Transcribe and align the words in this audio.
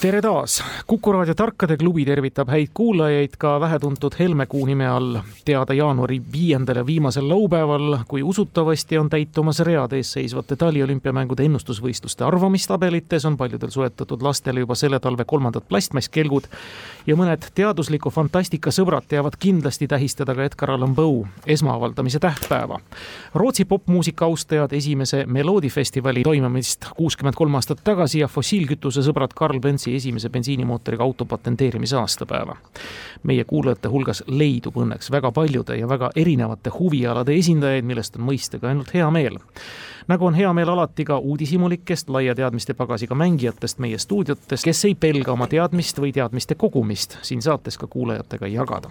tere 0.00 0.22
taas, 0.22 0.62
Kuku 0.86 1.12
raadio 1.12 1.34
Tarkade 1.36 1.76
klubi 1.76 2.06
tervitab 2.08 2.48
häid 2.48 2.70
kuulajaid 2.74 3.34
ka 3.38 3.58
vähetuntud 3.60 4.14
Helmekuu 4.18 4.64
nime 4.66 4.86
all, 4.88 5.18
teada 5.44 5.74
jaanuari 5.76 6.22
viiendal 6.32 6.80
ja 6.80 6.86
viimasel 6.86 7.28
laupäeval, 7.28 7.98
kui 8.08 8.22
usutavasti 8.22 8.98
on 8.98 9.10
täitumas 9.12 9.60
read 9.60 9.92
eesseisvate 9.92 10.56
taliolümpiamängude 10.56 11.44
ennustusvõistluste 11.44 12.24
arvamistabelites, 12.24 13.26
on 13.28 13.36
paljudel 13.36 13.70
soetatud 13.70 14.22
lastele 14.24 14.64
juba 14.64 14.74
selle 14.74 15.00
talve 15.00 15.26
kolmandad 15.28 15.68
plastmasskelgud 15.68 16.48
ja 17.06 17.16
mõned 17.20 17.50
teadusliku 17.54 18.10
fantastika 18.10 18.72
sõbrad 18.72 19.04
teavad 19.08 19.36
kindlasti 19.36 19.88
tähistada 19.88 20.34
ka 20.34 20.48
Edgar 20.48 20.74
Allan 20.78 20.96
Poe 20.96 21.28
esmaavaldamise 21.46 22.18
tähtpäeva. 22.24 22.80
Rootsi 23.34 23.64
popmuusika 23.68 24.24
austajad 24.24 24.72
esimese 24.72 25.26
Meloodifestivali 25.26 26.24
toimumist 26.24 26.88
kuuskümmend 26.96 27.36
kolm 27.36 27.60
aastat 27.60 27.84
tagasi 27.84 28.24
ja 28.24 28.32
fossiilkütuse 28.32 29.04
sõbrad 29.04 29.36
Karl 29.36 29.60
Bentsi 29.60 29.89
Eesti 29.94 30.10
esimese 30.10 30.28
bensiinimootoriga 30.28 31.04
auto 31.04 31.24
patenteerimise 31.24 31.96
aastapäeva. 31.96 32.56
meie 33.22 33.44
kuulajate 33.44 33.88
hulgas 33.88 34.24
leidub 34.26 34.76
õnneks 34.76 35.10
väga 35.10 35.32
paljude 35.32 35.76
ja 35.76 35.88
väga 35.88 36.10
erinevate 36.16 36.70
huvialade 36.70 37.34
esindajaid, 37.34 37.84
millest 37.84 38.16
on 38.16 38.24
mõistagi 38.24 38.66
ainult 38.66 38.94
hea 38.94 39.10
meel. 39.10 39.38
nagu 40.08 40.26
on 40.26 40.34
hea 40.34 40.52
meel 40.52 40.68
alati 40.68 41.04
ka 41.04 41.18
uudishimulikest, 41.18 42.08
laia 42.08 42.34
teadmiste 42.34 42.74
pagasiga 42.74 43.14
mängijatest 43.14 43.78
meie 43.78 43.98
stuudiotes, 43.98 44.64
kes 44.64 44.84
ei 44.84 44.94
pelga 44.94 45.32
oma 45.32 45.46
teadmist 45.46 45.98
või 45.98 46.12
teadmiste 46.12 46.54
kogumist 46.54 47.18
siin 47.22 47.42
saates 47.42 47.78
ka 47.78 47.86
kuulajatega 47.86 48.46
jagada 48.46 48.90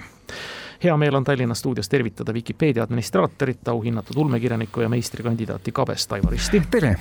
hea 0.84 0.98
meel 0.98 1.16
on 1.16 1.24
Tallinna 1.24 1.56
stuudios 1.56 1.90
tervitada 1.90 2.34
Vikipeedia 2.34 2.84
administraatorit, 2.84 3.68
auhinnatud 3.68 4.16
ulmekirjanikku 4.16 4.82
ja 4.82 4.90
meistrikandidaati 4.90 5.72
Kabest 5.72 6.12
Aivar 6.12 6.34
Isti. 6.34 6.62
tere! 6.72 6.96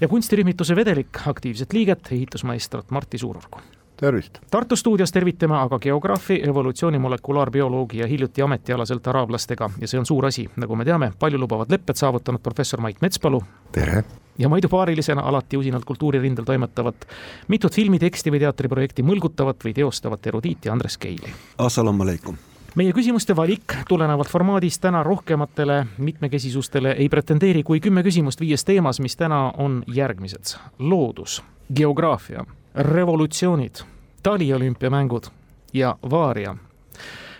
Ja 0.00 0.08
kunstirühmituse 0.08 0.76
Vedelik 0.76 1.26
aktiivset 1.26 1.72
liiget, 1.72 2.08
ehitusmaestrat 2.12 2.90
Martti 2.90 3.18
Suurorgu 3.18 3.60
tervist! 4.00 4.38
Tartu 4.50 4.76
stuudios 4.76 5.12
tervitame 5.12 5.56
aga 5.58 5.78
geograafi, 5.78 6.40
evolutsiooni 6.48 6.98
molekulaarbioloogi 6.98 7.98
ja 7.98 8.06
hiljuti 8.06 8.42
ametialaselt 8.42 9.06
araablastega 9.06 9.70
ja 9.80 9.88
see 9.88 9.98
on 10.00 10.06
suur 10.06 10.26
asi, 10.26 10.46
nagu 10.56 10.76
me 10.76 10.84
teame, 10.84 11.12
paljulubavad 11.18 11.70
lepped 11.70 11.98
saavutanud 11.98 12.42
professor 12.42 12.80
Mait 12.80 13.00
Metspalu. 13.02 13.42
tere! 13.72 14.04
ja 14.38 14.48
Maidu 14.48 14.68
paarilisena 14.68 15.22
alati 15.22 15.56
usinalt 15.56 15.84
kultuuririndel 15.84 16.44
toimetavat, 16.44 17.08
mitut 17.48 17.74
filmi, 17.74 17.98
teksti 17.98 18.30
või 18.30 18.44
teatriprojekti 18.44 19.02
mõlgutavat 19.02 19.64
või 19.64 19.74
teostavat 19.74 20.26
erudiiti 20.26 20.70
Andres 20.70 20.98
Keili. 20.98 21.34
Assalamu 21.58 22.06
alaikum 22.06 22.38
meie 22.78 22.92
küsimuste 22.94 23.34
valik 23.36 23.74
tulenevalt 23.88 24.28
formaadist 24.30 24.80
täna 24.82 25.02
rohkematele 25.02 25.86
mitmekesisustele 25.98 26.92
ei 26.92 27.08
pretendeeri 27.08 27.62
kui 27.66 27.80
kümme 27.82 28.04
küsimust 28.06 28.40
viies 28.40 28.62
teemas, 28.64 29.00
mis 29.00 29.16
täna 29.16 29.50
on 29.58 29.82
järgmised. 29.86 30.54
loodus, 30.78 31.42
geograafia, 31.74 32.44
revolutsioonid, 32.74 33.82
taliolümpiamängud 34.22 35.26
ja 35.72 35.96
vaaria 36.10 36.56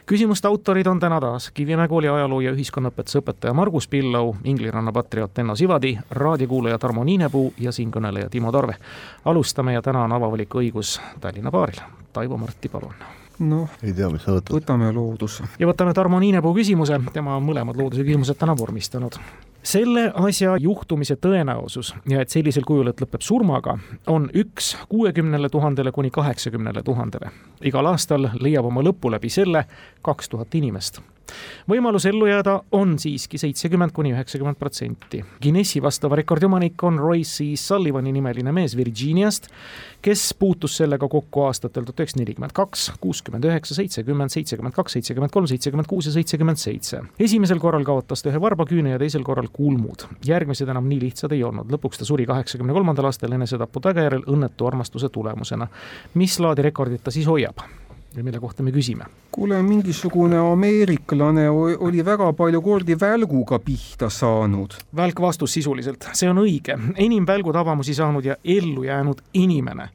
küsimuste 0.06 0.48
autorid 0.48 0.86
on 0.86 1.00
täna 1.00 1.20
taas 1.20 1.50
Kivimäe 1.50 1.88
kooli 1.88 2.08
ajaloo 2.08 2.40
ja 2.40 2.52
ühiskonnaõpetuse 2.56 3.20
õpetaja 3.20 3.54
Margus 3.54 3.88
Pillau, 3.88 4.34
Ingliranna 4.44 4.92
patrioot 4.92 5.38
Enno 5.38 5.56
Sivadi, 5.56 5.98
raadiokuulaja 6.10 6.78
Tarmo 6.78 7.04
Niinepuu 7.04 7.52
ja 7.58 7.72
siinkõneleja 7.72 8.30
Timo 8.30 8.52
Tarve. 8.52 8.74
alustame 9.24 9.72
ja 9.72 9.82
täna 9.82 10.02
on 10.04 10.12
avavaliku 10.12 10.58
õigus 10.58 10.98
Tallinna 11.20 11.50
baaril. 11.50 11.80
Taivo 12.12 12.36
Marti, 12.36 12.68
palun 12.68 13.17
noh, 13.40 13.70
võtame 14.50 14.90
looduse. 14.94 15.46
ja 15.58 15.68
võtame 15.68 15.94
Tarmo 15.94 16.20
Niinepuu 16.20 16.54
küsimuse, 16.56 16.98
tema 17.12 17.36
on 17.38 17.46
mõlemad 17.46 17.78
looduse 17.78 18.06
küsimused 18.06 18.38
täna 18.38 18.56
vormistanud. 18.58 19.18
Selle 19.68 20.08
asja 20.14 20.56
juhtumise 20.60 21.18
tõenäosus 21.20 21.92
ja 22.08 22.22
et 22.22 22.32
sellisel 22.32 22.64
kujul, 22.68 22.88
et 22.88 23.02
lõpeb 23.02 23.24
surmaga, 23.24 23.76
on 24.08 24.30
üks 24.34 24.74
kuuekümnele 24.88 25.50
tuhandele 25.52 25.92
kuni 25.92 26.10
kaheksakümnele 26.14 26.82
tuhandele. 26.82 27.30
igal 27.60 27.86
aastal 27.92 28.30
leiab 28.40 28.70
oma 28.70 28.82
lõpu 28.82 29.12
läbi 29.12 29.30
selle 29.30 29.64
kaks 30.02 30.28
tuhat 30.28 30.54
inimest 30.54 31.02
võimalus 31.68 32.06
ellu 32.08 32.26
jääda 32.28 32.54
on 32.72 32.96
siiski 33.00 33.38
seitsekümmend 33.40 33.92
kuni 33.96 34.12
üheksakümmend 34.14 34.58
protsenti. 34.58 35.22
Guinessi 35.42 35.82
vastava 35.82 36.16
rekordi 36.18 36.48
omanik 36.48 36.82
on 36.84 36.98
Royce 36.98 37.44
Sullivani 37.60 38.12
nimeline 38.12 38.52
mees 38.54 38.76
Virginiast, 38.76 39.48
kes 40.02 40.32
puutus 40.38 40.78
sellega 40.80 41.08
kokku 41.08 41.44
aastatel 41.46 41.86
tuhat 41.86 42.04
üheksasada 42.04 42.22
nelikümmend 42.24 42.54
kaks, 42.56 42.88
kuuskümmend 43.02 43.44
üheksa, 43.48 43.76
seitsekümmend, 43.78 44.32
seitsekümmend 44.34 44.76
kaks, 44.76 44.96
seitsekümmend 44.98 45.34
kolm, 45.34 45.48
seitsekümmend 45.50 45.90
kuus 45.90 46.08
ja 46.08 46.14
seitsekümmend 46.16 46.60
seitse. 46.60 47.02
esimesel 47.18 47.58
korral 47.58 47.84
kaotas 47.84 48.22
ta 48.22 48.32
ühe 48.32 48.40
varbaküüne 48.40 48.96
ja 48.96 48.98
teisel 48.98 49.26
korral 49.26 49.50
kulmud. 49.58 50.06
järgmised 50.26 50.68
enam 50.70 50.86
nii 50.88 51.00
lihtsad 51.08 51.34
ei 51.34 51.42
olnud, 51.44 51.66
lõpuks 51.74 51.98
ta 51.98 52.06
suri 52.06 52.26
kaheksakümne 52.30 52.76
kolmandal 52.76 53.10
aastal 53.10 53.34
enesetapu 53.34 53.82
tagajärjel 53.82 54.22
õnnetu 54.30 54.70
armastuse 54.70 55.10
tulemusena. 55.10 55.66
mis 56.14 56.38
laadi 56.38 56.62
rekordit 56.70 57.02
ta 57.04 57.14
siis 57.14 57.26
hoiab? 57.26 57.66
ja 58.16 58.24
mille 58.24 58.40
kohta 58.40 58.62
me 58.62 58.70
küsime. 58.70 59.04
kuule, 59.32 59.62
mingisugune 59.62 60.38
ameeriklane 60.38 61.48
oli 61.50 62.04
väga 62.04 62.32
palju 62.32 62.62
kordi 62.62 62.96
välguga 63.00 63.58
pihta 63.58 64.10
saanud. 64.10 64.78
välk 64.96 65.20
vastus 65.20 65.58
sisuliselt, 65.58 66.08
see 66.12 66.30
on 66.30 66.38
õige, 66.44 66.78
enim 66.96 67.26
välgu 67.26 67.52
tabamusi 67.52 67.94
saanud 67.94 68.24
ja 68.24 68.36
ellu 68.44 68.86
jäänud 68.86 69.22
inimene 69.34 69.90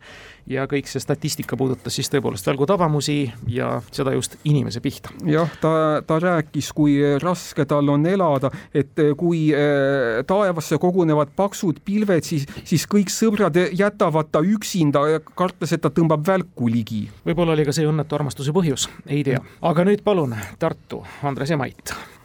ja 0.50 0.66
kõik 0.70 0.90
see 0.90 1.02
statistika 1.04 1.58
puudutas 1.60 1.96
siis 1.96 2.10
tõepoolest 2.12 2.48
välgutabamusi 2.48 3.18
ja 3.52 3.70
seda 3.92 4.14
just 4.16 4.36
inimese 4.44 4.82
pihta. 4.84 5.14
jah, 5.26 5.50
ta, 5.62 6.02
ta 6.08 6.20
rääkis, 6.20 6.72
kui 6.76 6.98
raske 7.22 7.66
tal 7.70 7.90
on 7.94 8.06
elada, 8.10 8.52
et 8.74 9.00
kui 9.18 9.46
äh, 9.56 10.22
taevasse 10.28 10.80
kogunevad 10.82 11.34
paksud 11.36 11.84
pilved, 11.86 12.28
siis, 12.28 12.48
siis 12.64 12.88
kõik 12.90 13.14
sõbrad 13.14 13.58
jätavad 13.72 14.32
ta 14.32 14.44
üksinda, 14.44 15.06
kartes, 15.36 15.76
et 15.76 15.84
ta 15.84 15.92
tõmbab 15.94 16.26
välku 16.28 16.70
ligi. 16.72 17.06
võib-olla 17.26 17.58
oli 17.58 17.68
ka 17.68 17.76
see 17.76 17.88
õnnetu 17.88 18.20
armastuse 18.20 18.56
põhjus, 18.56 18.90
ei 19.08 19.24
tea. 19.24 19.42
aga 19.62 19.88
nüüd 19.88 20.04
palun 20.04 20.36
Tartu, 20.60 21.04
Andres 21.24 21.54
ja 21.54 21.60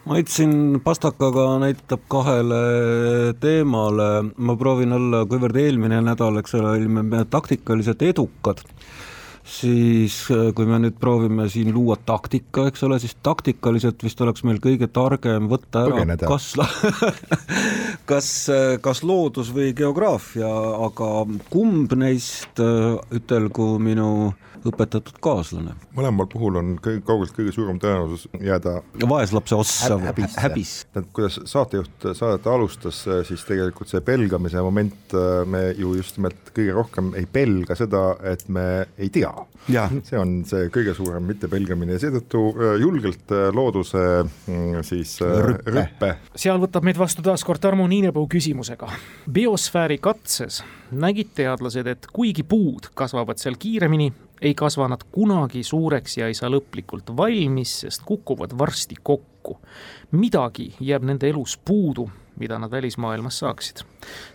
Mait 0.09 0.25
Mait 0.25 0.31
siin 0.31 0.79
pastakaga 0.81 1.59
näitab 1.61 2.01
kahele 2.09 2.59
teemale, 3.41 4.07
ma 4.41 4.55
proovin 4.57 4.95
olla, 4.97 5.21
kuivõrd 5.29 5.59
eelmine 5.61 5.99
nädal, 6.01 6.39
eks 6.41 6.55
ole, 6.57 6.71
olime 6.79 7.21
taktikaliselt 7.29 8.01
edukad, 8.07 8.63
siis 9.45 10.17
kui 10.27 10.65
me 10.65 10.79
nüüd 10.81 10.97
proovime 10.97 11.45
siin 11.53 11.69
luua 11.75 11.99
taktika, 12.09 12.65
eks 12.71 12.87
ole, 12.87 12.97
siis 12.99 13.13
taktikaliselt 13.21 14.01
vist 14.03 14.25
oleks 14.25 14.43
meil 14.49 14.57
kõige 14.63 14.89
targem 14.89 15.45
võtta 15.51 15.85
ära 15.85 15.99
Põgeneda. 15.99 16.29
kas 16.33 16.51
kas, 18.09 18.33
kas 18.81 19.05
loodus 19.05 19.53
või 19.53 19.75
geograafia, 19.77 20.49
aga 20.89 21.11
kumb 21.53 21.93
neist 22.01 22.59
ütelgu 22.59 23.75
minu 23.77 24.11
õpetatud 24.67 25.19
kaaslane. 25.23 25.75
mõlemal 25.95 26.27
puhul 26.31 26.59
on 26.59 26.75
kõige 26.83 27.03
kaugelt 27.07 27.33
kõige 27.35 27.53
suurem 27.55 27.79
tõenäosus 27.81 28.27
jääda 28.43 28.79
vaeslapse 29.09 29.55
ossa 29.55 29.97
häbisse, 30.03 30.41
häbisse.. 30.41 30.87
tähendab, 30.93 31.13
kuidas 31.15 31.39
saatejuht 31.49 32.09
saadet 32.13 32.47
alustas, 32.47 33.01
siis 33.27 33.45
tegelikult 33.47 33.91
see 33.91 34.01
pelgamise 34.05 34.61
moment, 34.65 35.15
me 35.45 35.63
ju 35.77 35.93
just 35.97 36.17
nimelt 36.19 36.51
kõige 36.55 36.75
rohkem 36.75 37.13
ei 37.19 37.27
pelga 37.29 37.77
seda, 37.79 38.03
et 38.31 38.47
me 38.49 38.65
ei 38.97 39.09
tea. 39.13 39.31
see 39.69 40.19
on 40.19 40.39
see 40.47 40.69
kõige 40.73 40.95
suurem 40.97 41.25
mittepelgamine 41.29 41.97
ja 41.97 42.01
seetõttu 42.01 42.43
äh, 42.55 42.75
julgelt 42.81 43.33
looduse 43.53 44.01
mm, 44.23 44.81
siis 44.87 45.17
rüppe, 45.21 45.73
rüppe.. 45.75 46.11
seal 46.35 46.59
võtab 46.61 46.87
meid 46.87 46.99
vastu 46.99 47.23
taas 47.25 47.43
kord 47.47 47.61
Tarmo 47.63 47.87
Niinepuu 47.87 48.27
küsimusega. 48.31 48.89
biosfääri 49.31 49.99
katses. 50.01 50.63
Nägid 50.89 51.35
teadlased, 51.37 51.85
et 51.85 52.07
kuigi 52.13 52.41
puud 52.43 52.87
kasvavad 52.97 53.37
seal 53.37 53.59
kiiremini, 53.61 54.09
ei 54.41 54.53
kasva 54.53 54.87
nad 54.87 55.03
kunagi 55.11 55.63
suureks 55.63 56.17
ja 56.17 56.27
ei 56.27 56.37
saa 56.37 56.49
lõplikult 56.51 57.11
valmis, 57.17 57.79
sest 57.85 58.05
kukuvad 58.05 58.57
varsti 58.57 58.95
kokku. 59.03 59.57
midagi 60.11 60.73
jääb 60.79 61.03
nende 61.07 61.29
elus 61.29 61.57
puudu, 61.65 62.09
mida 62.39 62.59
nad 62.59 62.71
välismaailmas 62.71 63.39
saaksid. 63.39 63.83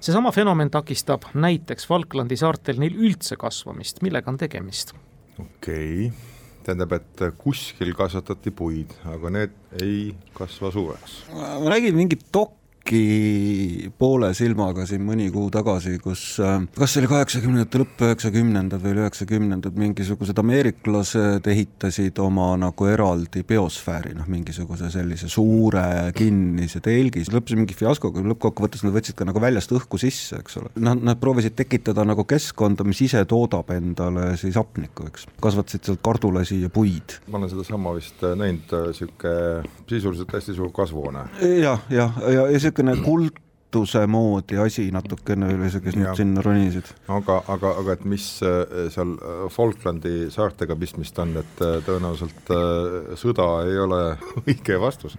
seesama 0.00 0.32
fenomen 0.32 0.70
takistab 0.70 1.22
näiteks 1.34 1.86
Falklandi 1.86 2.36
saartel 2.36 2.78
neil 2.78 2.94
üldse 2.94 3.36
kasvamist, 3.36 4.02
millega 4.02 4.30
on 4.30 4.38
tegemist? 4.38 4.94
okei 5.38 6.06
okay., 6.06 6.18
tähendab, 6.64 6.92
et 6.92 7.24
kuskil 7.38 7.92
kasvatati 7.94 8.50
puid, 8.50 8.92
aga 9.04 9.30
need 9.30 9.56
ei 9.82 10.14
kasva 10.34 10.72
suureks. 10.72 11.24
ma 11.32 11.70
nägin 11.70 11.96
mingit 11.96 12.26
dok-, 12.36 12.63
äkki 12.84 13.90
poole 13.98 14.34
silmaga 14.36 14.84
siin 14.86 15.04
mõni 15.04 15.30
kuu 15.32 15.48
tagasi, 15.52 15.96
kus 16.02 16.36
kas 16.76 16.92
see 16.92 17.00
oli 17.00 17.08
kaheksakümnendate 17.08 17.80
lõpp, 17.80 18.02
üheksakümnendad 18.04 18.82
või 18.82 18.98
üheksakümnendad, 19.00 19.76
mingisugused 19.80 20.38
ameeriklased 20.38 21.46
ehitasid 21.48 22.18
oma 22.20 22.52
nagu 22.60 22.88
eraldi 22.88 23.44
biosfääri, 23.46 24.12
noh, 24.18 24.28
mingisuguse 24.28 24.90
sellise 24.92 25.30
suure 25.32 26.12
kinnise 26.16 26.82
telgi, 26.84 27.24
see 27.24 27.34
lõppes 27.34 27.56
mingi 27.56 27.76
fiaskoga, 27.78 28.20
lõppkokkuvõttes 28.34 28.84
nad 28.84 28.94
võtsid 28.94 29.16
ka 29.16 29.28
nagu 29.28 29.40
väljast 29.40 29.72
õhku 29.72 30.00
sisse, 30.00 30.42
eks 30.42 30.60
ole. 30.60 30.74
Nad, 30.76 31.00
nad 31.04 31.20
proovisid 31.22 31.56
tekitada 31.56 32.04
nagu 32.04 32.26
keskkonda, 32.28 32.84
mis 32.84 33.00
ise 33.06 33.24
toodab 33.30 33.72
endale 33.72 34.34
siis 34.40 34.58
hapnikku, 34.60 35.08
eks, 35.08 35.28
kasvatasid 35.40 35.88
sealt 35.88 36.04
kardulasi 36.04 36.60
ja 36.66 36.72
puid. 36.72 37.16
ma 37.32 37.40
olen 37.40 37.54
sedasama 37.54 37.96
vist 37.96 38.20
näinud, 38.20 38.76
niisugune 38.90 39.72
sisuliselt 39.88 40.32
hästi 40.36 40.58
suur 40.58 40.72
kasvuhoone. 40.74 41.26
jah, 41.40 41.80
jah, 41.90 42.20
ja, 42.20 42.30
ja, 42.34 42.46
ja 42.52 42.73
niisugune 42.82 43.40
kultuse 43.74 44.04
moodi 44.10 44.58
asi 44.62 44.86
natukene 44.94 45.48
oli 45.54 45.70
see, 45.72 45.82
kes 45.84 45.98
nüüd 45.98 46.18
sinna 46.18 46.44
ronisid. 46.44 46.90
aga, 47.08 47.40
aga, 47.54 47.74
aga 47.80 47.96
et 47.96 48.04
mis 48.08 48.28
äh, 48.46 48.86
seal 48.94 49.16
äh, 49.18 49.42
Falklandi 49.50 50.30
saartega 50.34 50.76
pistmist 50.78 51.18
on, 51.22 51.36
et 51.40 51.64
äh, 51.64 51.80
tõenäoliselt 51.86 52.54
sõda 53.20 53.50
ei 53.68 53.82
ole 53.82 54.00
õige 54.44 54.78
vastus 54.82 55.18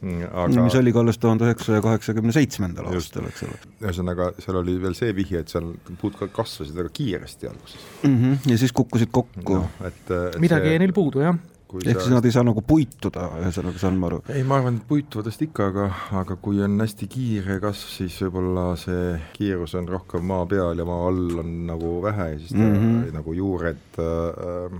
mm, 0.00 0.28
aga 0.32 0.66
mis 0.66 0.78
oli 0.80 0.94
ka 0.94 1.04
alles 1.04 1.20
tuhande 1.22 1.48
üheksasaja 1.48 1.84
kaheksakümne 1.86 2.34
seitsmendal 2.36 2.90
aastal, 2.92 3.30
eks 3.30 3.46
ole. 3.46 3.58
ühesõnaga, 3.86 4.32
seal 4.42 4.60
oli 4.62 4.76
veel 4.82 4.98
see 4.98 5.14
vihje, 5.16 5.44
et 5.44 5.54
seal 5.54 5.72
puud 6.00 6.18
ka 6.18 6.30
kasvasid 6.42 6.76
väga 6.76 6.94
kiiresti 7.00 7.50
alguses 7.50 7.88
mm. 8.02 8.14
-hmm. 8.20 8.52
ja 8.52 8.60
siis 8.62 8.74
kukkusid 8.74 9.14
kokku 9.14 9.60
no,. 9.62 9.66
et, 9.86 10.06
et 10.10 10.40
midagi 10.42 10.72
jäi 10.72 10.78
see... 10.78 10.86
neil 10.86 10.96
puudu, 10.96 11.24
jah 11.26 11.42
ehk 11.82 11.98
sa... 11.98 12.06
siis 12.06 12.14
nad 12.14 12.28
ei 12.28 12.34
saa 12.34 12.46
nagu 12.46 12.62
puituda, 12.66 13.28
ühesõnaga 13.42 13.82
saan 13.82 13.98
ma 14.00 14.10
aru? 14.10 14.22
ei, 14.32 14.42
ma 14.46 14.58
arvan, 14.60 14.80
et 14.80 14.88
puituvad 14.88 15.30
vast 15.30 15.44
ikka, 15.46 15.68
aga, 15.72 15.88
aga 16.22 16.38
kui 16.44 16.62
on 16.64 16.78
hästi 16.84 17.08
kiire 17.10 17.58
kasv, 17.62 17.92
siis 17.98 18.18
võib-olla 18.26 18.66
see 18.80 19.14
kiirus 19.36 19.76
on 19.80 19.88
rohkem 19.90 20.26
maa 20.30 20.46
peal 20.50 20.78
ja 20.78 20.88
maa 20.88 21.08
all 21.08 21.40
on 21.44 21.54
nagu 21.70 21.96
vähe 22.04 22.30
ja 22.34 22.38
siis 22.38 22.52
ta 22.54 22.62
mm 22.62 22.76
-hmm. 22.76 23.14
nagu 23.18 23.32
juured 23.32 23.98
äh, 23.98 24.78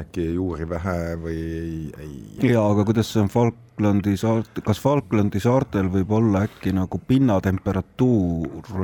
äkki 0.00 0.34
juuri 0.34 0.68
vähe 0.70 1.16
või 1.18 1.40
ei, 1.40 1.92
ei. 1.98 2.52
jaa, 2.52 2.68
aga 2.70 2.84
kuidas 2.86 3.10
see 3.10 3.22
on 3.24 3.30
Falklandi 3.80 4.12
saart-, 4.20 4.58
kas 4.64 4.80
Falklandi 4.82 5.40
saartel 5.40 5.86
võib 5.88 6.10
olla 6.12 6.42
äkki 6.44 6.72
nagu 6.76 6.98
pinnatemperatuur? 7.08 8.74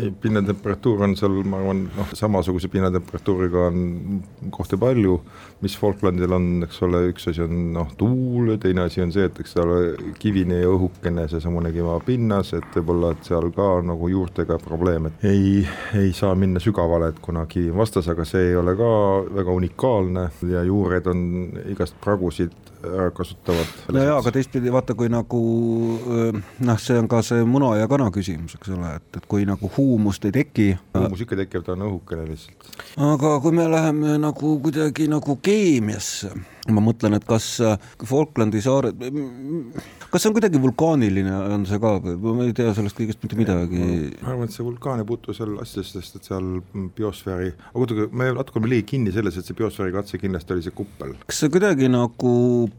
ei, 0.00 0.08
pinnatemperatuur 0.22 1.04
on 1.04 1.16
seal, 1.18 1.42
ma 1.44 1.58
arvan, 1.60 1.82
noh, 1.92 2.14
samasuguse 2.16 2.70
pinnatemperatuuriga 2.72 3.66
on 3.68 4.22
kohti 4.54 4.78
palju, 4.80 5.18
mis 5.60 5.76
Falklandil 5.76 6.32
on, 6.32 6.48
eks 6.64 6.80
ole, 6.86 7.02
üks 7.10 7.28
asi 7.28 7.44
on 7.44 7.68
noh, 7.76 7.92
tuul 8.00 8.54
teine 8.62 8.86
asi 8.86 9.04
on 9.04 9.12
see, 9.12 9.28
et 9.28 9.42
eks 9.44 9.54
seal 9.58 9.74
kivine 10.22 10.62
ja 10.62 10.72
õhukene 10.72 11.28
seesamune 11.28 11.74
kivapinnas, 11.76 12.54
et 12.56 12.80
võib-olla, 12.80 13.12
et 13.12 13.28
seal 13.28 13.52
ka 13.52 13.68
nagu 13.84 14.08
juurtega 14.08 14.56
probleem, 14.64 15.10
et 15.10 15.28
ei, 15.28 15.66
ei 16.00 16.16
saa 16.16 16.32
minna 16.32 16.64
sügavale, 16.64 17.12
et 17.12 17.20
kuna 17.20 17.44
kivi 17.50 17.74
on 17.74 17.84
vastas, 17.84 18.08
aga 18.08 18.24
see 18.24 18.54
ei 18.54 18.56
ole 18.56 18.72
ka 18.80 18.90
väga 19.36 19.60
unikaalne 19.60 20.28
ja 20.48 20.64
juured 20.64 21.12
on 21.12 21.24
igast 21.68 22.00
pragusid 22.00 22.69
kasutavad. 23.14 23.66
no 23.92 24.02
jaa, 24.04 24.18
aga 24.18 24.32
teistpidi 24.34 24.72
vaata, 24.72 24.94
kui 24.98 25.10
nagu 25.12 25.40
noh, 26.66 26.78
see 26.80 26.98
on 26.98 27.08
ka 27.10 27.22
see 27.26 27.44
muna 27.44 27.74
ja 27.78 27.88
kana 27.90 28.10
küsimus, 28.14 28.56
eks 28.58 28.72
ole, 28.76 28.94
et, 29.00 29.08
et 29.20 29.26
kui 29.30 29.46
nagu 29.48 29.70
huumust 29.76 30.24
ei 30.28 30.34
teki. 30.40 30.68
huumus 30.96 31.24
ikka 31.24 31.40
tekib, 31.42 31.64
ta 31.66 31.76
on 31.76 31.86
õhukene 31.88 32.26
lihtsalt. 32.30 32.70
aga 33.10 33.34
kui 33.44 33.56
me 33.56 33.68
läheme 33.70 34.16
nagu 34.22 34.54
kuidagi 34.64 35.08
nagu 35.10 35.36
keemiasse, 35.42 36.32
ma 36.68 36.84
mõtlen, 36.84 37.16
et 37.16 37.24
kas 37.28 37.56
Falklandi 38.04 38.60
saared 38.64 39.00
kas 40.10 40.24
see 40.24 40.30
on 40.30 40.34
kuidagi 40.34 40.60
vulkaaniline, 40.60 41.32
on 41.54 41.64
see 41.68 41.78
ka 41.82 41.92
või 42.02 42.34
ma 42.34 42.46
ei 42.48 42.54
tea 42.56 42.72
sellest 42.74 42.98
kõigest 42.98 43.22
mitte 43.22 43.38
midagi? 43.38 43.80
ma 44.20 44.32
arvan, 44.32 44.48
et 44.48 44.54
see 44.54 44.66
vulkaan 44.66 45.02
ei 45.02 45.06
puutu 45.06 45.34
seal 45.36 45.54
asjadesse, 45.62 46.00
sest 46.00 46.18
et 46.18 46.26
seal 46.26 46.48
biosfääri, 46.96 47.52
aga 47.70 47.82
kuidagi 47.84 48.06
me 48.18 48.30
natuke 48.34 48.58
oleme 48.58 48.72
liiga 48.72 48.88
kinni 48.90 49.14
selles, 49.14 49.38
et 49.38 49.46
see 49.46 49.58
biosfääri 49.58 49.94
katse 49.94 50.18
kindlasti 50.20 50.56
oli 50.56 50.64
see 50.66 50.74
kuppel. 50.76 51.14
kas 51.30 51.42
see 51.44 51.52
kuidagi 51.54 51.90
nagu 51.92 52.32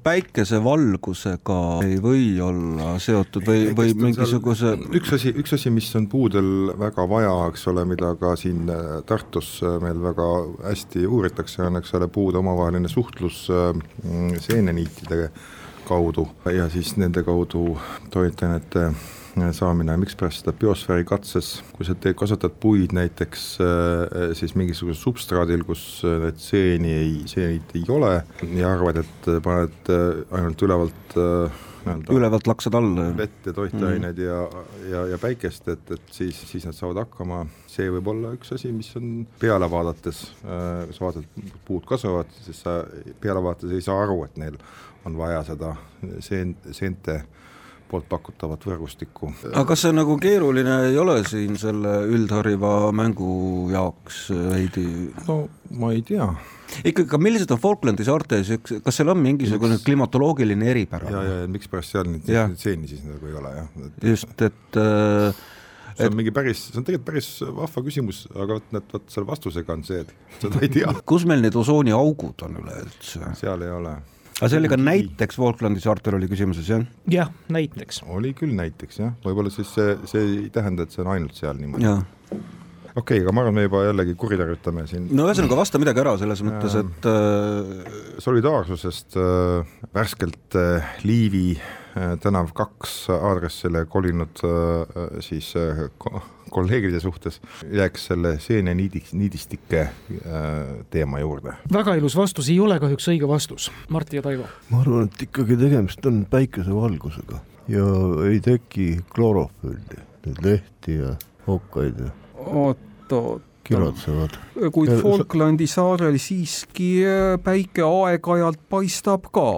päikesevalgusega 0.03 1.59
ei 1.87 2.01
või 2.03 2.25
olla 2.43 2.97
seotud 3.01 3.47
või, 3.47 3.71
või 3.77 3.95
mingisuguse 4.07 4.75
üks 4.99 5.15
asi, 5.15 5.31
üks 5.31 5.55
asi, 5.55 5.71
mis 5.73 5.87
on 5.99 6.09
puudel 6.11 6.73
väga 6.79 7.07
vaja, 7.07 7.33
eks 7.53 7.63
ole, 7.71 7.87
mida 7.87 8.11
ka 8.19 8.35
siin 8.39 8.67
äh, 8.71 8.99
Tartus 9.07 9.53
äh, 9.63 9.79
meil 9.83 10.03
väga 10.03 10.27
hästi 10.67 11.07
uuritakse, 11.07 11.63
on 11.69 11.79
eks 11.79 11.95
ole, 11.95 12.11
puude 12.11 12.41
omavaheline 12.43 12.91
suhtlus 12.91 13.45
äh, 13.53 13.70
seeneniitidega 14.41 15.31
kaudu 15.87 16.27
ja 16.53 16.69
siis 16.69 16.95
nende 16.97 17.23
kaudu 17.23 17.77
toitainete 18.13 18.91
saamine, 19.55 19.95
mikspärast 19.97 20.41
seda 20.41 20.53
biosfääri 20.59 21.05
katses, 21.07 21.53
kui 21.75 21.87
sa 21.87 21.95
teed, 21.95 22.17
kasvatad 22.19 22.55
puid 22.59 22.91
näiteks 22.95 23.45
äh, 23.63 24.33
siis 24.37 24.55
mingisugusel 24.59 24.99
substraadil, 24.99 25.63
kus 25.67 26.03
need 26.03 26.39
seeni 26.41 26.93
ei, 26.97 27.13
seenid 27.31 27.75
ei 27.79 27.85
ole 27.89 28.17
ja 28.59 28.73
arvad, 28.73 29.01
et 29.05 29.29
paned 29.43 29.91
äh, 29.93 30.23
ainult 30.35 30.65
ülevalt 30.67 31.19
äh, 31.87 32.03
ülevalt 32.15 32.47
laksad 32.47 32.75
alla. 32.77 33.07
vett 33.17 33.49
ja 33.49 33.53
toitained 33.53 34.17
mm. 34.17 34.23
ja, 34.25 34.65
ja, 34.91 35.03
ja 35.13 35.19
päikest, 35.21 35.67
et, 35.73 35.91
et 35.91 36.13
siis, 36.13 36.37
siis 36.51 36.65
nad 36.67 36.77
saavad 36.77 37.03
hakkama, 37.05 37.43
see 37.71 37.89
võib 37.93 38.11
olla 38.13 38.33
üks 38.37 38.53
asi, 38.55 38.71
mis 38.75 38.91
on 38.99 39.25
peale 39.41 39.69
vaadates 39.71 40.23
äh,, 40.43 40.87
sa 40.93 41.07
vaatad, 41.07 41.27
puud 41.67 41.85
kasvavad, 41.89 42.31
siis 42.45 42.63
sa 42.65 42.81
peale 43.21 43.43
vaadates 43.43 43.75
ei 43.75 43.85
saa 43.85 44.01
aru, 44.03 44.23
et 44.27 44.41
neil 44.41 44.57
on 45.05 45.17
vaja 45.17 45.43
seda 45.47 45.75
seen-, 46.21 46.57
seente 46.71 47.21
poolt 47.91 48.07
pakutavat 48.11 48.63
võrgustikku. 48.67 49.31
aga 49.51 49.65
kas 49.71 49.85
see 49.85 49.93
nagu 49.95 50.15
keeruline 50.21 50.77
ei 50.89 50.97
ole 51.01 51.19
siin 51.27 51.57
selle 51.59 52.01
üldhariva 52.09 52.91
mängu 52.95 53.67
jaoks 53.73 54.23
veidi? 54.31 54.87
no 55.27 55.43
ma 55.81 55.91
ei 55.95 56.03
tea. 56.07 56.27
ikkagi, 56.81 57.07
aga 57.09 57.21
millised 57.21 57.53
on 57.53 57.61
Falklandi 57.61 58.07
saartes, 58.07 58.53
kas 58.71 58.99
seal 58.99 59.13
on 59.13 59.21
mingisugune 59.23 59.77
miks... 59.77 59.87
klimatoloogiline 59.87 60.69
eripära? 60.73 61.11
ja, 61.11 61.23
ja, 61.27 61.39
ja 61.43 61.49
mikspärast 61.51 61.97
seal 61.97 62.11
neid, 62.11 62.29
neid 62.29 62.61
seeni 62.61 62.91
siis 62.91 63.03
nagu 63.07 63.31
ei 63.31 63.39
ole, 63.41 63.55
jah 63.59 63.81
et.... 63.87 64.05
just, 64.13 64.31
et 64.39 64.79
äh, 64.79 65.43
see 65.97 66.07
on 66.07 66.13
et... 66.13 66.19
mingi 66.21 66.35
päris, 66.35 66.63
see 66.69 66.79
on 66.79 66.87
tegelikult 66.87 67.09
päris 67.11 67.29
vahva 67.59 67.85
küsimus, 67.89 68.23
aga 68.35 68.59
vot 68.59 68.73
need, 68.77 68.87
vot 68.95 69.11
selle 69.11 69.29
vastusega 69.29 69.75
on 69.75 69.85
see, 69.87 70.05
et 70.05 70.41
seda 70.43 70.63
ei 70.63 70.71
tea. 70.79 70.95
kus 71.11 71.27
meil 71.29 71.43
need 71.43 71.59
osooniaugud 71.59 72.47
on 72.47 72.59
üleüldse? 72.63 73.35
seal 73.41 73.67
ei 73.67 73.75
ole 73.75 73.99
aga 74.41 74.49
see 74.51 74.61
oli 74.61 74.71
ka 74.71 74.79
näiteks 74.81 75.37
Falklandi 75.37 75.83
saartel 75.83 76.17
oli 76.17 76.29
küsimuses, 76.31 76.69
jah? 76.73 76.85
jah, 77.13 77.29
näiteks. 77.53 78.01
oli 78.09 78.33
küll 78.37 78.55
näiteks 78.57 79.03
jah, 79.03 79.13
võib-olla 79.25 79.53
siis 79.53 79.69
see, 79.75 79.93
see 80.09 80.25
ei 80.25 80.49
tähenda, 80.53 80.87
et 80.87 80.95
see 80.95 81.05
on 81.05 81.11
ainult 81.13 81.37
seal 81.37 81.59
niimoodi. 81.61 81.85
okei 81.91 82.41
okay,, 83.03 83.21
aga 83.21 83.35
ma 83.35 83.45
arvan, 83.45 83.59
me 83.59 83.67
juba 83.67 83.83
jällegi 83.87 84.17
kuritarvitame 84.19 84.87
siin. 84.89 85.11
no 85.13 85.29
ühesõnaga, 85.29 85.59
vasta 85.61 85.81
midagi 85.81 86.03
ära 86.03 86.15
selles 86.21 86.41
mõttes, 86.47 86.79
et 86.81 87.11
äh... 87.11 88.17
solidaarsusest 88.25 89.21
äh, 89.21 89.77
värskelt 89.93 90.59
äh, 90.59 90.97
Liivi 91.05 91.45
äh, 91.55 91.77
tänav 92.23 92.51
kaks 92.55 93.09
aadressile 93.09 93.85
kolinud 93.85 94.43
äh, 94.45 95.19
siis 95.19 95.53
äh, 95.55 96.21
kolleegide 96.51 96.99
suhtes, 96.99 97.41
jääks 97.71 98.05
selle 98.11 98.33
seeneniidiks, 98.39 99.13
niidistike 99.13 99.85
teema 100.89 101.19
juurde. 101.19 101.53
väga 101.73 101.95
ilus 101.95 102.15
vastus, 102.15 102.49
ei 102.49 102.59
ole 102.59 102.79
kahjuks 102.79 103.07
õige 103.13 103.27
vastus. 103.27 103.69
Martti 103.89 104.19
ja 104.19 104.25
Taivo. 104.25 104.47
ma 104.69 104.81
arvan, 104.81 105.07
et 105.07 105.27
ikkagi 105.27 105.57
tegemist 105.57 106.05
on 106.05 106.25
päikesevalgusega 106.29 107.39
ja 107.71 107.85
ei 108.27 108.41
teki 108.43 108.89
klorofülli, 109.15 110.03
neid 110.25 110.43
lehti 110.43 110.97
ja 110.99 111.15
okkaid 111.47 112.03
ja 112.03 112.11
oot, 112.35 112.83
oot 113.11 113.47
kiratsevad. 113.63 114.35
kuid 114.73 114.91
Falklandi 114.99 115.67
saarel 115.67 116.19
siiski 116.19 116.91
päike 117.43 117.87
aeg-ajalt 117.87 118.59
paistab 118.69 119.31
ka 119.31 119.49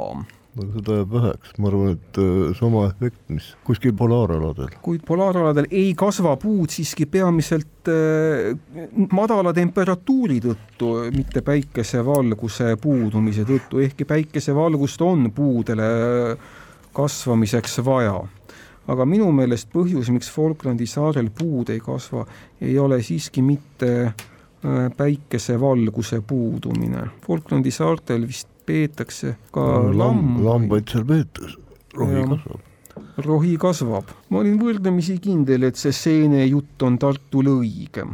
seda 0.54 0.98
jääb 1.00 1.14
väheks, 1.14 1.54
ma 1.58 1.70
arvan, 1.70 1.96
et 1.96 2.20
äh, 2.22 2.52
sama 2.58 2.86
efekt, 2.92 3.22
mis 3.34 3.48
kuskil 3.66 3.94
polaaraladel. 3.98 4.76
kuid 4.86 5.02
polaaraladel 5.08 5.68
ei 5.72 5.94
kasva 5.98 6.36
puud 6.42 6.74
siiski 6.74 7.08
peamiselt 7.10 7.90
äh, 7.90 8.54
madala 9.12 9.54
temperatuuri 9.54 10.40
tõttu, 10.44 10.92
mitte 11.16 11.42
päikesevalguse 11.46 12.76
puudumise 12.82 13.48
tõttu, 13.50 13.82
ehkki 13.84 14.06
päikesevalgust 14.10 15.02
on 15.02 15.32
puudele 15.34 15.90
kasvamiseks 16.94 17.80
vaja 17.86 18.20
aga 18.94 19.06
minu 19.08 19.32
meelest 19.36 19.72
põhjus, 19.74 20.12
miks 20.14 20.30
Falklandi 20.32 20.86
saarel 20.90 21.30
puud 21.34 21.72
ei 21.74 21.82
kasva, 21.84 22.26
ei 22.62 22.78
ole 22.80 23.00
siiski 23.04 23.42
mitte 23.46 23.92
äh, 24.06 24.90
päikesevalguse 24.98 26.22
puudumine. 26.28 27.08
Falklandi 27.26 27.72
saartel 27.72 28.28
vist 28.28 28.53
peetakse 28.65 29.36
ka 29.53 29.63
no, 29.63 29.93
lambaid. 30.00 30.43
lambaid 30.48 30.91
seal 30.93 31.08
peetakse, 31.08 31.58
rohi 31.98 32.20
ja, 32.20 32.27
kasvab. 32.34 32.67
rohi 33.27 33.55
kasvab. 33.62 34.12
ma 34.29 34.43
olin 34.43 34.60
võrdlemisi 34.62 35.17
kindel, 35.24 35.70
et 35.70 35.79
see 35.79 35.96
seene 35.96 36.46
jutt 36.46 36.84
on 36.88 37.00
Tartul 37.01 37.51
õige. 37.60 38.05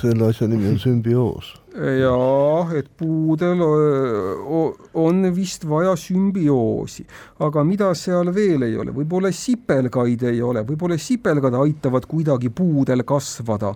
selle 0.00 0.28
asja 0.28 0.48
nimi 0.50 0.68
on 0.68 0.78
sümbioos. 0.78 1.52
jah, 1.74 2.72
et 2.76 2.88
puudel 2.98 3.62
on 3.64 5.22
vist 5.34 5.64
vaja 5.68 5.94
sümbioosi, 5.96 7.06
aga 7.46 7.64
mida 7.64 7.92
seal 7.94 8.32
veel 8.34 8.66
ei 8.66 8.74
ole, 8.76 8.92
võib-olla 8.96 9.30
sipelgaid 9.32 10.26
ei 10.32 10.42
ole, 10.42 10.64
võib-olla 10.66 10.98
sipelgad 10.98 11.54
aitavad 11.62 12.10
kuidagi 12.10 12.50
puudel 12.50 13.06
kasvada 13.08 13.74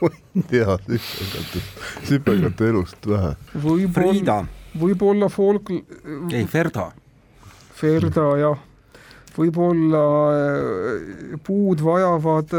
ma 0.00 0.10
ei 0.34 0.42
tea 0.48 0.76
sipelgate 2.04 2.68
elust 2.68 3.08
vähe. 3.08 3.34
Friida. 3.92 4.44
Võib-olla 4.80 5.28
folk. 5.32 5.70
ei, 6.32 6.46
Ferda. 6.46 6.90
Ferda 7.76 8.30
jah 8.40 8.64
võib-olla 9.36 10.02
puud 11.44 11.82
vajavad 11.84 12.54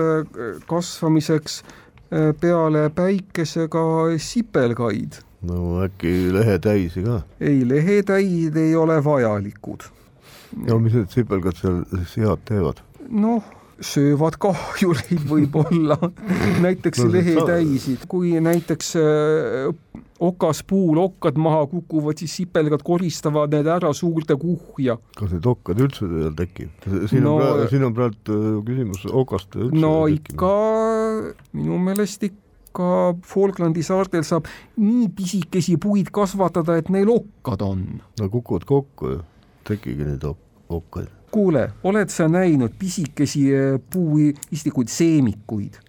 kasvamiseks 0.70 1.62
Äh, 2.08 2.32
peale 2.40 2.90
päikese 2.96 3.68
ka 3.68 3.80
sipelgaid. 4.18 5.18
no 5.44 5.84
äkki 5.84 6.32
lehetäisi 6.32 7.04
ka? 7.04 7.22
ei, 7.40 7.68
lehetäid 7.68 8.56
ei 8.56 8.76
ole 8.76 9.04
vajalikud. 9.04 9.84
no 10.70 10.80
mis 10.80 10.94
need 10.94 11.12
sipelgad 11.12 11.60
seal 11.60 11.82
siis 11.92 12.16
head 12.24 12.46
teevad? 12.48 12.80
noh, 13.10 13.44
söövad 13.84 14.38
kahjureid 14.42 15.26
võib-olla 15.32 15.98
näiteks 16.64 17.04
no, 17.04 17.12
lehetäisid, 17.14 18.08
kui 18.10 18.34
näiteks 18.42 18.96
äh, 19.02 19.70
okaspuul 20.24 20.98
okkad 21.02 21.38
maha 21.42 21.66
kukuvad, 21.72 22.18
siis 22.18 22.40
sipelgad 22.42 22.82
koristavad 22.86 23.54
need 23.54 23.70
ära 23.70 23.94
suurde 23.98 24.38
kuhja. 24.40 24.98
kas 25.18 25.36
neid 25.36 25.46
okkad 25.54 25.84
üldse 25.86 26.10
seal 26.10 26.34
tekib? 26.38 26.90
siin 27.12 27.26
no, 27.28 27.38
on 27.38 27.46
praegu, 27.46 27.70
siin 27.76 27.88
on 27.88 27.96
praegu 27.98 28.40
äh, 28.40 28.50
küsimus 28.72 29.08
okast 29.12 29.56
üldse. 29.60 29.80
no 29.84 29.94
ikka, 30.12 30.52
minu 31.54 31.80
meelest 31.86 32.28
ikka 32.30 32.44
Falklandi 33.26 33.82
saartel 33.86 34.26
saab 34.26 34.50
nii 34.78 35.08
pisikesi 35.18 35.80
puid 35.82 36.12
kasvatada, 36.14 36.78
et 36.82 36.92
neil 36.94 37.10
okkad 37.14 37.64
on. 37.66 37.88
no 38.22 38.30
kukuvad 38.34 38.68
kokku 38.70 39.16
ju, 39.16 39.24
tekigi 39.68 40.06
neid 40.06 40.26
ok 40.26 40.44
okkaid. 40.70 41.17
Kuule, 41.32 41.68
oled 41.84 42.14
sa 42.14 42.30
näinud 42.32 42.78
pisikesi 42.80 43.48
äh, 43.56 43.76
puuistikuid, 43.94 44.92
seemikuid? 44.92 45.82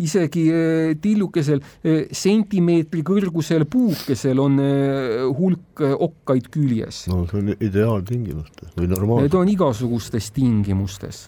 isegi 0.00 0.44
eh, 0.48 0.92
tillukesel 1.00 1.60
eh, 1.84 2.06
sentimeetri 2.16 3.02
kõrgusel 3.06 3.66
puukesel 3.70 4.40
on 4.42 4.60
eh, 4.62 5.26
hulk 5.36 5.82
okkaid 5.90 6.48
küljes. 6.52 7.04
no 7.10 7.24
see 7.30 7.42
on 7.42 7.52
ideaaltingimustes 7.56 8.72
või 8.76 8.88
normaalselt. 8.90 9.28
Need 9.28 9.36
on 9.42 9.52
igasugustes 9.52 10.30
tingimustes. 10.36 11.26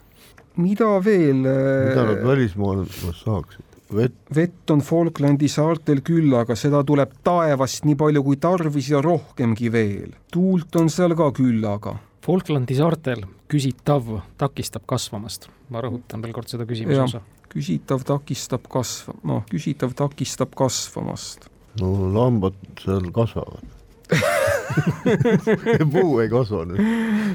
mida 0.57 0.95
veel? 1.05 1.45
mida 1.45 2.09
nad 2.09 2.25
välismaal 2.25 2.87
saaksid? 3.21 3.67
vett? 3.93 4.17
vett 4.35 4.73
on 4.73 4.85
Falklandi 4.85 5.51
saartel 5.53 6.01
küll, 6.05 6.33
aga 6.39 6.57
seda 6.57 6.83
tuleb 6.87 7.19
taevast 7.25 7.85
nii 7.89 7.99
palju 8.01 8.25
kui 8.25 8.41
tarvis 8.41 8.89
ja 8.93 9.05
rohkemgi 9.05 9.73
veel. 9.73 10.17
tuult 10.33 10.81
on 10.81 10.91
seal 10.93 11.17
ka 11.19 11.29
küllaga. 11.37 11.99
Falklandi 12.23 12.77
saartel 12.79 13.25
küsitav 13.51 14.09
takistab 14.39 14.87
kasvamast. 14.87 15.49
ma 15.71 15.83
rõhutan 15.83 16.23
veel 16.23 16.35
kord 16.37 16.49
seda 16.53 16.67
küsimuse 16.69 17.03
osa 17.09 17.23
küsitav 17.53 18.05
takistab 18.09 18.67
kasva-, 18.73 19.19
noh, 19.29 19.45
küsitav 19.51 19.93
takistab 19.97 20.57
kasvamast. 20.57 21.49
no 21.81 21.93
lambad 22.15 22.57
seal 22.81 23.09
kasvavad 23.15 23.79
puu 25.93 26.19
ei 26.21 26.29
kasva 26.33 26.63
nüüd. 26.69 26.81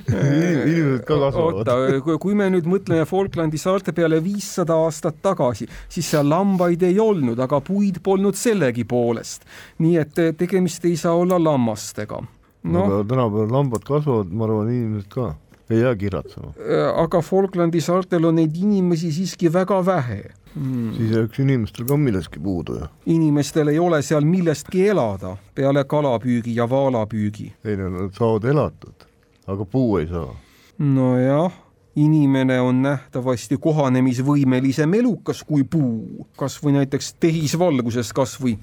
inimesed 0.08 1.04
ka 1.08 1.18
kasvavad. 1.22 1.62
oota, 1.62 2.18
kui 2.22 2.38
me 2.38 2.50
nüüd 2.54 2.70
mõtleme 2.70 3.06
Falklandi 3.10 3.62
saarte 3.62 3.94
peale 3.98 4.20
viissada 4.24 4.78
aastat 4.86 5.18
tagasi, 5.26 5.68
siis 5.90 6.10
seal 6.14 6.30
lambaid 6.30 6.86
ei 6.86 7.00
olnud, 7.02 7.40
aga 7.42 7.62
puid 7.66 8.02
polnud 8.06 8.38
sellegipoolest. 8.38 9.46
nii 9.82 10.02
et 10.02 10.24
tegemist 10.38 10.86
ei 10.86 10.98
saa 10.98 11.18
olla 11.18 11.42
lammastega 11.42 12.22
no.. 12.64 12.84
aga 12.84 13.04
tänapäeval 13.04 13.52
lambad 13.52 13.86
kasvavad, 13.88 14.32
ma 14.32 14.48
arvan, 14.48 14.72
inimesed 14.72 15.12
ka 15.14 15.34
ei 15.70 15.80
jää 15.80 15.96
kiratsema. 15.96 16.48
Äh, 16.48 17.00
aga 17.04 17.22
Falklandi 17.22 17.82
saartel 17.82 18.26
on 18.26 18.38
neid 18.40 18.56
inimesi 18.56 19.12
siiski 19.12 19.52
väga 19.54 19.82
vähe 19.86 20.22
hmm.. 20.56 20.94
siis 20.96 21.12
jääks 21.12 21.40
inimestel 21.44 21.86
ka 21.86 21.98
millestki 21.98 22.40
puudu 22.40 22.80
ju. 22.80 22.88
inimestel 23.06 23.68
ei 23.68 23.80
ole 23.80 24.02
seal 24.02 24.26
millestki 24.26 24.88
elada 24.88 25.36
peale 25.56 25.84
kalapüügi 25.84 26.56
ja 26.56 26.70
vaalapüügi. 26.70 27.54
ei 27.66 27.78
no 27.78 27.90
nad 27.90 28.12
saavad 28.16 28.44
elatud, 28.44 29.08
aga 29.48 29.66
puu 29.66 29.98
ei 29.98 30.08
saa. 30.08 30.36
nojah 30.80 31.52
inimene 31.98 32.60
on 32.62 32.82
nähtavasti 32.82 33.58
kohanemisvõimelisem 33.58 34.94
elukas 34.94 35.44
kui 35.44 35.64
puu, 35.64 36.28
kas 36.38 36.60
või 36.64 36.78
näiteks 36.78 37.16
tehisvalguses 37.20 38.14
kas 38.14 38.36
või 38.42 38.58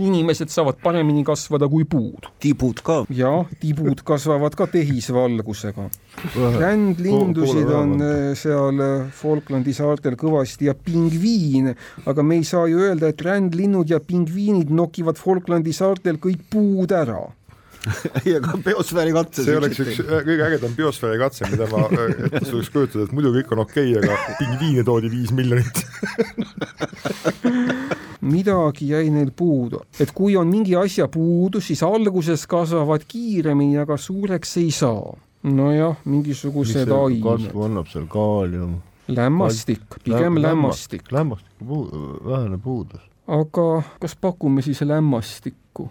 inimesed 0.00 0.50
saavad 0.52 0.78
paremini 0.82 1.24
kasvada 1.26 1.68
kui 1.70 1.84
puud. 1.84 2.28
tibud 2.40 2.82
ka. 2.84 3.04
jah, 3.14 3.48
tibud 3.60 4.02
kasvavad 4.06 4.56
ka 4.58 4.66
tehisvalgusega. 4.72 5.88
rändlindusid 6.60 7.70
on 7.74 7.96
äh, 8.04 8.36
seal 8.38 8.80
äh, 8.84 9.10
Falklandi 9.14 9.74
saartel 9.76 10.16
kõvasti 10.20 10.70
ja 10.70 10.74
pingviine, 10.74 11.76
aga 12.10 12.24
me 12.26 12.40
ei 12.40 12.46
saa 12.48 12.66
ju 12.70 12.76
öelda, 12.86 13.10
et 13.10 13.20
rändlinnud 13.24 13.90
ja 13.90 14.00
pingviinid 14.00 14.72
nokivad 14.74 15.20
Falklandi 15.20 15.74
saartel 15.76 16.16
kõik 16.22 16.48
puud 16.50 16.96
ära 16.96 17.22
ei, 18.24 18.34
aga 18.36 18.58
biosfääri 18.64 19.12
katse. 19.16 19.44
see 19.46 19.56
oleks 19.56 19.78
üks 19.80 20.00
kõige 20.04 20.44
ägedam 20.44 20.72
biosfääri 20.76 21.18
katse, 21.22 21.42
mida 21.48 21.64
ma 21.72 21.78
ette 21.88 22.44
suudaks 22.44 22.68
kujutada, 22.74 23.02
et 23.06 23.12
muidu 23.16 23.32
kõik 23.38 23.48
on 23.56 23.60
okei 23.64 23.88
okay,, 23.96 24.04
aga 24.04 24.14
pingviine 24.40 24.82
toodi 24.84 25.08
viis 25.12 25.30
miljonit 25.32 25.76
midagi 28.20 28.88
jäi 28.90 29.10
neil 29.10 29.30
puudu, 29.36 29.80
et 30.00 30.12
kui 30.14 30.36
on 30.36 30.48
mingi 30.48 30.76
asja 30.76 31.08
puudu, 31.08 31.60
siis 31.60 31.82
alguses 31.82 32.46
kasvavad 32.46 33.04
kiiremini, 33.08 33.78
aga 33.78 33.96
suureks 33.96 34.56
ei 34.56 34.70
saa. 34.70 35.16
nojah, 35.42 35.96
mingisugused 36.04 36.90
ained. 36.92 37.22
kasvu 37.24 37.64
annab 37.64 37.88
seal 37.88 38.06
kaalium. 38.06 38.80
lämmastik, 39.08 40.00
pigem 40.04 40.42
lämmastik. 40.42 41.12
lämmastiku 41.12 41.64
puu-, 41.64 42.28
vähene 42.28 42.58
puudus. 42.58 43.00
aga 43.26 43.82
kas 44.00 44.16
pakume 44.16 44.62
siis 44.62 44.80
lämmastikku? 44.80 45.90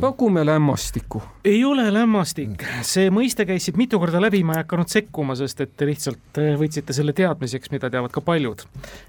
Pakume 0.00 0.46
lämmastikku. 0.46 1.22
ei 1.44 1.64
ole 1.64 1.92
lämmastik, 1.92 2.64
see 2.82 3.10
mõiste 3.10 3.46
käis 3.48 3.64
siit 3.64 3.78
mitu 3.80 3.98
korda 3.98 4.20
läbi, 4.20 4.42
ma 4.44 4.58
ei 4.58 4.62
hakanud 4.62 4.90
sekkuma, 4.92 5.36
sest 5.38 5.60
et 5.64 5.72
te 5.76 5.88
lihtsalt 5.88 6.40
eh, 6.42 6.52
võtsite 6.60 6.96
selle 6.96 7.12
teadmiseks, 7.16 7.72
mida 7.72 7.90
teavad 7.90 8.12
ka 8.12 8.20
paljud. 8.20 8.66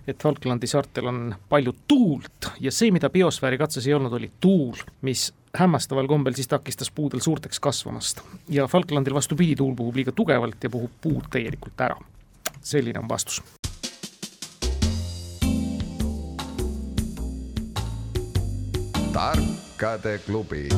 et 0.07 0.21
Falklandi 0.23 0.67
saartel 0.67 1.11
on 1.11 1.19
palju 1.49 1.75
tuult 1.87 2.51
ja 2.59 2.71
see, 2.71 2.91
mida 2.95 3.09
biosfääri 3.09 3.59
katses 3.61 3.87
ei 3.87 3.93
olnud, 3.93 4.13
oli 4.13 4.31
tuul, 4.39 4.79
mis 5.01 5.31
hämmastaval 5.55 6.07
kombel 6.07 6.35
siis 6.35 6.47
takistas 6.51 6.91
puudel 6.91 7.19
suurteks 7.19 7.59
kasvamast. 7.59 8.21
ja 8.49 8.67
Falklandil 8.67 9.13
vastupidi, 9.13 9.55
tuul 9.55 9.75
puhub 9.75 9.95
liiga 9.95 10.11
tugevalt 10.11 10.63
ja 10.63 10.69
puhub 10.69 10.91
puud 11.01 11.29
täielikult 11.31 11.81
ära. 11.81 11.99
selline 12.61 12.99
on 12.99 13.09
vastus 13.09 13.43
tark 19.15 19.64
tarkade 19.79 20.19
klubi. 20.25 20.69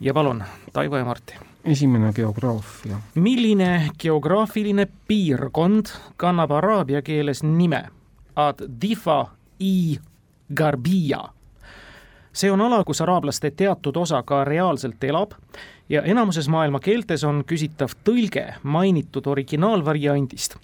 ja 0.00 0.14
palun, 0.14 0.44
Taivo 0.72 0.96
ja 0.96 1.04
Martti. 1.04 1.34
esimene 1.64 2.12
geograafia. 2.12 2.96
milline 3.14 3.90
geograafiline 3.98 4.88
piirkond 5.08 5.86
kannab 6.16 6.50
araabia 6.50 7.02
keeles 7.02 7.42
nime 7.42 7.84
Ad 8.36 8.54
Difa 8.82 9.26
i 9.60 9.98
Garbia? 10.54 11.18
see 12.32 12.50
on 12.50 12.60
ala, 12.60 12.84
kus 12.84 13.00
araablaste 13.00 13.50
teatud 13.50 13.96
osa 13.96 14.22
ka 14.22 14.44
reaalselt 14.44 15.04
elab 15.04 15.30
ja 15.88 16.02
enamuses 16.02 16.48
maailma 16.48 16.80
keeltes 16.80 17.24
on 17.24 17.44
küsitav 17.44 17.92
tõlge 18.04 18.54
mainitud 18.62 19.26
originaalvariandist 19.26 20.56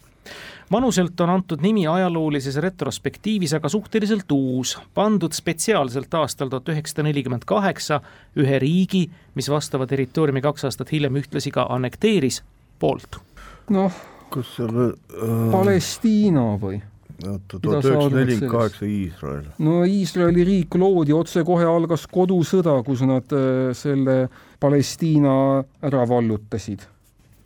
manuselt 0.71 1.21
on 1.21 1.31
antud 1.31 1.63
nimi 1.63 1.87
ajaloolises 1.87 2.57
retrospektiivis 2.63 3.55
aga 3.59 3.69
suhteliselt 3.69 4.33
uus, 4.33 4.77
pandud 4.95 5.35
spetsiaalselt 5.37 6.15
aastal 6.15 6.51
tuhat 6.51 6.73
üheksasada 6.75 7.07
nelikümmend 7.07 7.47
kaheksa 7.47 8.01
ühe 8.39 8.59
riigi, 8.63 9.07
mis 9.35 9.51
vastava 9.51 9.87
territooriumi 9.87 10.43
kaks 10.45 10.67
aastat 10.69 10.93
hiljem 10.93 11.21
ühtlasi 11.23 11.53
ka 11.55 11.69
annekteeris, 11.77 12.43
poolt. 12.83 13.21
noh, 13.71 14.03
kus 14.31 14.57
seal 14.59 14.75
äh... 14.83 15.37
Palestiina 15.53 16.49
või? 16.63 16.81
oota, 17.23 17.61
tuhat 17.61 17.85
üheksasada 17.85 18.19
nelikümmend 18.19 18.57
kaheksa 18.57 18.91
Iisrael. 18.91 19.47
no 19.59 19.79
Iisraeli 19.85 20.49
riik 20.51 20.75
loodi, 20.81 21.15
otsekohe 21.17 21.69
algas 21.69 22.09
kodusõda, 22.11 22.81
kus 22.87 23.07
nad 23.07 23.37
äh, 23.37 23.71
selle 23.77 24.27
Palestiina 24.61 25.63
ära 25.87 26.03
vallutasid. 26.09 26.89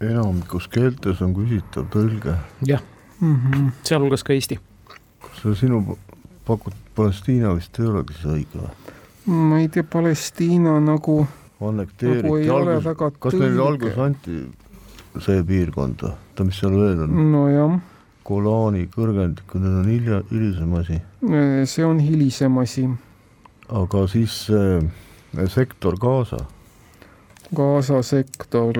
enamikus 0.00 0.70
keeltes 0.72 1.20
on 1.20 1.36
küsitav 1.36 1.92
tõlge. 1.92 2.38
jah 2.66 2.80
mm 3.20 3.36
-hmm. 3.36 3.70
sealhulgas 3.82 4.24
ka 4.24 4.32
Eesti. 4.32 4.60
kas 5.20 5.42
see 5.42 5.54
sinu 5.54 5.98
pakutud 6.46 6.78
Palestiina 6.96 7.54
vist 7.54 7.78
ei 7.78 7.86
olegi 7.86 8.14
siis 8.14 8.32
õige 8.34 8.62
või? 8.62 8.70
ma 9.26 9.60
ei 9.60 9.68
tea, 9.68 9.84
Palestiina 9.84 10.80
nagu 10.80 11.26
annekteeriti 11.60 12.28
nagu 12.28 12.56
algus, 12.56 13.18
kas 13.20 13.34
neile 13.34 13.62
alguses 13.62 13.98
anti 13.98 14.40
see 15.18 15.42
piirkond 15.46 16.04
või, 16.04 16.12
oota, 16.12 16.46
mis 16.46 16.60
seal 16.60 16.76
veel 16.78 17.04
on? 17.06 17.16
nojah. 17.32 17.78
Golani 18.30 18.84
kõrgendikud, 18.92 19.62
need 19.64 19.76
on 19.80 19.88
hilja, 19.90 20.18
hilisem 20.30 20.74
asi. 20.78 20.98
see 21.66 21.84
on 21.84 21.98
hilisem 21.98 22.58
asi. 22.62 22.86
aga 23.68 24.06
siis 24.12 24.36
see 24.46 25.46
sektor 25.50 25.98
Gaza? 25.98 26.44
Gaza 27.56 28.02
sektor, 28.06 28.76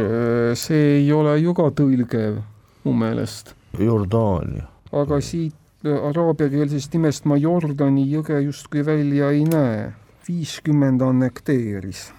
see 0.55 1.01
ei 1.01 1.13
ole 1.13 1.39
ju 1.41 1.55
ka 1.55 1.71
tõlgev 1.75 2.43
mu 2.85 2.95
meelest. 2.95 3.55
Jordaania. 3.85 4.69
aga 4.93 5.21
siit 5.21 5.55
araabiakeelsest 5.85 6.95
nimest 6.95 7.25
ma 7.25 7.37
Jordani 7.37 8.05
jõge 8.11 8.41
justkui 8.45 8.87
välja 8.87 9.31
ei 9.31 9.45
näe. 9.45 9.93
viiskümmend 10.29 11.03
annekteeris 11.03 12.11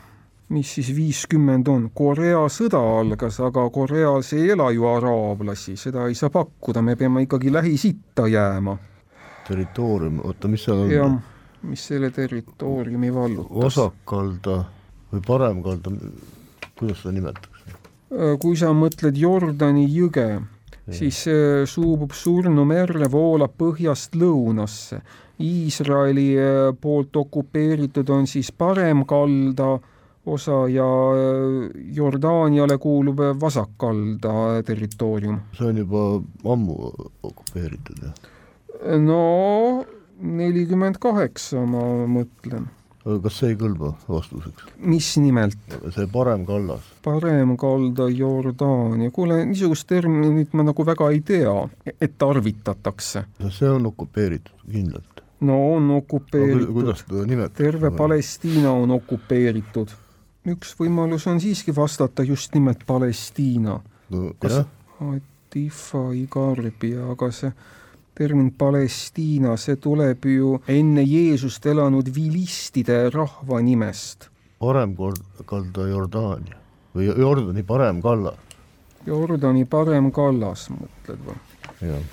mis 0.51 0.73
siis 0.75 0.91
viiskümmend 0.95 1.67
on, 1.71 1.89
Korea 1.95 2.43
sõda 2.51 2.79
algas, 2.99 3.39
aga 3.43 3.63
Koreas 3.73 4.33
ei 4.35 4.49
ela 4.51 4.67
ju 4.75 4.87
araablasi, 4.89 5.77
seda 5.79 6.07
ei 6.09 6.15
saa 6.17 6.31
pakkuda, 6.33 6.83
me 6.83 6.97
peame 6.99 7.23
ikkagi 7.25 7.53
Lähis-Itta 7.53 8.27
jääma. 8.27 8.77
territoorium, 9.47 10.19
oota, 10.23 10.47
mis 10.47 10.63
seal 10.63 10.83
on? 10.83 10.91
jah, 10.91 11.15
mis 11.63 11.87
selle 11.87 12.11
territooriumi 12.11 13.13
vallutas? 13.13 13.63
vasakkalda 13.63 14.57
või 15.13 15.23
paremkalda, 15.27 15.95
kuidas 16.79 17.01
seda 17.03 17.15
nimetatakse? 17.15 17.77
Äh, 18.11 18.35
kui 18.39 18.59
sa 18.59 18.73
mõtled 18.75 19.17
Jordani 19.17 19.87
jõge, 19.87 20.27
siis 20.95 21.25
äh, 21.27 21.63
suubub 21.69 22.13
Surnu 22.15 22.65
merre, 22.65 23.09
voolab 23.11 23.53
põhjast 23.57 24.15
lõunasse. 24.19 25.01
Iisraeli 25.41 26.27
äh, 26.37 26.59
poolt 26.81 27.15
okupeeritud 27.17 28.09
on 28.13 28.27
siis 28.29 28.51
paremkalda 28.51 29.71
osa 30.25 30.67
ja 30.69 30.89
äh, 31.15 31.71
Jordaaniale 31.95 32.77
kuulub 32.77 33.23
vasakkalda 33.41 34.61
territoorium. 34.65 35.39
see 35.57 35.67
on 35.67 35.81
juba 35.81 36.03
ammu 36.45 36.77
okupeeritud, 37.23 38.05
jah? 38.05 38.13
no 39.01 39.85
nelikümmend 40.21 41.01
kaheksa, 41.01 41.65
ma 41.65 42.05
mõtlen. 42.09 42.69
Kas 43.03 43.39
see 43.41 43.53
ei 43.53 43.57
kõlba 43.59 43.93
vastuseks? 44.09 44.67
mis 44.93 45.09
nimelt? 45.21 45.77
see 45.95 46.07
parem 46.11 46.45
kallas. 46.45 46.85
parem 47.05 47.55
kalda 47.61 48.09
Jordaania, 48.09 49.11
kuule, 49.15 49.41
niisugust 49.49 49.87
terminit 49.89 50.53
ma 50.53 50.65
nagu 50.67 50.85
väga 50.85 51.09
ei 51.13 51.23
tea, 51.25 51.55
et 51.99 52.17
tarvitatakse. 52.21 53.25
see 53.49 53.69
on 53.69 53.89
okupeeritud 53.91 54.69
kindlalt 54.69 55.25
no 55.41 55.57
on 55.75 55.91
okupeeritud. 55.97 56.73
kuidas 56.73 57.03
seda 57.05 57.25
nimetada? 57.25 57.57
terve 57.63 57.91
Palestiina 57.97 58.71
on 58.71 58.97
okupeeritud 58.99 59.97
üks 60.51 60.73
võimalus 60.79 61.27
on 61.29 61.41
siiski 61.41 61.73
vastata 61.75 62.25
just 62.25 62.55
nimelt 62.57 62.85
Palestiina 62.87 63.77
no,. 64.09 64.31
kas 64.39 64.63
Atifa 65.01 66.11
Igarbi, 66.15 66.93
aga 67.11 67.27
see 67.35 67.51
termin 68.21 68.51
Palestiina, 68.57 69.55
see 69.57 69.79
tuleb 69.81 70.25
ju 70.29 70.59
enne 70.69 71.03
Jeesust 71.07 71.65
elanud 71.65 72.09
vilistide 72.15 73.09
rahva 73.09 73.61
nimest. 73.65 74.29
paremkalda 74.61 75.87
Jordaania 75.89 76.59
või 76.95 77.07
Jordani 77.07 77.63
parem 77.63 78.01
kallas. 78.01 78.37
Jordani 79.05 79.65
parem 79.65 80.11
kallas, 80.13 80.67
mõtled 80.69 81.23
või? 81.25 81.39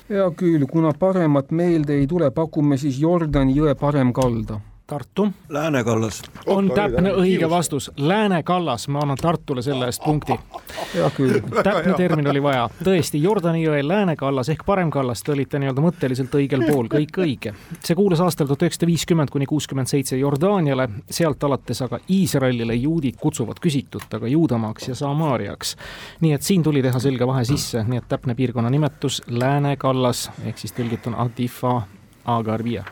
hea 0.08 0.30
küll, 0.32 0.64
kuna 0.70 0.94
paremat 0.96 1.50
meelde 1.52 1.98
ei 2.00 2.06
tule, 2.08 2.30
pakume 2.32 2.78
siis 2.80 2.96
Jordani 3.02 3.56
jõe 3.56 3.74
parem 3.76 4.14
kalda 4.16 4.62
Tartu. 4.88 5.28
Lääne 5.48 5.84
kallas. 5.84 6.22
on 6.46 6.70
täpne 6.70 7.10
õige 7.12 7.50
vastus, 7.50 7.90
Lääne 7.96 8.42
kallas, 8.42 8.88
ma 8.88 9.02
annan 9.04 9.18
Tartule 9.20 9.62
selle 9.62 9.84
eest 9.84 10.00
punkti. 10.04 10.32
täpne 11.62 11.92
termin 11.96 12.30
oli 12.30 12.42
vaja, 12.42 12.70
tõesti, 12.84 13.20
Jordani 13.22 13.66
jõe 13.66 13.82
Lääne 13.88 14.14
kallas 14.16 14.48
ehk 14.48 14.64
parem 14.64 14.90
kallas, 14.90 15.20
te 15.22 15.34
olite 15.34 15.60
nii-öelda 15.60 15.84
mõtteliselt 15.84 16.38
õigel 16.40 16.64
pool, 16.70 16.88
kõik 16.94 17.20
õige. 17.20 17.52
see 17.84 17.98
kuulus 18.00 18.24
aastal 18.24 18.48
tuhat 18.48 18.64
üheksasada 18.64 18.88
viiskümmend 18.88 19.28
kuni 19.28 19.46
kuuskümmend 19.46 19.92
seitse 19.92 20.16
Jordaaniale, 20.16 20.88
sealt 21.10 21.44
alates 21.44 21.84
aga 21.84 22.00
Iisraelile 22.08 22.80
juudid 22.80 23.20
kutsuvad 23.20 23.60
küsitut, 23.60 24.08
aga 24.14 24.26
Juudamaaks 24.26 24.88
ja 24.88 24.94
Samaariaks. 24.94 25.76
nii 26.20 26.32
et 26.32 26.42
siin 26.42 26.62
tuli 26.62 26.82
teha 26.82 26.98
selge 26.98 27.26
vahe 27.26 27.44
sisse, 27.44 27.84
nii 27.84 28.00
et 28.00 28.08
täpne 28.08 28.34
piirkonna 28.34 28.70
nimetus 28.70 29.22
Lääne 29.28 29.76
kallas 29.76 30.30
ehk 30.46 30.58
siis 30.58 30.72
tõlgituna 30.72 31.20
Adifa 31.28 31.82
Agarvia. 32.24 32.84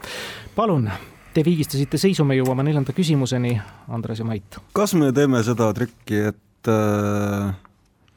palun 0.54 0.90
Te 1.36 1.42
viigistasite 1.44 1.98
seisu, 2.00 2.24
me 2.24 2.32
jõuame 2.38 2.64
neljanda 2.64 2.94
küsimuseni, 2.96 3.50
Andres 3.92 4.22
ja 4.22 4.24
Mait. 4.24 4.56
kas 4.72 4.94
me 4.96 5.10
teeme 5.12 5.42
seda 5.44 5.66
trikki, 5.76 6.20
et 6.30 6.70
äh, 6.72 7.50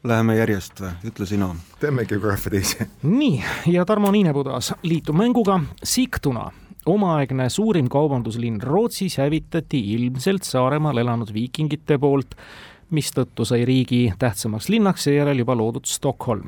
läheme 0.08 0.38
järjest 0.38 0.80
või, 0.80 0.94
ütle 1.10 1.28
sina. 1.28 1.50
teeme 1.82 2.06
geograafia 2.08 2.54
teise. 2.54 2.88
nii, 3.04 3.42
ja 3.74 3.84
Tarmo 3.86 4.14
Niinepudas 4.16 4.72
liitub 4.88 5.20
mänguga 5.20 5.58
Sigtuna 5.84 6.46
omaaegne 6.88 7.50
suurim 7.52 7.92
kaubanduslinn 7.92 8.62
Rootsis 8.64 9.20
hävitati 9.20 9.84
ilmselt 9.98 10.48
Saaremaal 10.48 11.04
elanud 11.04 11.36
viikingite 11.36 12.00
poolt, 12.00 12.40
mistõttu 12.96 13.44
sai 13.44 13.68
riigi 13.68 14.06
tähtsamaks 14.16 14.72
linnaks 14.72 15.10
seejärel 15.10 15.44
juba 15.44 15.60
loodud 15.60 15.92
Stockholm 15.92 16.48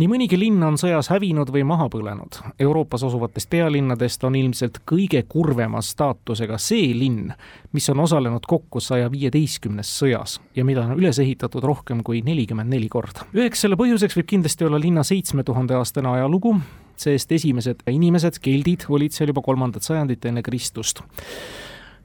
nii 0.00 0.08
mõnigi 0.08 0.38
linn 0.38 0.62
on 0.64 0.78
sõjas 0.80 1.10
hävinud 1.12 1.50
või 1.52 1.62
maha 1.66 1.88
põlenud. 1.92 2.38
Euroopas 2.62 3.04
asuvatest 3.06 3.50
pealinnadest 3.52 4.24
on 4.24 4.36
ilmselt 4.38 4.80
kõige 4.88 5.22
kurvema 5.28 5.82
staatusega 5.84 6.58
see 6.58 6.92
linn, 6.96 7.32
mis 7.72 7.88
on 7.92 8.00
osalenud 8.06 8.46
kokku 8.48 8.80
saja 8.80 9.10
viieteistkümnes 9.12 9.90
sõjas 10.02 10.38
ja 10.56 10.64
mida 10.64 10.86
on 10.86 10.96
üles 10.98 11.18
ehitatud 11.20 11.64
rohkem 11.64 12.04
kui 12.06 12.22
nelikümmend 12.26 12.72
neli 12.72 12.88
korda. 12.88 13.26
üheks 13.34 13.66
selle 13.66 13.78
põhjuseks 13.80 14.16
võib 14.20 14.30
kindlasti 14.34 14.68
olla 14.68 14.80
linna 14.80 15.04
seitsme 15.06 15.44
tuhande 15.44 15.76
aastane 15.76 16.08
ajalugu, 16.08 16.56
sest 17.00 17.32
esimesed 17.32 17.84
inimesed, 17.90 18.38
keldid, 18.42 18.86
olid 18.88 19.14
seal 19.16 19.32
juba 19.32 19.42
kolmandat 19.44 19.86
sajandit 19.86 20.24
enne 20.24 20.42
Kristust. 20.42 21.02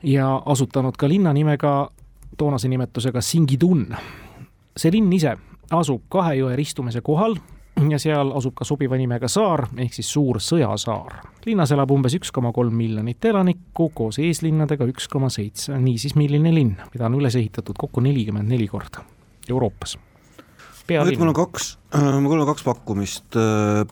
ja 0.04 0.42
asutanud 0.46 0.98
ka 0.98 1.08
linna 1.10 1.34
nimega, 1.34 1.90
toonase 2.38 2.68
nimetusega 2.68 3.22
Singidun. 3.22 3.96
see 4.76 4.92
linn 4.92 5.14
ise 5.14 5.38
asub 5.72 6.04
kahe 6.10 6.36
jõe 6.40 6.56
ristumise 6.56 7.02
kohal 7.02 7.38
ja 7.90 8.00
seal 8.00 8.32
asub 8.38 8.56
ka 8.56 8.66
sobiva 8.68 8.98
nimega 9.00 9.28
saar 9.32 9.66
ehk 9.78 9.94
siis 9.94 10.10
Suur 10.14 10.40
Sõjasaar. 10.40 11.20
linnas 11.46 11.72
elab 11.76 11.92
umbes 11.92 12.16
üks 12.18 12.32
koma 12.32 12.52
kolm 12.56 12.74
miljonit 12.76 13.26
elanikku, 13.26 13.90
koos 13.94 14.20
eeslinnadega 14.20 14.88
üks 14.92 15.10
koma 15.12 15.30
seitse. 15.30 15.78
niisiis, 15.80 16.16
milline 16.16 16.54
linn, 16.56 16.78
mida 16.94 17.06
on 17.06 17.20
üles 17.20 17.36
ehitatud 17.36 17.76
kokku 17.78 18.02
nelikümmend 18.02 18.50
neli 18.50 18.68
korda 18.68 19.04
Euroopas. 19.50 19.98
nüüd 20.88 21.20
mul 21.20 21.34
on 21.34 21.38
kaks, 21.38 21.78
äh, 21.96 22.22
mul 22.22 22.40
on 22.40 22.48
kaks 22.48 22.64
pakkumist 22.64 23.36
äh, 23.36 23.84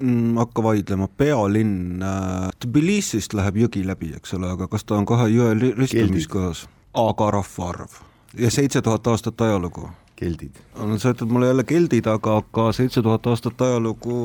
mm, 0.00 0.36
hakka 0.36 0.62
vaidlema, 0.62 1.08
pealinn 1.08 2.02
äh, 2.02 2.50
Tbilisist 2.60 3.34
läheb 3.34 3.62
jõgi 3.66 3.86
läbi, 3.86 4.14
eks 4.16 4.34
ole, 4.34 4.50
aga 4.56 4.68
kas 4.68 4.84
ta 4.84 4.98
on 4.98 5.06
kahe 5.06 5.30
jõe 5.30 5.54
ristumiskohas? 5.76 6.66
aga 6.98 7.30
rahvaarv 7.30 8.02
ja 8.38 8.50
seitse 8.50 8.82
tuhat 8.82 9.06
aastat 9.06 9.40
ajalugu 9.40 9.88
keldid. 10.18 10.58
no 10.74 10.98
sa 10.98 11.12
ütled 11.14 11.32
mulle 11.32 11.50
jälle 11.50 11.64
keldid, 11.68 12.08
aga 12.10 12.38
ka 12.54 12.68
seitse 12.76 13.02
tuhat 13.04 13.26
aastat 13.30 13.60
ajalugu 13.68 14.18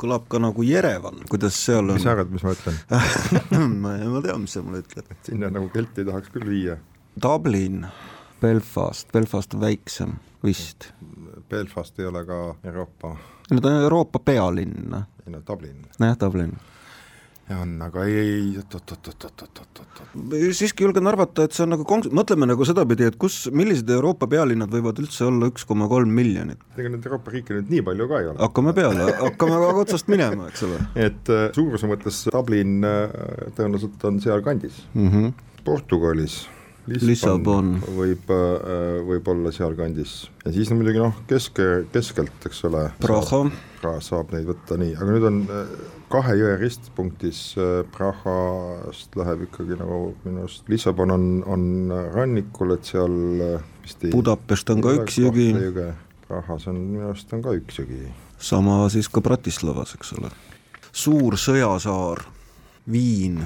kõlab 0.00 0.26
ka 0.32 0.40
nagu 0.42 0.66
Jerevan, 0.66 1.22
kuidas 1.30 1.58
seal 1.66 1.84
on? 1.84 1.96
mis 1.98 2.06
sa 2.06 2.14
arvad, 2.14 2.32
mis 2.32 2.44
ma 2.46 2.54
ütlen 2.56 2.78
ma, 3.84 3.96
ma 4.14 4.22
tean, 4.24 4.44
mis 4.44 4.56
sa 4.56 4.64
mulle 4.64 4.82
ütled. 4.84 5.10
sinna 5.28 5.50
nagu 5.52 5.70
kelti 5.74 6.06
tahaks 6.06 6.32
küll 6.34 6.48
viia. 6.50 6.78
Dublin, 7.22 7.84
Belfast, 8.40 9.12
Belfast 9.12 9.56
on 9.56 9.64
väiksem 9.64 10.16
vist. 10.44 10.90
Belfast 11.50 12.00
ei 12.00 12.08
ole 12.10 12.24
ka 12.28 12.40
Euroopa. 12.64 13.16
no 13.50 13.60
ta 13.60 13.72
on 13.74 13.82
Euroopa 13.82 14.18
pealinn. 14.18 14.96
ei 15.26 15.32
no 15.32 15.42
Dublin. 15.46 15.84
nojah, 15.98 16.18
Dublin 16.20 16.56
on, 17.54 17.76
aga 17.84 18.04
ei, 18.08 18.14
ei, 18.18 18.46
oot-oot-oot-oot-oot-oot. 18.58 20.32
siiski 20.56 20.82
julgen 20.82 21.06
arvata, 21.06 21.44
et 21.46 21.54
see 21.54 21.62
on 21.62 21.70
nagu 21.76 21.84
konks-, 21.86 22.10
mõtleme 22.14 22.48
nagu 22.50 22.66
sedapidi, 22.66 23.06
et 23.06 23.18
kus, 23.20 23.44
millised 23.54 23.90
Euroopa 23.94 24.26
pealinnad 24.30 24.72
võivad 24.72 24.98
üldse 25.02 25.28
olla 25.28 25.50
üks 25.52 25.66
koma 25.68 25.86
kolm 25.90 26.10
miljonit? 26.16 26.58
ega 26.74 26.90
neid 26.90 27.06
Euroopa 27.06 27.34
riike 27.34 27.54
nüüd 27.54 27.70
nii 27.70 27.84
palju 27.86 28.08
ka 28.10 28.22
ei 28.22 28.30
ole. 28.32 28.40
hakkame 28.42 28.74
peale, 28.76 29.06
hakkame 29.20 29.60
aga 29.60 29.84
otsast 29.84 30.10
minema, 30.10 30.50
eks 30.50 30.66
ole. 30.66 30.80
et 31.06 31.32
äh, 31.32 31.46
suuruse 31.54 31.90
mõttes 31.90 32.24
Dublin 32.32 32.82
äh, 32.86 33.16
tõenäoliselt 33.54 34.10
on 34.10 34.20
sealkandis 34.24 34.82
mm. 34.94 35.08
-hmm. 35.10 35.32
Portugalis 35.66 36.44
Lissabon, 36.86 37.06
Lissabon. 37.10 37.70
võib, 37.94 38.30
äh, 38.30 38.98
võib 39.06 39.30
olla 39.30 39.54
sealkandis 39.54 40.16
ja 40.44 40.54
siis 40.54 40.70
muidugi 40.74 40.98
noh, 41.02 41.14
kesk, 41.30 41.62
keskelt, 41.94 42.42
eks 42.46 42.64
ole. 42.66 42.88
Praha 43.02 44.00
saab 44.02 44.34
neid 44.34 44.46
võtta 44.50 44.78
nii, 44.78 44.94
aga 44.98 45.14
nüüd 45.14 45.30
on 45.30 45.40
kahe 46.12 46.36
jõe 46.38 46.54
ristpunktis 46.60 47.40
äh, 47.58 47.80
Prahast 47.94 49.16
läheb 49.18 49.46
ikkagi 49.48 49.78
nagu 49.78 50.14
minu 50.24 50.44
arust, 50.44 50.66
Lissabon 50.70 51.12
on, 51.14 51.26
on 51.50 51.94
rannikul, 52.14 52.76
et 52.76 52.86
seal 52.86 53.16
äh, 53.42 53.64
vist 53.82 54.04
ei 54.06 54.12
Budapest 54.14 54.70
on 54.74 54.82
ka 54.84 54.94
üks 55.00 55.18
jõgi. 55.22 55.50
Prahas 56.26 56.68
on 56.70 56.78
minu 56.92 57.08
arust 57.10 57.32
on 57.34 57.42
ka 57.44 57.54
üks 57.58 57.80
jõgi. 57.82 58.04
sama 58.38 58.84
siis 58.92 59.08
ka 59.10 59.22
Bratislavas, 59.24 59.96
eks 59.98 60.14
ole. 60.18 60.30
suur 60.92 61.38
sõjasaar, 61.40 62.24
Viin, 62.92 63.40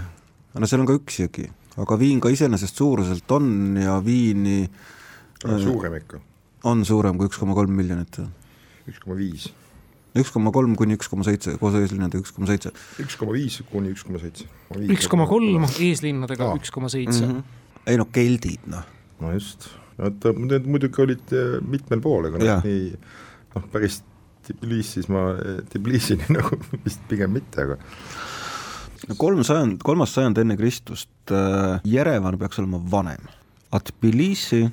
no 0.53 0.69
seal 0.69 0.83
on 0.83 0.91
ka 0.91 0.99
üks 0.99 1.23
jõgi, 1.23 1.47
aga 1.81 1.97
Viin 2.01 2.21
ka 2.21 2.33
iseenesest 2.33 2.77
suuruselt 2.77 3.33
on 3.33 3.79
ja 3.81 3.97
Viini 4.05 4.67
äh, 4.67 5.57
suurem 5.65 5.97
ikka. 6.03 6.21
on 6.69 6.85
suurem 6.85 7.17
kui 7.17 7.31
üks 7.31 7.41
koma 7.41 7.57
kolm 7.57 7.73
miljonit 7.73 8.21
üks 8.91 9.01
koma 9.01 9.17
viis 9.17 9.49
üks 10.19 10.33
koma 10.35 10.53
kolm 10.55 10.75
kuni 10.79 10.97
üks 10.99 11.11
koma 11.11 11.27
seitse, 11.27 11.57
koos 11.61 11.77
eeslinnadega 11.79 12.25
üks 12.25 12.35
koma 12.35 12.49
seitse. 12.51 12.73
üks 13.03 13.19
koma 13.21 13.37
viis 13.37 13.61
kuni 13.71 13.93
üks 13.95 14.05
koma 14.07 14.23
seitse. 14.23 14.49
üks 14.91 15.09
koma 15.11 15.29
kolm, 15.31 15.67
eeslinnadega 15.71 16.53
üks 16.59 16.73
koma 16.75 16.91
seitse. 16.93 17.27
Mhm. 17.27 17.45
ei 17.91 18.01
no 18.01 18.09
keldid, 18.13 18.67
noh. 18.71 18.87
no 19.23 19.33
just, 19.37 19.71
et 20.03 20.31
need 20.37 20.69
muidugi 20.71 21.05
olid 21.05 21.35
eh, 21.37 21.59
mitmel 21.63 22.03
pool, 22.05 22.31
ega 22.31 22.43
nad 22.43 22.67
nii 22.67 22.87
noh, 23.55 23.69
päris 23.73 24.03
Tbilisis 24.51 25.07
ma, 25.13 25.29
Tbilisini 25.71 26.27
nagu 26.37 26.59
vist 26.85 27.03
pigem 27.11 27.37
mitte, 27.37 27.67
aga 27.67 29.17
kolm 29.21 29.43
sajand, 29.47 29.81
kolmas 29.85 30.13
sajand 30.17 30.39
enne 30.43 30.57
Kristust, 30.59 31.13
äh, 31.33 31.81
Jerevan 31.89 32.39
peaks 32.41 32.61
olema 32.61 32.81
vanem, 32.93 33.29
Tbilisi 33.71 34.65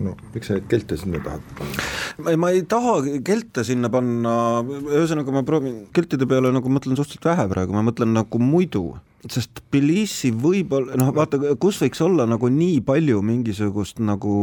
no 0.00 0.16
miks 0.34 0.50
sa 0.50 0.56
neid 0.56 0.68
kelte 0.70 0.98
sinna 1.00 1.20
tahad 1.24 2.36
ma 2.40 2.50
ei 2.54 2.62
taha 2.68 2.98
kelte 3.26 3.64
sinna 3.66 3.90
panna, 3.92 4.34
ühesõnaga 4.66 5.34
ma 5.34 5.44
proovin 5.46 5.84
keltide 5.96 6.28
peale 6.28 6.52
nagu 6.54 6.72
mõtlen 6.72 6.98
suhteliselt 6.98 7.28
vähe 7.30 7.46
praegu, 7.52 7.76
ma 7.76 7.84
mõtlen 7.86 8.14
nagu 8.16 8.40
muidu, 8.42 8.84
sest 9.32 9.60
Tbilisi 9.66 10.30
võib-olla, 10.36 10.96
noh 10.98 11.10
vaata, 11.16 11.38
kus 11.60 11.78
võiks 11.82 12.00
olla 12.04 12.26
nagu 12.28 12.48
nii 12.52 12.80
palju 12.86 13.20
mingisugust 13.24 14.00
nagu, 14.04 14.36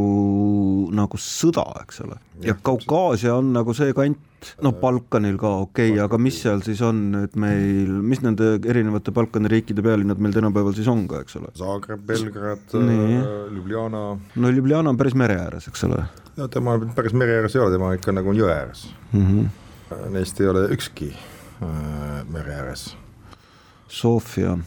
nagu 0.93 1.19
sõda, 1.21 1.65
eks 1.83 2.03
ole. 2.05 2.19
ja 2.45 2.55
Kaukaasia 2.55 3.35
on 3.37 3.51
nagu 3.55 3.75
see 3.77 3.93
kant, 3.97 4.19
noh, 4.65 4.75
Balkanil 4.79 5.37
ka 5.41 5.51
okei 5.63 5.93
okay,, 5.93 6.01
aga 6.03 6.19
mis 6.21 6.39
seal 6.43 6.63
siis 6.65 6.81
on 6.85 6.99
nüüd 7.13 7.37
meil, 7.39 7.93
mis 8.03 8.23
nende 8.25 8.55
erinevate 8.59 9.13
Balkani 9.15 9.51
riikide 9.51 9.85
pealinnad 9.85 10.21
meil 10.23 10.35
tänapäeval 10.35 10.75
siis 10.77 10.89
on 10.91 11.05
ka, 11.11 11.23
eks 11.23 11.39
ole? 11.39 11.53
Zagreb, 11.59 12.03
Belgrad, 12.07 12.65
äh, 12.79 13.03
Ljubljana. 13.53 14.03
no 14.19 14.53
Ljubljana 14.53 14.93
on 14.93 14.99
päris 14.99 15.17
mere 15.19 15.39
ääres, 15.45 15.69
eks 15.71 15.87
ole. 15.89 16.03
no 16.39 16.49
tema 16.51 16.77
päris 16.95 17.15
mere 17.17 17.39
ääres 17.41 17.55
ei 17.57 17.63
ole, 17.63 17.77
tema 17.77 17.93
ikka 17.97 18.15
nagu 18.15 18.33
on 18.33 18.41
jõe 18.41 18.51
ääres 18.53 18.87
mm. 19.11 19.27
-hmm. 19.27 19.51
Neist 20.09 20.39
ei 20.41 20.47
ole 20.49 20.67
ükski 20.73 21.11
äh, 21.13 22.23
mere 22.31 22.55
ääres. 22.55 22.95
Sofia, 23.93 24.57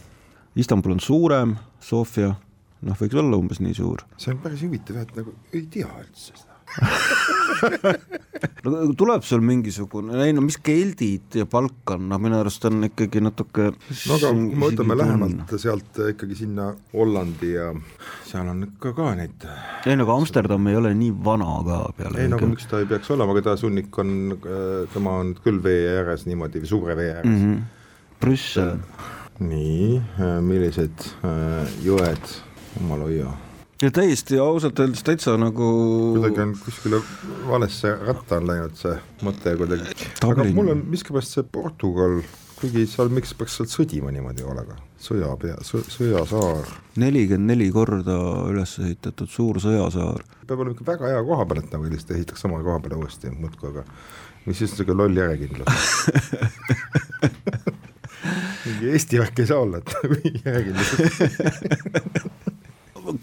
Istanbul 0.57 0.97
on 0.97 0.99
suurem, 1.03 1.55
Sofia, 1.83 2.33
noh, 2.81 2.99
võiks 2.99 3.17
olla 3.17 3.39
umbes 3.39 3.61
nii 3.63 3.77
suur. 3.77 4.05
see 4.17 4.33
on 4.33 4.43
päris 4.43 4.65
huvitav 4.65 5.01
et 5.03 5.15
nagu 5.17 5.33
ei 5.53 5.65
tea 5.71 5.89
üldse 6.01 6.33
seda 6.33 6.55
no 8.67 8.79
tuleb 8.99 9.23
sul 9.25 9.41
mingisugune, 9.45 10.17
ei 10.25 10.33
no 10.35 10.43
mis 10.45 10.57
keldid 10.61 11.37
ja 11.39 11.45
Balkan, 11.49 12.03
noh 12.11 12.19
minu 12.21 12.37
arust 12.41 12.65
on 12.69 12.83
ikkagi 12.89 13.21
natuke 13.23 13.69
no 13.71 14.17
aga 14.17 14.33
kui 14.35 14.59
me 14.59 14.69
võtame 14.69 14.97
lähemalt 14.99 15.55
sealt 15.61 16.01
ikkagi 16.11 16.37
sinna 16.43 16.67
Hollandi 16.91 17.53
ja 17.53 17.71
seal 18.27 18.51
on 18.51 18.67
ikka 18.67 18.93
ka 18.97 19.13
neid 19.17 19.47
ei 19.87 19.97
no 19.97 20.05
aga 20.05 20.19
Amsterdam 20.21 20.69
ei 20.69 20.77
ole 20.79 20.93
nii 20.99 21.13
vana 21.29 21.53
ka 21.69 21.79
peale 21.97 22.23
ei 22.23 22.31
no 22.31 22.41
aga 22.41 22.51
miks 22.51 22.69
ta 22.69 22.83
ei 22.83 22.89
peaks 22.89 23.09
olema, 23.15 23.33
aga 23.33 23.47
ta 23.49 23.57
sunnik 23.59 24.01
on, 24.03 24.09
tema 24.93 25.17
on 25.23 25.33
küll 25.39 25.63
vee 25.63 25.87
ääres 25.95 26.27
niimoodi, 26.29 26.65
suure 26.67 26.99
vee 26.99 27.13
ääres 27.15 27.31
mm. 27.31 27.41
-hmm. 27.45 27.65
Brüssel. 28.21 28.77
Nii, 29.43 29.97
millised 30.45 31.09
äh, 31.25 31.75
jõed, 31.85 32.31
jumal 32.77 33.05
hoia? 33.05 33.33
Ja 33.81 33.91
täiesti 33.93 34.39
ausalt 34.41 34.79
öeldes 34.81 35.03
täitsa 35.05 35.35
nagu 35.37 35.65
kuidagi 36.15 36.41
on 36.41 36.55
kuskile 36.57 36.97
valesse 37.45 37.91
ratta 38.07 38.39
on 38.39 38.47
läinud 38.49 38.73
see 38.79 38.95
mõte 39.21 39.53
kuidagi, 39.59 40.07
aga 40.25 40.47
mul 40.57 40.71
on 40.73 40.81
miskipärast 40.89 41.37
see 41.37 41.45
Portugal, 41.45 42.17
kuigi 42.57 42.87
seal 42.89 43.13
miks 43.13 43.35
peaks 43.37 43.59
sealt 43.59 43.69
sõdima 43.69 44.09
niimoodi 44.15 44.47
olema, 44.49 44.79
sõja 44.97 45.29
pea, 45.37 45.59
sõjasaar. 45.61 46.73
nelikümmend 46.97 47.53
neli 47.53 47.69
korda 47.75 48.17
üles 48.49 48.73
ehitatud 48.81 49.29
suur 49.29 49.61
sõjasaar. 49.61 50.25
peab 50.49 50.57
olema 50.57 50.73
ikka 50.73 50.89
väga 50.89 51.13
hea 51.13 51.21
koha 51.29 51.45
peal, 51.45 51.61
et 51.61 51.77
nagu 51.77 51.93
lihtsalt 51.93 52.17
ehitaks 52.17 52.47
sama 52.47 52.63
koha 52.65 52.81
peale 52.81 52.97
uuesti 53.03 53.29
muudkui, 53.29 53.75
aga 53.75 53.85
mis 54.47 54.57
siis 54.57 54.73
niisugune 54.73 55.03
loll 55.03 55.21
järjekindlus 55.21 55.69
mingi 58.67 58.85
Eesti 58.93 59.15
värk 59.21 59.35
ei 59.43 59.49
saa 59.49 59.59
olla, 59.63 59.75
et 59.81 59.89
nagu 59.97 60.15
järjekindlus 60.45 60.91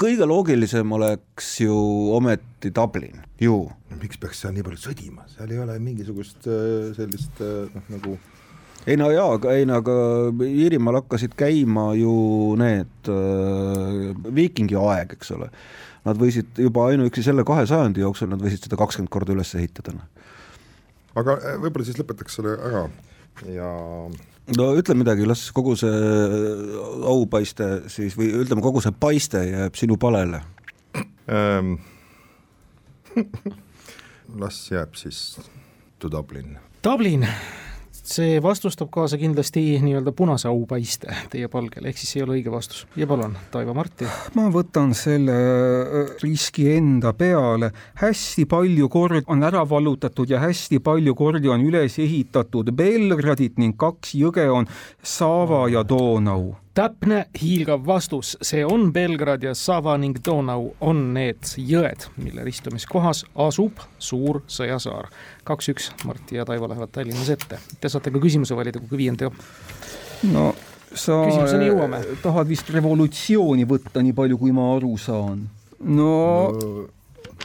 kõige 0.00 0.26
loogilisem 0.28 0.92
oleks 0.96 1.48
ju 1.60 1.74
ometi 2.16 2.72
Dublin, 2.74 3.20
ju. 3.40 3.64
miks 4.00 4.18
peaks 4.20 4.40
seal 4.42 4.54
nii 4.56 4.64
palju 4.66 4.80
sõdima, 4.80 5.26
seal 5.32 5.52
ei 5.52 5.60
ole 5.60 5.76
mingisugust 5.82 6.48
äh, 6.48 6.92
sellist 6.96 7.42
äh, 7.44 7.68
noh, 7.74 7.84
nagu 7.92 8.16
ei 8.84 8.98
no 9.00 9.08
jaa, 9.12 9.36
aga 9.38 9.54
ei 9.56 9.64
no 9.68 9.78
aga 9.80 9.94
Iirimaal 10.44 11.00
hakkasid 11.00 11.36
käima 11.38 11.92
ju 11.96 12.14
need 12.60 13.08
äh, 13.08 14.10
viikingi 14.36 14.76
aeg, 14.76 15.16
eks 15.16 15.32
ole. 15.36 15.48
Nad 16.04 16.20
võisid 16.20 16.60
juba 16.60 16.90
ainuüksi 16.90 17.24
selle 17.24 17.46
kahe 17.48 17.64
sajandi 17.68 18.04
jooksul, 18.04 18.28
nad 18.28 18.42
võisid 18.44 18.66
seda 18.66 18.76
kakskümmend 18.76 19.12
korda 19.12 19.32
üles 19.32 19.54
ehitada. 19.56 19.96
aga 21.14 21.38
äh, 21.38 21.56
võib-olla 21.62 21.88
siis 21.88 22.00
lõpetaks 22.00 22.40
selle 22.40 22.58
ära 22.58 22.88
ja 23.48 23.70
no 24.58 24.68
ütle 24.78 24.96
midagi, 24.98 25.26
las 25.28 25.46
kogu 25.56 25.74
see 25.78 25.90
aupaiste 27.10 27.88
siis 27.92 28.16
või 28.18 28.30
ütleme, 28.44 28.64
kogu 28.64 28.82
see 28.84 28.94
paiste 28.94 29.42
jääb 29.48 29.78
sinu 29.78 29.98
palele 30.00 30.42
ähm,. 31.28 31.76
las 34.42 34.58
jääb 34.70 34.96
siis 34.98 35.38
to 35.98 36.10
Dublin. 36.10 36.56
Dublin 36.84 37.26
see 38.04 38.40
vastus 38.42 38.76
toob 38.76 38.90
kaasa 38.92 39.18
kindlasti 39.20 39.62
nii-öelda 39.82 40.12
punase 40.16 40.48
aupaiste 40.48 41.14
teie 41.32 41.48
palgel, 41.52 41.86
ehk 41.88 42.00
siis 42.00 42.16
ei 42.16 42.24
ole 42.24 42.38
õige 42.38 42.52
vastus. 42.52 42.84
ja 42.96 43.06
palun, 43.08 43.36
Taivo 43.50 43.74
Marti. 43.74 44.08
ma 44.36 44.48
võtan 44.52 44.94
selle 44.98 45.36
äh, 45.36 46.16
riski 46.22 46.68
enda 46.76 47.14
peale, 47.16 47.72
hästi 48.02 48.46
palju 48.50 48.88
kordi 48.92 49.24
on 49.26 49.42
ära 49.46 49.64
vallutatud 49.68 50.30
ja 50.30 50.42
hästi 50.44 50.82
palju 50.84 51.14
kordi 51.14 51.48
on 51.48 51.64
üles 51.64 51.98
ehitatud 51.98 52.74
Belgradit 52.76 53.58
ning 53.58 53.78
kaks 53.80 54.14
jõge 54.18 54.50
on 54.52 54.68
Sava 55.02 55.64
ja 55.72 55.84
Donau 55.86 56.63
täpne 56.74 57.24
hiilgav 57.38 57.86
vastus, 57.86 58.34
see 58.42 58.64
on 58.66 58.88
Belgrad 58.92 59.42
ja 59.46 59.54
Sava 59.54 59.94
ning 59.98 60.18
Donau 60.26 60.72
on 60.80 61.02
need 61.14 61.46
jõed, 61.58 62.08
mille 62.18 62.44
ristumiskohas 62.46 63.24
asub 63.46 63.82
suur 63.98 64.42
sõjasaar. 64.50 65.10
kaks-üks, 65.44 65.92
Martti 66.04 66.36
ja 66.40 66.44
Taivo 66.44 66.68
lähevad 66.68 66.90
Tallinnas 66.92 67.30
ette. 67.30 67.60
Te 67.80 67.88
saate 67.88 68.10
ka 68.10 68.18
küsimuse 68.18 68.56
valida 68.56 68.82
kui 68.82 68.98
viienda. 68.98 69.30
no 70.32 70.54
sa 70.94 71.22
tahad 72.22 72.48
vist 72.48 72.70
revolutsiooni 72.70 73.66
võtta, 73.66 74.02
nii 74.02 74.14
palju 74.14 74.38
kui 74.38 74.52
ma 74.52 74.74
aru 74.76 74.96
saan. 74.98 75.48
no, 75.80 76.52
no 76.52 76.86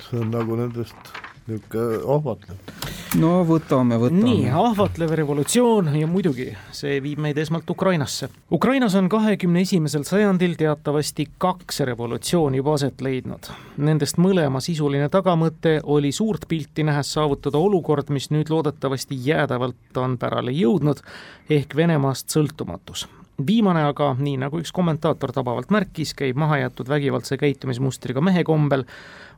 see 0.10 0.20
on 0.20 0.32
nagu 0.34 0.58
nendest 0.58 1.14
niisugune 1.50 2.00
ahvatlev 2.16 2.90
no 3.18 3.32
võtame, 3.48 3.98
võtame. 3.98 4.22
nii, 4.22 4.50
ahvatlev 4.54 5.14
revolutsioon 5.18 5.90
ja 5.98 6.08
muidugi 6.10 6.50
see 6.76 7.00
viib 7.04 7.22
meid 7.24 7.38
esmalt 7.42 7.70
Ukrainasse. 7.70 8.30
Ukrainas 8.54 8.96
on 9.00 9.10
kahekümne 9.10 9.64
esimesel 9.66 10.06
sajandil 10.06 10.56
teatavasti 10.60 11.26
kaks 11.42 11.82
revolutsiooni 11.90 12.62
juba 12.62 12.76
aset 12.78 13.02
leidnud. 13.02 13.50
Nendest 13.78 14.20
mõlema 14.22 14.62
sisuline 14.62 15.10
tagamõte 15.10 15.80
oli 15.84 16.12
suurt 16.16 16.46
pilti 16.48 16.86
nähes 16.86 17.14
saavutada 17.18 17.58
olukord, 17.58 18.12
mis 18.14 18.30
nüüd 18.34 18.52
loodetavasti 18.54 19.18
jäädavalt 19.26 19.98
on 19.98 20.18
pärale 20.22 20.54
jõudnud, 20.54 21.02
ehk 21.50 21.76
Venemaast 21.76 22.30
sõltumatus 22.30 23.08
viimane 23.48 23.84
aga, 23.88 24.14
nii 24.20 24.38
nagu 24.42 24.60
üks 24.60 24.72
kommentaator 24.76 25.32
tabavalt 25.32 25.72
märkis, 25.72 26.12
käib 26.18 26.36
mahajäetud 26.40 26.90
vägivaldse 26.92 27.38
käitumismustriga 27.40 28.20
mehe 28.22 28.44
kombel 28.44 28.84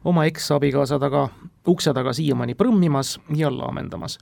oma 0.08 0.26
eksabikaasa 0.26 1.00
taga, 1.02 1.28
ukse 1.68 1.94
taga 1.94 2.14
siiamaani 2.14 2.56
prõmmimas 2.56 3.20
ja 3.36 3.52
laamendamas. 3.58 4.18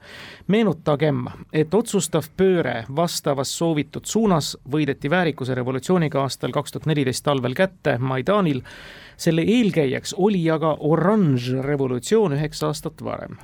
meenutagem, 0.47 1.25
et 1.53 1.73
otsustav 1.73 2.27
pööre 2.37 2.85
vastavas 2.95 3.57
soovitud 3.57 4.05
suunas 4.05 4.57
võideti 4.71 5.09
väärikuse 5.09 5.55
revolutsiooniga 5.55 6.21
aastal 6.21 6.51
kaks 6.51 6.71
tuhat 6.71 6.85
neliteist 6.85 7.23
talvel 7.23 7.53
kätte 7.53 7.97
Maidanil. 7.97 8.61
selle 9.17 9.41
eelkäijaks 9.41 10.15
oli 10.17 10.49
aga 10.51 10.77
oranž 10.79 11.51
revolutsioon 11.61 12.33
üheksa 12.33 12.67
aastat 12.67 13.03
varem. 13.03 13.37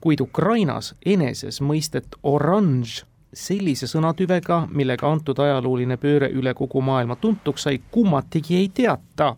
kuid 0.00 0.20
Ukrainas 0.20 0.94
eneses 1.06 1.60
mõistet 1.60 2.06
oranž 2.22 3.04
sellise 3.32 3.86
sõnatüvega, 3.86 4.68
millega 4.70 5.12
antud 5.12 5.38
ajalooline 5.38 5.96
pööre 5.96 6.30
üle 6.30 6.54
kogu 6.54 6.80
maailma 6.80 7.16
tuntuks 7.16 7.62
sai, 7.62 7.80
kummatigi 7.90 8.56
ei 8.56 8.68
teata 8.68 9.36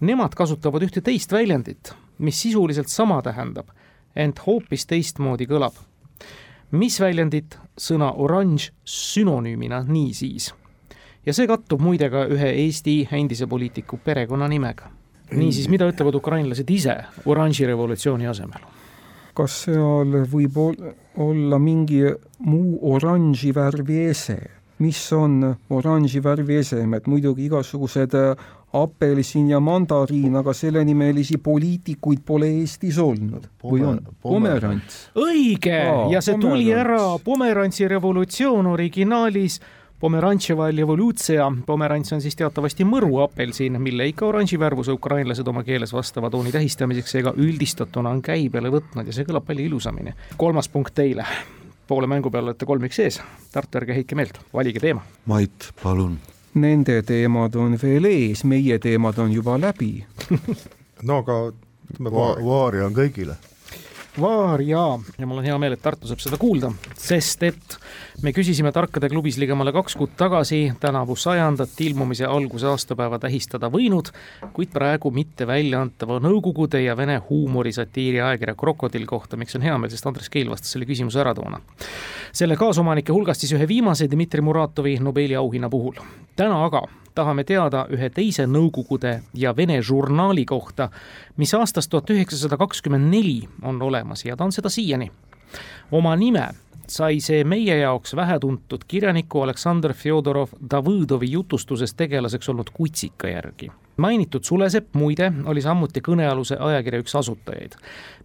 Nemad 0.00 0.34
kasutavad 0.38 0.84
ühte 0.86 1.00
teist 1.02 1.32
väljendit, 1.34 1.90
mis 2.18 2.42
sisuliselt 2.42 2.88
sama 2.88 3.20
tähendab, 3.22 3.68
ent 4.16 4.40
hoopis 4.46 4.86
teistmoodi 4.86 5.46
kõlab. 5.46 5.74
mis 6.70 7.00
väljendit 7.00 7.58
sõna 7.80 8.12
oranž 8.12 8.70
sünonüümina 8.84 9.82
niisiis? 9.88 10.52
ja 11.26 11.32
see 11.32 11.46
kattub 11.46 11.80
muide 11.80 12.10
ka 12.10 12.26
ühe 12.26 12.50
Eesti 12.64 13.08
endise 13.12 13.46
poliitiku 13.46 13.98
perekonnanimega. 14.04 14.90
niisiis, 15.30 15.68
mida 15.68 15.88
ütlevad 15.88 16.14
ukrainlased 16.14 16.70
ise 16.70 16.96
oranži 17.26 17.66
revolutsiooni 17.66 18.26
asemel? 18.26 18.60
kas 19.34 19.62
seal 19.64 20.22
võib 20.26 20.56
olla 21.22 21.58
mingi 21.58 22.02
muu 22.38 22.78
oranži 22.94 23.52
värvi 23.54 24.04
ese? 24.10 24.38
mis 24.78 25.00
on 25.12 25.42
oranži 25.74 26.20
värvi 26.22 26.60
esemed, 26.62 27.06
muidugi 27.10 27.48
igasugused 27.48 28.14
apelsin 28.72 29.48
ja 29.50 29.60
mandariin, 29.60 30.36
aga 30.36 30.52
sellenimelisi 30.52 31.38
poliitikuid 31.38 32.20
pole 32.26 32.50
Eestis 32.60 32.98
olnud 32.98 33.48
Pomer, 33.62 33.72
või 33.72 33.86
on? 33.88 34.00
pomerants. 34.22 35.00
õige 35.16 35.80
Aa, 35.80 36.06
ja 36.12 36.20
see 36.20 36.36
pomerants. 36.36 36.46
tuli 36.46 36.72
ära 36.74 37.02
Pomerantsi 37.24 37.88
revolutsioon 37.88 38.66
originaalis 38.66 39.60
Pomerantševa 39.98 40.68
evolutsia, 40.68 41.48
pomerants 41.66 42.12
on 42.14 42.20
siis 42.22 42.36
teatavasti 42.38 42.84
mõru 42.86 43.16
apelsin, 43.24 43.80
mille 43.82 44.06
ikka 44.06 44.28
oranži 44.28 44.54
värvuse 44.60 44.94
ukrainlased 44.94 45.48
oma 45.50 45.64
keeles 45.66 45.90
vastava 45.92 46.30
tooni 46.30 46.52
tähistamiseks 46.54 47.16
seega 47.16 47.32
üldistatuna 47.34 48.12
on 48.14 48.22
käibele 48.22 48.70
võtnud 48.70 49.10
ja 49.10 49.16
see 49.16 49.26
kõlab 49.26 49.48
palju 49.50 49.66
ilusamini. 49.66 50.14
kolmas 50.36 50.70
punkt 50.70 50.94
teile, 50.94 51.26
poole 51.90 52.06
mängu 52.06 52.30
peal 52.30 52.46
olete 52.46 52.66
kolmiks 52.66 53.02
ees, 53.02 53.20
Tartu, 53.50 53.82
ärge 53.82 53.98
heitke 53.98 54.14
meelt, 54.14 54.38
valige 54.54 54.78
teema. 54.78 55.02
Mait, 55.26 55.72
palun 55.82 56.14
nende 56.60 57.02
teemad 57.06 57.56
on 57.56 57.76
veel 57.80 58.08
ees, 58.10 58.44
meie 58.44 58.78
teemad 58.82 59.18
on 59.18 59.32
juba 59.32 59.58
läbi. 59.60 59.92
No 61.06 61.20
aga 61.22 61.34
vaari 62.10 62.80
on 62.82 62.94
kõigile 62.96 63.36
Vaar 64.20 64.60
ja, 64.66 64.98
mul 65.26 65.38
on 65.38 65.46
hea 65.46 65.56
meel, 65.60 65.76
et 65.76 65.82
Tartu 65.82 66.08
saab 66.10 66.18
seda 66.22 66.38
kuulda, 66.40 66.72
sest 66.98 67.44
et 67.46 67.76
me 68.24 68.32
küsisime 68.34 68.72
Tarkade 68.74 69.06
klubis 69.12 69.36
ligemale 69.38 69.70
kaks 69.76 69.94
kuud 69.98 70.16
tagasi 70.18 70.72
tänavu 70.82 71.14
sajandat 71.16 71.78
ilmumise 71.86 72.26
alguse 72.26 72.66
aastapäeva 72.66 73.20
tähistada 73.22 73.70
võinud, 73.70 74.10
kuid 74.56 74.72
praegu 74.74 75.12
mitte 75.14 75.46
väljaantava 75.46 76.18
Nõukogude 76.24 76.82
ja 76.82 76.96
Vene 76.98 77.20
huumorisatiiri 77.28 78.18
ajakirja 78.18 78.56
Krokodill 78.58 79.06
kohta, 79.06 79.38
miks 79.38 79.54
on 79.54 79.66
hea 79.66 79.78
meel, 79.78 79.94
sest 79.94 80.10
Andres 80.10 80.32
Keil 80.34 80.50
vastas 80.50 80.74
selle 80.74 80.88
küsimuse 80.88 81.22
ära 81.22 81.36
toona. 81.38 81.60
selle 82.32 82.56
kaasomanike 82.58 83.12
hulgast 83.12 83.46
siis 83.46 83.54
ühe 83.54 83.68
viimase 83.68 84.10
Dmitri 84.10 84.42
Muratovi 84.42 84.98
Nobeli 84.98 85.38
auhinna 85.38 85.70
puhul. 85.70 85.94
täna 86.36 86.64
aga 86.64 86.82
tahame 87.14 87.44
teada 87.44 87.86
ühe 87.90 88.10
teise 88.10 88.46
Nõukogude 88.46 89.20
ja 89.34 89.56
Vene 89.56 89.82
žurnaali 89.82 90.44
kohta, 90.44 90.90
mis 91.36 91.54
aastast 91.54 91.90
tuhat 91.90 92.10
üheksasada 92.10 92.56
kakskümmend 92.56 93.10
neli 93.10 93.48
on 93.62 93.82
olemas 93.82 94.24
ja 94.24 94.36
ta 94.36 94.44
on 94.44 94.52
seda 94.52 94.68
siiani. 94.68 95.10
oma 95.92 96.16
nime 96.16 96.48
sai 96.88 97.20
see 97.20 97.44
meie 97.44 97.76
jaoks 97.78 98.16
vähetuntud 98.16 98.84
kirjaniku 98.88 99.42
Aleksandr 99.44 99.92
Fjodorov 99.92 100.54
Davõdovi 100.70 101.30
jutustuses 101.30 101.94
tegelaseks 101.94 102.48
olnud 102.48 102.70
Kutsika 102.72 103.28
järgi. 103.28 103.70
mainitud 103.96 104.44
Sulesepp 104.44 104.94
muide 104.94 105.32
oli 105.44 105.62
samuti 105.62 106.00
kõnealuse 106.00 106.56
ajakirja 106.60 107.00
üks 107.00 107.14
asutajaid. 107.14 107.76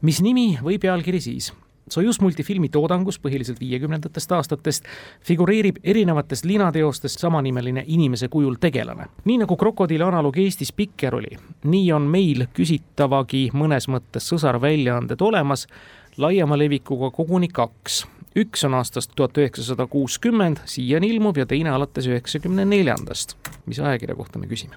mis 0.01 0.21
nimi 0.21 0.57
või 0.63 0.79
pealkiri 0.79 1.21
siis? 1.21 1.53
Sojus 1.89 2.21
multifilmi 2.21 2.69
toodangus 2.69 3.17
põhiliselt 3.19 3.59
viiekümnendatest 3.59 4.31
aastatest 4.31 4.85
figureerib 5.27 5.81
erinevates 5.83 6.45
linateostes 6.47 7.17
samanimeline 7.19 7.83
inimese 7.87 8.27
kujul 8.27 8.55
tegelane. 8.59 9.05
nii 9.25 9.37
nagu 9.43 9.57
Krokodilli 9.57 10.03
analoog 10.03 10.37
Eestis 10.37 10.71
Pikker 10.71 11.15
oli, 11.15 11.37
nii 11.63 11.91
on 11.91 12.07
meil 12.07 12.47
küsitavagi 12.55 13.49
mõnes 13.53 13.89
mõttes 13.91 14.31
sõsarväljaanded 14.31 15.21
olemas, 15.21 15.67
laiema 16.17 16.57
levikuga 16.57 17.11
koguni 17.11 17.47
kaks. 17.47 18.05
üks 18.35 18.65
on 18.65 18.73
aastast 18.73 19.11
tuhat 19.15 19.37
üheksasada 19.37 19.87
kuuskümmend, 19.87 20.63
siiani 20.65 21.09
ilmub, 21.09 21.37
ja 21.37 21.45
teine 21.45 21.69
alates 21.69 22.07
üheksakümne 22.07 22.65
neljandast. 22.65 23.35
mis 23.65 23.79
ajakirja 23.79 24.15
kohta 24.15 24.39
me 24.39 24.47
küsime? 24.47 24.75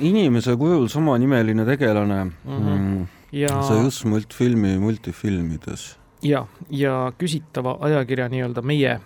inimese 0.00 0.56
kujul 0.56 0.88
samanimeline 0.88 1.64
tegelane 1.64 2.24
mm. 2.24 2.30
-hmm. 2.44 2.78
Mm 2.78 3.06
ja 3.32 3.62
see 3.62 3.82
just 3.82 4.04
multfilmi 4.04 4.78
multifilmides. 4.78 5.96
ja, 6.22 6.46
ja 6.70 7.12
küsitava 7.18 7.78
ajakirja 7.80 8.28
nii-öelda 8.28 8.62
meie 8.62 8.98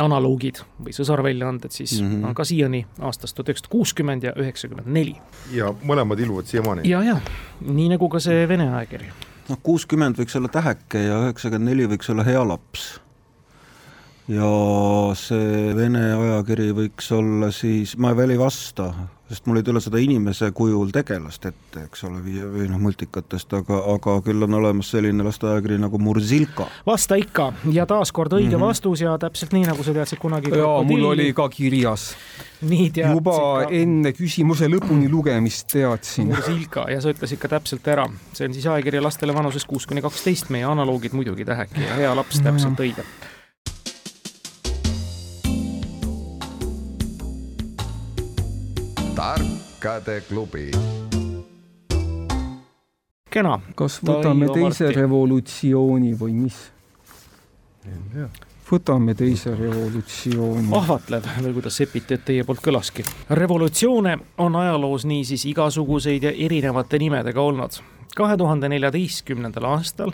analoogid 0.00 0.62
või 0.80 0.94
sõsarväljaanded 0.96 1.74
siis 1.74 1.98
mm 2.00 2.08
-hmm. 2.08 2.28
on 2.28 2.34
ka 2.34 2.44
siiani 2.44 2.86
aastast 3.00 3.36
tuhat 3.36 3.48
üheksasada 3.48 3.72
kuuskümmend 3.72 4.22
ja 4.22 4.32
üheksakümmend 4.36 4.88
neli. 4.88 5.16
ja 5.52 5.74
mõlemad 5.84 6.20
ilmuvad 6.20 6.46
siiamaani. 6.46 6.88
ja, 6.88 7.02
ja 7.02 7.20
nii 7.60 7.88
nagu 7.88 8.08
ka 8.08 8.20
see 8.20 8.48
Vene 8.48 8.70
ajakiri. 8.74 9.12
noh, 9.48 9.58
kuuskümmend 9.62 10.18
võiks 10.18 10.36
olla 10.36 10.48
Täheke 10.48 10.98
ja 10.98 11.22
üheksakümmend 11.26 11.70
neli 11.70 11.86
võiks 11.86 12.10
olla 12.10 12.24
Hea 12.24 12.48
laps. 12.48 13.00
ja 14.28 14.50
see 15.14 15.76
Vene 15.76 16.14
ajakiri 16.14 16.72
võiks 16.72 17.12
olla 17.12 17.50
siis, 17.50 17.96
ma 17.96 18.16
veel 18.16 18.30
ei 18.30 18.38
vasta, 18.38 18.94
sest 19.32 19.46
mul 19.48 19.60
ei 19.60 19.64
tule 19.64 19.80
seda 19.80 20.00
inimese 20.02 20.50
kujul 20.56 20.90
tegelast 20.92 21.46
ette, 21.48 21.86
eks 21.86 22.04
ole, 22.04 22.20
või, 22.24 22.36
või 22.52 22.66
noh, 22.68 22.80
multikatest, 22.82 23.54
aga, 23.56 23.78
aga 23.94 24.18
küll 24.26 24.44
on 24.44 24.58
olemas 24.58 24.92
selline 24.92 25.24
lasteajakiri 25.24 25.78
nagu 25.80 26.00
Murzilka. 26.02 26.66
vasta 26.86 27.16
ikka 27.20 27.48
ja 27.72 27.86
taaskord 27.88 28.36
õige 28.36 28.50
mm 28.50 28.60
-hmm. 28.60 28.68
vastus 28.68 29.00
ja 29.00 29.16
täpselt 29.18 29.56
nii, 29.56 29.64
nagu 29.70 29.82
sa 29.82 29.96
teadsid 29.96 30.20
kunagi. 30.20 30.52
jaa, 30.52 30.82
mul 30.84 31.04
oli 31.14 31.32
ka 31.32 31.48
kirjas. 31.48 32.12
juba 32.62 33.36
ka. 33.38 33.70
enne 33.70 34.12
küsimuse 34.12 34.68
lõpuni 34.68 35.08
lugemist 35.10 35.72
teadsin. 35.72 36.28
Murzilka 36.28 36.86
ja 36.90 37.00
sa 37.00 37.10
ütlesid 37.10 37.38
ka 37.38 37.48
täpselt 37.48 37.88
ära, 37.88 38.06
see 38.32 38.46
on 38.46 38.54
siis 38.54 38.66
ajakiri 38.66 39.00
lastele 39.00 39.34
vanuses 39.34 39.64
kuus 39.64 39.86
kuni 39.86 40.02
kaksteist, 40.02 40.50
meie 40.50 40.64
analoogid 40.64 41.12
muidugi 41.12 41.44
Täheki 41.44 41.80
ja 41.80 41.94
Hea 41.94 42.16
laps, 42.16 42.40
täpselt 42.40 42.80
õige 42.80 43.04
tarkade 49.14 50.20
klubi. 50.28 50.70
kena. 53.30 53.58
kas 53.76 53.98
võtame 54.04 54.46
Taio 54.48 54.54
teise 54.54 54.84
Marti. 54.84 55.00
revolutsiooni 55.00 56.12
või 56.20 56.32
mis? 56.44 56.58
võtame 58.70 59.14
teise 59.16 59.52
revolutsiooni. 59.56 60.68
ahvatlev 60.76 61.28
või 61.44 61.54
kuidas 61.58 61.76
Sepitet 61.76 62.24
teie 62.24 62.44
poolt 62.44 62.62
kõlaski. 62.64 63.04
revolutsioone 63.30 64.18
on 64.38 64.56
ajaloos 64.56 65.04
niisiis 65.04 65.44
igasuguseid 65.44 66.22
ja 66.22 66.32
erinevate 66.32 66.98
nimedega 66.98 67.40
olnud. 67.40 67.82
kahe 68.16 68.36
tuhande 68.36 68.68
neljateistkümnendal 68.68 69.64
aastal 69.64 70.12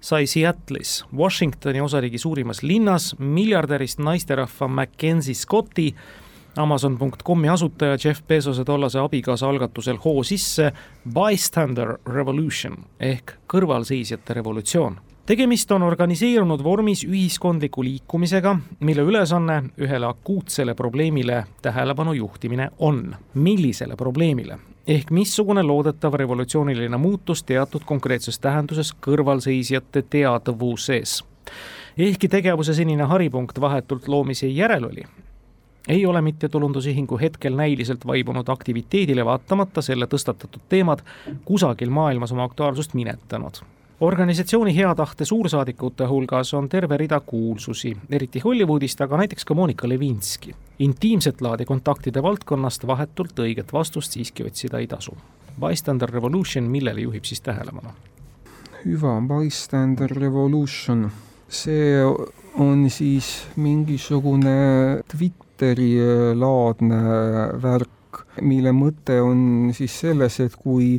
sai 0.00 0.24
Seattle'is, 0.26 1.04
Washingtoni 1.16 1.80
osariigi 1.80 2.18
suurimas 2.18 2.62
linnas 2.62 3.14
miljardärist 3.18 3.98
naisterahva 3.98 4.68
Mackenzie 4.68 5.34
Scotti 5.34 5.94
Amazon.comi 6.58 7.48
asutaja 7.48 7.96
Jeff 8.04 8.22
Bezose 8.28 8.64
tollase 8.64 8.98
abikaasa 8.98 9.48
algatusel 9.48 9.98
hoo 10.04 10.22
sisse 10.22 10.72
Bystander 11.14 11.98
Revolution 12.06 12.74
ehk 13.00 13.36
kõrvalseisjate 13.46 14.34
revolutsioon 14.34 14.96
tegemist 15.28 15.70
on 15.70 15.82
organiseerunud 15.82 16.62
vormis 16.64 17.04
ühiskondliku 17.04 17.84
liikumisega, 17.84 18.56
mille 18.80 19.02
ülesanne 19.04 19.58
ühele 19.78 20.08
akuutsele 20.08 20.74
probleemile 20.74 21.44
tähelepanu 21.62 22.12
juhtimine 22.12 22.70
on. 22.78 23.16
millisele 23.34 23.96
probleemile? 23.96 24.58
ehk 24.86 25.10
missugune 25.10 25.62
loodetav 25.62 26.14
revolutsiooniline 26.14 26.96
muutus 26.96 27.42
teatud 27.42 27.84
konkreetses 27.84 28.38
tähenduses 28.38 28.94
kõrvalseisjate 29.06 30.02
teadvuses. 30.10 31.24
ehkki 31.98 32.28
tegevuse 32.28 32.74
senine 32.74 33.04
haripunkt 33.04 33.60
vahetult 33.60 34.08
loomise 34.08 34.46
järel 34.46 34.84
oli, 34.84 35.04
ei 35.88 36.06
ole 36.06 36.20
mittetulundusühingu 36.22 37.18
hetkel 37.18 37.56
näiliselt 37.56 38.06
vaibunud 38.06 38.48
aktiviteedile 38.48 39.24
vaatamata 39.24 39.82
selle 39.82 40.06
tõstatatud 40.06 40.68
teemad 40.68 41.02
kusagil 41.44 41.90
maailmas 41.90 42.32
oma 42.32 42.44
aktuaalsust 42.44 42.94
minetanud 42.94 43.62
organisatsiooni 44.00 44.76
hea 44.76 44.94
tahte 44.94 45.24
suursaadikute 45.24 46.06
hulgas 46.06 46.54
on 46.54 46.68
terve 46.68 46.96
rida 46.96 47.20
kuulsusi, 47.20 47.96
eriti 48.10 48.40
Hollywoodist, 48.44 49.00
aga 49.00 49.16
näiteks 49.16 49.44
ka 49.44 49.54
Monika 49.54 49.88
Levinski. 49.88 50.54
intiimset 50.78 51.40
laadi 51.40 51.64
kontaktide 51.64 52.22
valdkonnast 52.22 52.86
vahetult 52.86 53.38
õiget 53.38 53.72
vastust 53.72 54.12
siiski 54.12 54.44
otsida 54.46 54.78
ei 54.78 54.86
tasu. 54.86 55.16
Bystander 55.60 56.10
Revolution, 56.10 56.64
millele 56.64 57.00
juhib 57.00 57.24
siis 57.24 57.40
tähelepanu? 57.40 57.90
hüva, 58.84 59.18
Bystander 59.20 60.10
Revolution, 60.10 61.10
see 61.48 61.98
on 62.58 62.90
siis 62.90 63.46
mingisugune 63.56 65.02
Twitter 65.10 65.47
Twitteri-laadne 65.58 66.98
värk, 67.58 68.20
mille 68.46 68.70
mõte 68.70 69.16
on 69.20 69.72
siis 69.74 69.96
selles, 70.04 70.36
et 70.40 70.54
kui 70.54 70.92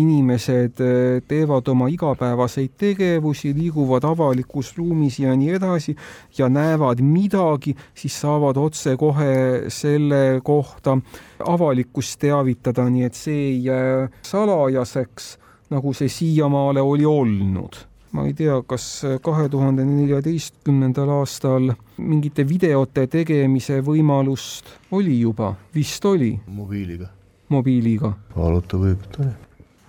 inimesed 0.00 0.80
teevad 1.28 1.68
oma 1.68 1.90
igapäevaseid 1.92 2.72
tegevusi, 2.80 3.52
liiguvad 3.56 4.06
avalikus 4.08 4.72
ruumis 4.78 5.18
ja 5.20 5.34
nii 5.36 5.50
edasi 5.58 5.96
ja 6.38 6.48
näevad 6.48 7.02
midagi, 7.04 7.74
siis 7.94 8.16
saavad 8.24 8.56
otsekohe 8.56 9.68
selle 9.68 10.40
kohta 10.44 10.96
avalikkust 11.44 12.20
teavitada, 12.24 12.88
nii 12.88 13.04
et 13.10 13.20
see 13.20 13.42
ei 13.50 13.60
jää 13.68 14.08
salajaseks, 14.24 15.36
nagu 15.76 15.92
see 15.92 16.08
siiamaale 16.08 16.80
oli 16.80 17.04
olnud 17.04 17.76
ma 18.16 18.24
ei 18.24 18.32
tea, 18.32 18.54
kas 18.64 19.04
kahe 19.22 19.48
tuhande 19.52 19.84
neljateistkümnendal 19.84 21.10
aastal 21.18 21.68
mingite 22.00 22.46
videote 22.48 23.04
tegemise 23.12 23.82
võimalust 23.84 24.70
oli 24.96 25.18
juba, 25.20 25.52
vist 25.74 26.04
oli. 26.08 26.32
mobiiliga. 26.46 27.10
mobiiliga. 27.52 28.14
kaaluta 28.34 28.80
võib, 28.80 29.02
et 29.04 29.18
oli. 29.20 29.34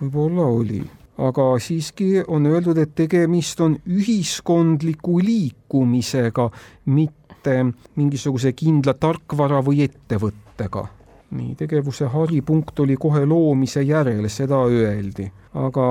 võib-olla 0.02 0.48
oli, 0.58 0.82
aga 1.30 1.46
siiski 1.62 2.10
on 2.26 2.50
öeldud, 2.50 2.82
et 2.84 2.92
tegemist 3.00 3.64
on 3.64 3.78
ühiskondliku 3.88 5.16
liikumisega, 5.24 6.50
mitte 6.92 7.56
mingisuguse 7.96 8.52
kindla 8.52 8.92
tarkvara 9.00 9.62
või 9.64 9.86
ettevõttega. 9.88 10.84
nii, 11.30 11.56
tegevuse 11.56 12.12
haripunkt 12.12 12.84
oli 12.84 13.00
kohe 13.00 13.24
loomise 13.24 13.88
järel, 13.88 14.28
seda 14.28 14.60
öeldi, 14.68 15.32
aga 15.56 15.88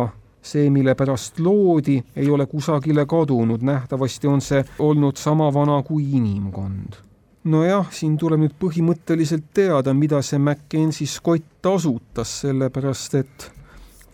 see, 0.47 0.69
mille 0.73 0.95
pärast 0.95 1.39
loodi, 1.43 1.97
ei 2.15 2.29
ole 2.29 2.45
kusagile 2.49 3.05
kadunud, 3.05 3.63
nähtavasti 3.65 4.27
on 4.27 4.41
see 4.41 4.63
olnud 4.79 5.19
sama 5.19 5.51
vana 5.53 5.81
kui 5.83 6.05
inimkond. 6.17 7.03
nojah, 7.47 7.87
siin 7.95 8.17
tuleb 8.19 8.41
nüüd 8.43 8.55
põhimõtteliselt 8.59 9.45
teada, 9.55 9.93
mida 9.95 10.19
see 10.21 10.39
Mackenzie 10.39 11.07
Scott 11.07 11.65
asutas, 11.65 12.41
sellepärast 12.41 13.15
et 13.15 13.45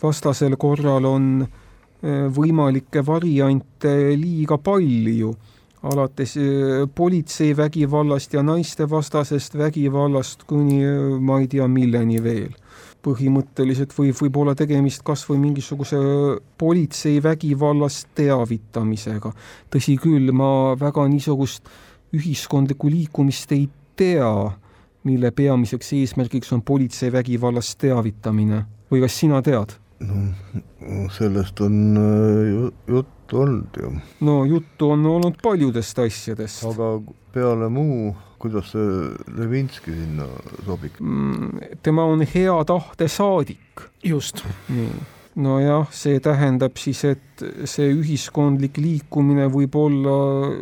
vastasel 0.03 0.53
korral 0.61 1.07
on 1.09 1.25
eh, 1.41 2.27
võimalikke 2.29 3.01
variante 3.05 3.93
liiga 4.19 4.59
palju, 4.61 5.33
alates 5.89 6.35
eh, 6.37 6.83
politseivägivallast 6.95 8.37
ja 8.37 8.43
naistevastasest 8.45 9.57
vägivallast 9.57 10.45
kuni 10.47 10.83
eh, 10.83 11.17
ma 11.19 11.41
ei 11.41 11.49
tea 11.49 11.67
milleni 11.67 12.21
veel 12.23 12.53
põhimõtteliselt 13.03 13.93
võib, 13.97 14.15
võib 14.21 14.37
olla 14.41 14.55
tegemist 14.55 15.03
kas 15.05 15.25
või 15.29 15.41
mingisuguse 15.41 15.99
politseivägivallast 16.57 18.13
teavitamisega. 18.15 19.33
tõsi 19.69 19.97
küll, 19.99 20.31
ma 20.31 20.75
väga 20.79 21.07
niisugust 21.11 21.67
ühiskondlikku 22.13 22.89
liikumist 22.89 23.51
ei 23.51 23.67
tea, 23.99 24.33
mille 25.03 25.31
peamiseks 25.35 25.93
eesmärgiks 25.99 26.53
on 26.55 26.61
politseivägivallast 26.61 27.77
teavitamine 27.83 28.63
või 28.91 29.03
kas 29.03 29.19
sina 29.19 29.41
tead? 29.41 29.82
No 30.07 31.09
sellest 31.13 31.61
on 31.61 31.97
äh, 31.97 32.71
juttu 32.87 33.41
olnud 33.41 33.79
ju. 33.81 33.95
no 34.19 34.43
juttu 34.45 34.91
on 34.91 35.05
olnud 35.05 35.39
paljudest 35.43 35.99
asjadest. 35.99 36.63
aga 36.63 37.01
peale 37.33 37.69
muu 37.69 38.15
kuidas 38.43 38.71
see 38.71 39.35
Levinski 39.37 39.93
sinna 39.95 40.25
sobib? 40.65 40.99
Mm, 40.99 41.59
tema 41.83 42.03
on 42.03 42.25
hea 42.33 42.63
tahte 42.67 43.07
saadik. 43.07 43.87
just. 44.03 44.43
nii 44.69 44.89
nojah, 45.35 45.87
see 45.93 46.19
tähendab 46.23 46.77
siis, 46.77 47.03
et 47.09 47.19
see 47.69 47.93
ühiskondlik 47.93 48.77
liikumine 48.81 49.47
võib 49.51 49.75
olla 49.79 50.47
äh, 50.47 50.53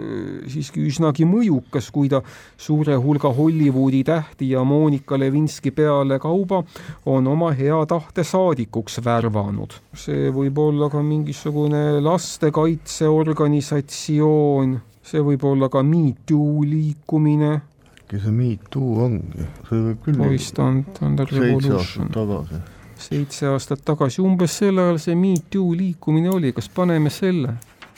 siiski 0.51 0.81
üsnagi 0.87 1.25
mõjukas, 1.27 1.91
kui 1.93 2.09
ta 2.11 2.21
suure 2.57 2.95
hulga 3.01 3.29
Hollywoodi 3.35 4.03
tähti 4.07 4.49
ja 4.53 4.63
Monika 4.67 5.17
Levinski 5.19 5.71
pealekauba 5.75 6.63
on 7.11 7.27
oma 7.27 7.51
hea 7.57 7.85
tahte 7.87 8.23
saadikuks 8.23 8.99
värvanud. 9.05 9.73
see 9.93 10.31
võib 10.31 10.57
olla 10.59 10.89
ka 10.89 11.01
mingisugune 11.03 12.01
lastekaitseorganisatsioon, 12.01 14.81
see 15.03 15.21
võib 15.21 15.43
olla 15.45 15.69
ka 15.69 15.83
Me 15.83 16.13
Too 16.25 16.63
liikumine 16.63 17.61
äkki 18.11 18.23
see 18.23 18.31
Me 18.31 18.57
Too 18.69 19.05
ongi, 19.05 19.47
see 19.69 19.79
võib 19.79 20.03
küll 20.05 20.29
vist 20.29 20.59
on 20.59 20.83
Thunder 20.93 21.27
Revolution. 21.31 22.09
tagasi. 22.11 22.59
Seitse 23.01 23.49
aastat 23.51 23.83
tagasi, 23.85 24.21
umbes 24.21 24.57
sel 24.61 24.79
ajal 24.81 24.99
see 25.01 25.15
Me 25.15 25.35
Too 25.49 25.75
liikumine 25.77 26.29
oli, 26.29 26.53
kas 26.53 26.69
paneme 26.69 27.09
selle? 27.09 27.55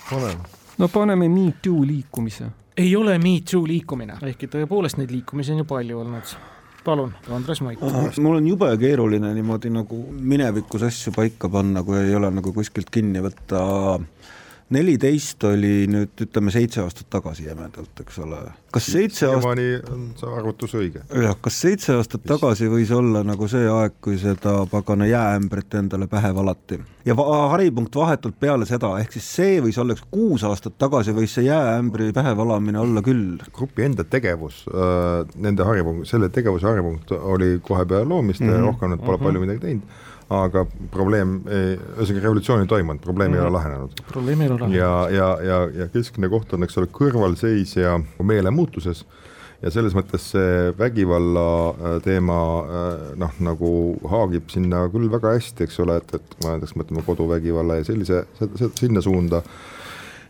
paneme. 0.09 0.49
no 0.77 0.87
paneme 0.87 1.29
Me 1.29 1.53
Too 1.61 1.85
liikumise. 1.87 2.49
ei 2.77 2.95
ole 2.95 3.17
Me 3.19 3.37
Too 3.51 3.67
liikumine, 3.67 4.17
ehkki 4.31 4.47
tõepoolest 4.47 4.97
neid 5.01 5.11
liikumisi 5.11 5.53
on 5.53 5.63
ju 5.63 5.69
palju 5.69 5.99
olnud 5.99 6.35
palun, 6.83 7.13
Andres 7.31 7.61
Maik. 7.61 7.79
mul 8.21 8.37
on 8.37 8.47
jube 8.47 8.67
keeruline 8.77 9.33
niimoodi 9.33 9.71
nagu 9.71 9.99
minevikus 10.19 10.83
asju 10.89 11.13
paika 11.15 11.49
panna, 11.49 11.83
kui 11.83 11.97
ei 12.01 12.15
ole 12.15 12.31
nagu 12.31 12.53
kuskilt 12.53 12.91
kinni 12.91 13.23
võtta 13.23 13.61
neliteist 14.73 15.43
oli 15.47 15.85
nüüd 15.91 16.25
ütleme 16.25 16.51
seitse 16.53 16.81
aastat 16.83 17.09
tagasi 17.13 17.47
jämedalt, 17.47 17.93
eks 18.03 18.19
ole. 18.23 18.39
kas 18.73 18.87
seitse 18.89 19.27
aastat 19.29 19.59
siiamaani 19.59 19.93
on 19.93 20.07
see 20.19 20.33
arvutus 20.37 20.75
õige. 20.79 21.03
jah, 21.23 21.37
kas 21.41 21.59
seitse 21.65 21.97
aastat 21.97 22.25
tagasi 22.27 22.69
võis 22.71 22.91
olla 22.95 23.23
nagu 23.27 23.47
see 23.51 23.67
aeg, 23.69 23.97
kui 24.03 24.17
seda 24.21 24.63
pagana 24.71 25.07
jääämbrit 25.09 25.77
endale 25.79 26.07
pähe 26.11 26.33
valati 26.35 26.79
ja 27.05 27.15
va 27.17 27.25
haripunkt 27.53 27.95
vahetult 27.99 28.39
peale 28.39 28.67
seda, 28.69 28.93
ehk 29.01 29.17
siis 29.17 29.27
see 29.37 29.59
võis 29.63 29.77
olla 29.81 29.97
üks 29.97 30.05
kuus 30.13 30.45
aastat 30.47 30.77
tagasi 30.81 31.15
võis 31.15 31.35
see 31.37 31.47
jääämbri 31.47 32.11
pähe 32.15 32.33
valamine 32.37 32.81
olla 32.81 33.03
küll. 33.05 33.43
grupi 33.53 33.87
enda 33.89 34.07
tegevus 34.07 34.63
äh,, 34.71 35.21
nende 35.35 35.67
haripunkt, 35.67 36.07
selle 36.09 36.31
tegevuse 36.33 36.69
haripunkt 36.69 37.13
oli 37.19 37.57
kohe 37.63 37.85
peale 37.85 38.09
loomist 38.09 38.41
mm, 38.41 38.49
-hmm. 38.49 38.67
rohkem 38.71 38.95
nad 38.95 38.99
pole 38.99 39.17
mm 39.17 39.21
-hmm. 39.21 39.23
palju 39.23 39.45
midagi 39.45 39.65
teinud 39.67 40.01
aga 40.33 40.65
probleem, 40.91 41.39
ühesõnaga 41.45 42.23
revolutsioon 42.23 42.63
ei 42.63 42.71
toimunud, 42.71 43.01
probleem 43.03 43.31
mm 43.31 43.37
-hmm. 43.37 43.41
ei 43.41 43.47
ole 43.47 43.49
mhm. 43.49 43.57
lahenenud. 43.57 44.05
probleem 44.11 44.41
ei 44.41 44.49
ole 44.49 44.59
lahenenud. 44.59 44.79
ja, 44.79 44.93
ja, 45.09 45.29
ja, 45.43 45.59
ja 45.81 45.87
keskne 45.93 46.29
koht 46.29 46.53
on, 46.53 46.63
eks 46.63 46.77
ole, 46.77 46.87
kõrvalseisja 47.01 47.99
meelemuutuses 48.23 49.05
ja 49.63 49.71
selles 49.71 49.95
mõttes 49.95 50.25
see 50.33 50.71
vägivalla 50.79 51.45
äh, 51.71 51.99
teema 52.03 52.39
äh, 52.63 53.05
noh, 53.19 53.37
nagu 53.43 53.69
haagib 54.11 54.51
sinna 54.53 54.85
küll 54.93 55.11
väga 55.11 55.37
hästi, 55.37 55.67
eks 55.67 55.79
ole, 55.83 55.99
et, 56.01 56.17
et 56.17 56.35
näiteks 56.43 56.75
mõtleme 56.79 57.05
koduvägivalla 57.07 57.79
ja 57.79 57.87
sellise, 57.87 58.25
sinna 58.79 59.03
suunda, 59.03 59.43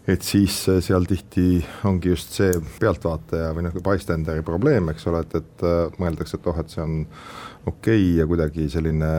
et 0.10 0.26
siis 0.26 0.60
äh, 0.70 0.82
seal 0.86 1.08
tihti 1.10 1.64
ongi 1.90 2.14
just 2.14 2.36
see 2.38 2.52
pealtvaataja 2.80 3.54
või 3.58 3.66
noh, 3.68 3.80
bystanderi 3.86 4.46
probleem, 4.46 4.94
eks 4.94 5.10
ole, 5.10 5.24
et, 5.26 5.40
et 5.42 5.66
mõeldakse, 6.02 6.38
et 6.38 6.52
oh, 6.52 6.62
et 6.62 6.76
see 6.76 6.86
on 6.86 7.02
okei 7.66 8.02
okay 8.02 8.20
ja 8.20 8.28
kuidagi 8.28 8.68
selline 8.72 9.10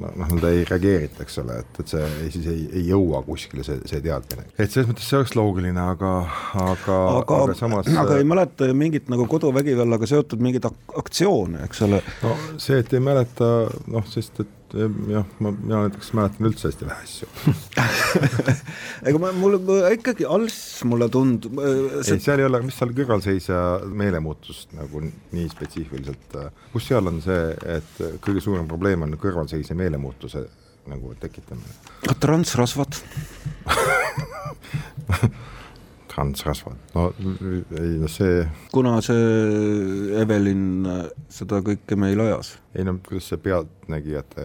noh, 0.00 0.12
nii-öelda 0.16 0.52
ei 0.54 0.64
reageerita, 0.68 1.22
eks 1.24 1.40
ole, 1.42 1.58
et, 1.62 1.80
et 1.82 1.94
see 1.94 2.04
ei, 2.08 2.30
siis 2.34 2.50
ei, 2.52 2.66
ei 2.80 2.84
jõua 2.88 3.22
kuskile 3.26 3.64
see, 3.66 3.80
see 3.88 4.02
teadmine. 4.04 4.46
et 4.56 4.72
selles 4.72 4.88
mõttes 4.90 5.08
see 5.08 5.20
oleks 5.20 5.34
loogiline, 5.38 5.86
aga, 5.94 6.12
aga, 6.64 6.98
aga, 7.20 7.40
aga 7.44 7.56
samas 7.58 7.90
aga 7.92 8.20
ei 8.20 8.28
mäleta 8.28 8.68
ju 8.70 8.76
mingit 8.78 9.10
nagu 9.12 9.28
koduvägivallaga 9.30 10.08
seotud 10.08 10.44
mingeid 10.44 10.70
ak 10.70 11.00
aktsioone, 11.04 11.64
eks 11.68 11.84
ole. 11.88 12.00
no 12.24 12.36
see, 12.56 12.80
et 12.80 12.94
ei 12.96 13.04
mäleta, 13.04 13.50
noh, 13.92 14.06
sest 14.08 14.44
et 14.44 14.57
jah, 14.74 15.24
ma, 15.40 15.52
mina 15.52 15.82
näiteks 15.86 16.10
mäletan 16.16 16.48
üldse 16.50 16.68
hästi 16.68 16.88
vähe 16.88 17.04
asju 17.06 17.28
ega 19.08 19.22
ma, 19.22 19.32
mulle 19.36 19.78
ikkagi 19.96 20.26
als 20.28 20.58
mulle 20.88 21.08
tundub 21.12 21.60
see.... 21.60 22.16
ei, 22.16 22.22
seal 22.24 22.42
ei 22.42 22.48
ole, 22.48 22.60
mis 22.66 22.76
seal 22.78 22.92
kõrvalseisja 22.96 23.58
meelemuutust 23.88 24.74
nagu 24.76 25.02
nii 25.06 25.48
spetsiifiliselt, 25.52 26.38
kus 26.74 26.88
seal 26.90 27.10
on 27.10 27.22
see, 27.24 27.52
et 27.78 27.92
kõige 28.24 28.44
suurem 28.44 28.68
probleem 28.70 29.06
on 29.06 29.16
kõrvalseisja 29.20 29.76
meelemuutuse 29.78 30.44
nagu 30.88 31.14
tekitamine? 31.20 31.74
transrasvad 32.20 33.00
transrasvad, 36.18 36.76
no 36.94 37.12
ei 37.78 37.98
no 38.00 38.08
see. 38.10 38.42
kuna 38.72 38.96
see 39.04 40.18
Evelin 40.18 40.88
seda 41.30 41.60
kõike 41.64 41.98
meil 42.00 42.20
ajas? 42.24 42.56
Ei 42.76 42.84
no 42.84 42.98
kuidas 43.04 43.30
see 43.30 43.40
pealtnägijate 43.40 44.44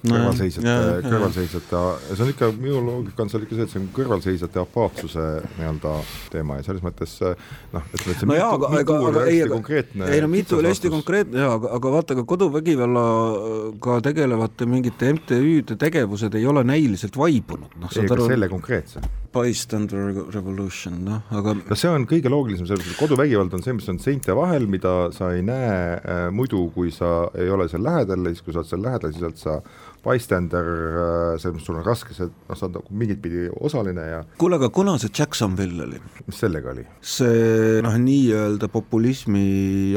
kõrvalseisjate 0.00 0.64
no,, 0.64 1.00
kõrvalseisjate, 1.04 1.80
see 2.08 2.24
on 2.24 2.30
ikka, 2.32 2.48
minu 2.56 2.80
loogika 2.84 3.24
on 3.24 3.30
seal 3.32 3.44
ikka 3.44 3.58
see, 3.58 3.66
et 3.66 3.74
see 3.74 3.80
on 3.82 3.88
kõrvalseisjate 3.96 4.60
apaatsuse 4.62 5.26
nii-öelda 5.58 5.92
teema 6.32 6.56
ja 6.58 6.64
selles 6.66 6.84
mõttes 6.84 7.16
noh, 7.20 7.84
ütleme, 7.92 8.14
et 8.14 8.22
see 8.22 8.30
no 8.30 8.38
jaa, 8.38 8.50
aga, 8.56 8.70
aga, 8.80 8.96
aga 9.10 9.24
ei, 9.28 9.42
aga 9.44 10.08
ei 10.08 10.22
no 10.24 10.30
mitu 10.32 10.56
oli 10.58 10.72
hästi 10.72 10.92
konkreetne 10.92 11.44
jaa, 11.44 11.52
aga, 11.58 11.72
aga 11.76 11.94
vaata, 11.96 12.16
ka 12.20 12.24
koduvägivallaga 12.32 13.98
tegelevate 14.08 14.68
mingite 14.70 15.12
MTÜ-de 15.18 15.76
tegevused 15.80 16.38
ei 16.40 16.48
ole 16.48 16.64
näiliselt 16.66 17.18
vaibunud, 17.20 17.76
noh 17.80 17.92
saad 17.92 18.16
aru. 18.16 18.30
selle 18.32 18.48
konkreetse. 18.52 19.04
Bystander 19.30 20.24
Revolution, 20.34 20.96
noh, 21.06 21.20
aga 21.38 21.54
no 21.60 21.76
see 21.78 21.92
on 21.92 22.08
kõige 22.10 22.32
loogilisem, 22.32 22.66
sellepärast 22.66 22.96
et 22.96 23.02
koduvägivald 23.04 23.52
on 23.54 23.62
see, 23.62 23.76
mis 23.76 23.86
on 23.92 24.00
seinte 24.02 24.34
vahel, 24.34 24.66
mida 24.70 24.94
sa 25.14 25.30
ei 25.36 25.44
näe 25.46 25.76
äh, 26.00 26.24
muidu, 26.34 26.64
kui 26.74 26.90
sa 26.94 27.28
ei 27.38 27.52
ole 27.52 27.59
seal 27.68 27.84
lähedal 27.84 28.24
ja 28.24 28.32
siis, 28.32 28.44
kui 28.46 28.54
sa 28.54 28.62
oled 28.62 28.70
seal 28.70 28.84
lähedal, 28.84 29.12
siis 29.12 29.26
oled 29.28 29.40
sa 29.40 29.56
bystander, 30.04 30.70
äh, 30.70 31.34
selles 31.40 31.58
mõttes 31.58 31.68
sul 31.68 31.80
on 31.80 31.84
raske, 31.86 32.16
sa 32.16 32.28
noh, 32.30 32.56
sa 32.56 32.66
oled 32.68 32.78
nagu 32.78 33.00
mingit 33.02 33.20
pidi 33.20 33.44
osaline 33.60 34.06
ja 34.06 34.22
kuule, 34.40 34.56
aga 34.60 34.70
kuna 34.72 34.96
see 35.02 35.12
Jacksonville 35.18 35.84
oli? 35.84 36.00
mis 36.26 36.40
sellega 36.40 36.72
oli? 36.72 36.86
see 37.02 37.82
noh, 37.84 37.98
nii-öelda 38.00 38.70
populismi 38.72 39.44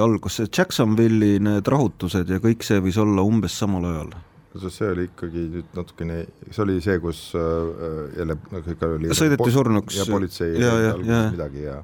algus, 0.04 0.41
see 0.41 0.52
Jacksonville'i 0.52 1.39
need 1.43 1.71
rahutused 1.71 2.36
ja 2.36 2.43
kõik 2.43 2.67
see 2.67 2.84
võis 2.84 2.99
olla 3.02 3.26
umbes 3.26 3.56
samal 3.63 3.88
ajal 3.93 4.13
see 4.54 4.89
oli 4.89 5.08
ikkagi 5.08 5.43
nüüd 5.49 5.71
natukene, 5.73 6.19
see 6.52 6.62
oli 6.62 6.78
see, 6.84 6.99
kus 7.02 7.21
äh, 7.38 8.19
jälle 8.19 8.38
nagu 8.52 8.76
ikka 8.76 8.89
oli 8.97 9.15
sõideti 9.17 9.49
surnuks 9.54 9.97
ja 9.97 10.06
politsei 10.10 10.54
ja, 10.60 10.73
ja, 10.84 10.93
ja. 11.08 11.21
midagi 11.34 11.65
ja 11.65 11.80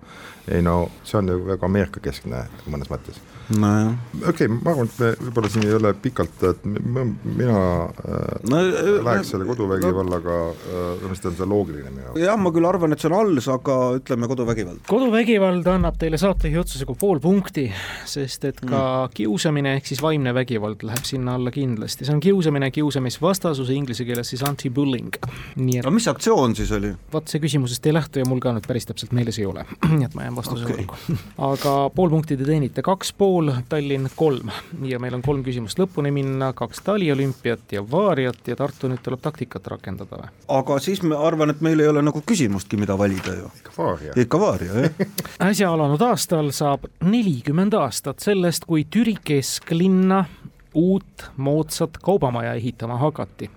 ei 0.52 0.62
no 0.66 0.84
see 1.04 1.18
on 1.22 1.34
ju 1.34 1.40
väga 1.48 1.70
Ameerika-keskne 1.70 2.44
mõnes 2.70 2.92
mõttes 2.92 3.18
nojah. 3.58 3.94
okei 4.28 4.48
okay,, 4.48 4.48
ma 4.48 4.72
arvan, 4.74 4.90
et 4.90 5.00
me 5.02 5.10
võib-olla 5.26 5.50
siin 5.52 5.66
ei 5.68 5.76
ole 5.78 5.94
pikalt, 6.04 6.44
et 6.50 6.66
mina 6.66 7.56
äh, 7.56 8.36
no, 8.50 8.60
äh, 8.62 8.90
läheks 9.06 9.34
selle 9.34 9.48
koduvägivallaga 9.50 10.38
äh,, 10.52 11.08
mis 11.10 11.24
on 11.26 11.38
see 11.38 11.50
loogiline 11.50 11.92
minu 11.94 12.06
jaoks. 12.08 12.22
jah, 12.22 12.38
ma 12.42 12.52
küll 12.56 12.70
arvan, 12.70 12.94
et 12.94 13.02
see 13.02 13.10
on 13.10 13.18
alles, 13.20 13.50
aga 13.52 13.78
ütleme 13.98 14.30
koduvägivald. 14.32 14.84
koduvägivald 14.90 15.70
annab 15.74 15.98
teile 16.02 16.20
saatejuhi 16.22 16.62
otsusega 16.62 16.96
pool 17.00 17.22
punkti, 17.24 17.68
sest 18.10 18.46
et 18.50 18.62
ka 18.62 18.82
mm. 18.82 19.16
kiusamine 19.18 19.76
ehk 19.80 19.90
siis 19.90 20.04
vaimne 20.06 20.34
vägivald 20.38 20.86
läheb 20.88 21.08
sinna 21.08 21.38
alla 21.40 21.54
kindlasti, 21.56 22.08
see 22.08 22.16
on 22.16 22.24
kiusamine 22.24 22.72
kiusamisvastasus, 22.76 23.72
inglise 23.74 24.06
keeles 24.08 24.34
siis 24.34 24.44
anti-bullying. 24.46 25.18
nii 25.56 25.80
et. 25.80 25.86
aga 25.86 25.96
mis 25.96 26.10
aktsioon 26.12 26.56
siis 26.60 26.74
oli? 26.76 26.94
vot 27.14 27.32
see 27.32 27.42
küsimusest 27.42 27.90
ei 27.90 27.96
lähtu 27.96 28.22
ja 28.22 28.30
mul 28.30 28.42
ka 28.44 28.54
nüüd 28.56 28.68
päris 28.70 28.88
täpselt 28.90 29.16
meeles 29.16 29.40
ei 29.42 29.48
ole, 29.50 29.66
nii 29.98 30.06
et 30.06 30.18
ma 30.18 30.28
jään 30.28 30.38
vastuse 30.38 30.68
okay. 30.68 30.86
võlgu. 30.86 31.20
aga 31.50 31.76
pool 31.96 32.14
punkti 32.14 32.38
te 32.38 32.48
teenite, 32.48 32.84
kaks 32.86 33.14
pool, 33.18 33.39
Tallinn 33.70 34.10
kolm 34.16 34.52
ja 34.84 35.00
meil 35.00 35.16
on 35.18 35.24
kolm 35.26 35.44
küsimust 35.46 35.80
lõpuni 35.80 36.12
minna, 36.14 36.52
kaks 36.58 36.84
taliolümpiat 36.86 37.76
ja 37.78 37.84
vaariat 37.92 38.48
ja 38.48 38.58
Tartu 38.60 38.90
nüüd 38.92 39.04
tuleb 39.06 39.22
taktikat 39.24 39.68
rakendada 39.68 40.20
või? 40.24 40.32
aga 40.60 40.80
siis 40.84 41.04
ma 41.04 41.22
arvan, 41.28 41.54
et 41.54 41.62
meil 41.66 41.80
ei 41.80 41.88
ole 41.88 42.04
nagu 42.06 42.22
küsimustki, 42.26 42.78
mida 42.78 42.98
valida 42.98 43.36
ju. 43.38 43.52
ikka 43.62 43.76
vaaria. 43.78 44.14
ikka 44.16 44.40
vaaria, 44.40 44.86
jah 44.86 45.16
äsja 45.50 45.72
alanud 45.72 46.02
aastal 46.10 46.52
saab 46.56 46.90
nelikümmend 47.04 47.74
aastat 47.80 48.20
sellest, 48.26 48.68
kui 48.70 48.86
Türi 48.90 49.16
kesklinna 49.24 50.26
uut 50.74 51.32
moodsat 51.38 51.98
kaubamaja 52.04 52.54
ehitama 52.54 52.98
hakati. 52.98 53.50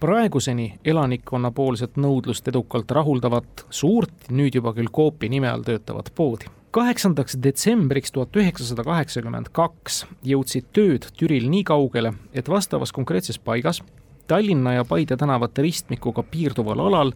praeguseni 0.00 0.78
elanikkonnapoolset 0.84 1.96
nõudlust 1.98 2.48
edukalt 2.48 2.90
rahuldavat 2.90 3.64
suurt, 3.70 4.28
nüüd 4.30 4.54
juba 4.54 4.70
küll 4.76 4.92
Coopi 4.94 5.28
nime 5.28 5.50
all 5.50 5.66
töötavat 5.66 6.12
poodi. 6.14 6.46
Kaheksandaks 6.78 7.38
detsembriks 7.42 8.12
tuhat 8.14 8.36
üheksasada 8.38 8.84
kaheksakümmend 8.86 9.50
kaks 9.56 10.04
jõudsid 10.26 10.68
tööd 10.76 11.08
Türil 11.18 11.48
nii 11.50 11.64
kaugele, 11.66 12.12
et 12.32 12.48
vastavas 12.48 12.92
konkreetses 12.94 13.38
paigas 13.42 13.80
Tallinna 14.28 14.76
ja 14.76 14.84
Paide 14.84 15.16
tänavate 15.16 15.64
ristmikuga 15.64 16.22
piirduval 16.22 16.84
alal 16.84 17.12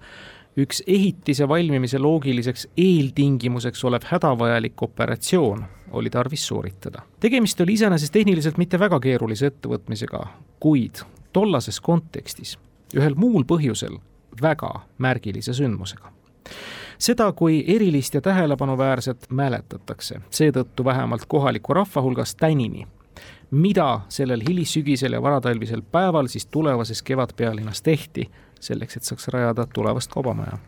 üks 0.58 0.82
ehitise 0.86 1.46
valmimise 1.48 2.00
loogiliseks 2.00 2.66
eeltingimuseks 2.76 3.84
olev 3.84 4.08
hädavajalik 4.08 4.82
operatsioon 4.82 5.64
oli 5.92 6.10
tarvis 6.10 6.46
sooritada. 6.46 7.02
tegemist 7.20 7.60
oli 7.60 7.78
iseenesest 7.78 8.12
tehniliselt 8.12 8.58
mitte 8.58 8.78
väga 8.78 9.00
keerulise 9.00 9.52
ettevõtmisega, 9.52 10.26
kuid 10.60 11.04
tollases 11.32 11.80
kontekstis 11.80 12.58
ühel 12.96 13.14
muul 13.14 13.44
põhjusel 13.44 14.00
väga 14.42 14.72
märgilise 14.98 15.54
sündmusega 15.54 16.10
seda 17.02 17.32
kui 17.32 17.64
erilist 17.66 18.14
ja 18.14 18.20
tähelepanuväärset 18.20 19.26
mäletatakse 19.30 20.20
seetõttu 20.30 20.84
vähemalt 20.84 21.24
kohaliku 21.28 21.74
rahva 21.74 22.02
hulgas 22.02 22.34
tänini, 22.38 22.86
mida 23.50 24.00
sellel 24.08 24.44
hilissügisel 24.48 25.12
ja 25.12 25.22
varatalvisel 25.22 25.82
päeval 25.82 26.30
siis 26.30 26.46
tulevases 26.46 27.02
kevadpealinnas 27.02 27.82
tehti, 27.82 28.30
selleks 28.60 28.96
et 28.96 29.02
saaks 29.02 29.28
rajada 29.34 29.66
tulevast 29.74 30.14
kaubamaja 30.14 30.58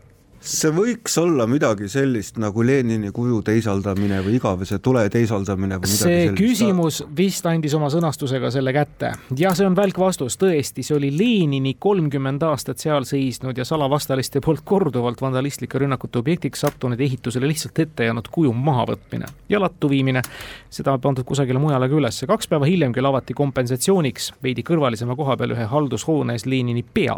see 0.44 0.68
võiks 0.76 1.14
olla 1.20 1.46
midagi 1.48 1.86
sellist 1.88 2.36
nagu 2.42 2.62
Lenini 2.66 3.08
kuju 3.16 3.38
teisaldamine 3.46 4.18
või 4.26 4.36
igavese 4.36 4.76
tule 4.84 5.06
teisaldamine 5.12 5.78
või 5.80 5.88
midagi 5.88 5.96
see 5.96 6.18
sellist. 6.18 6.36
küsimus 6.36 6.98
vist 7.16 7.48
andis 7.48 7.72
oma 7.78 7.88
sõnastusega 7.92 8.50
selle 8.52 8.74
kätte 8.76 9.14
ja 9.40 9.54
see 9.56 9.64
on 9.64 9.76
välk 9.76 9.98
vastus, 9.98 10.36
tõesti, 10.40 10.84
see 10.84 10.98
oli 10.98 11.10
Lenini 11.16 11.74
kolmkümmend 11.80 12.44
aastat 12.44 12.82
seal 12.84 13.08
seisnud 13.08 13.56
ja 13.56 13.64
salavastaliste 13.64 14.44
poolt 14.44 14.66
korduvalt 14.68 15.24
vandalistlike 15.24 15.80
rünnakute 15.80 16.20
objektiks 16.20 16.66
sattunud 16.66 17.00
ehitusele 17.00 17.48
lihtsalt 17.48 17.80
ette 17.86 18.10
jäänud 18.10 18.28
kuju 18.28 18.52
mahavõtmine 18.52 19.30
ja 19.48 19.60
lattu 19.64 19.88
viimine. 19.88 20.22
seda 20.68 20.92
on 20.92 21.00
pandud 21.00 21.24
kusagile 21.24 21.58
mujale 21.58 21.88
ka 21.88 21.96
ülesse, 21.96 22.26
kaks 22.28 22.52
päeva 22.52 22.68
hiljem 22.68 22.92
küll 22.92 23.08
avati 23.08 23.34
kompensatsiooniks 23.34 24.34
veidi 24.42 24.62
kõrvalisema 24.62 25.16
koha 25.16 25.38
peal 25.40 25.56
ühe 25.56 25.64
haldushoone 25.72 26.36
ees 26.36 26.44
Lenini 26.44 26.84
pea 26.84 27.16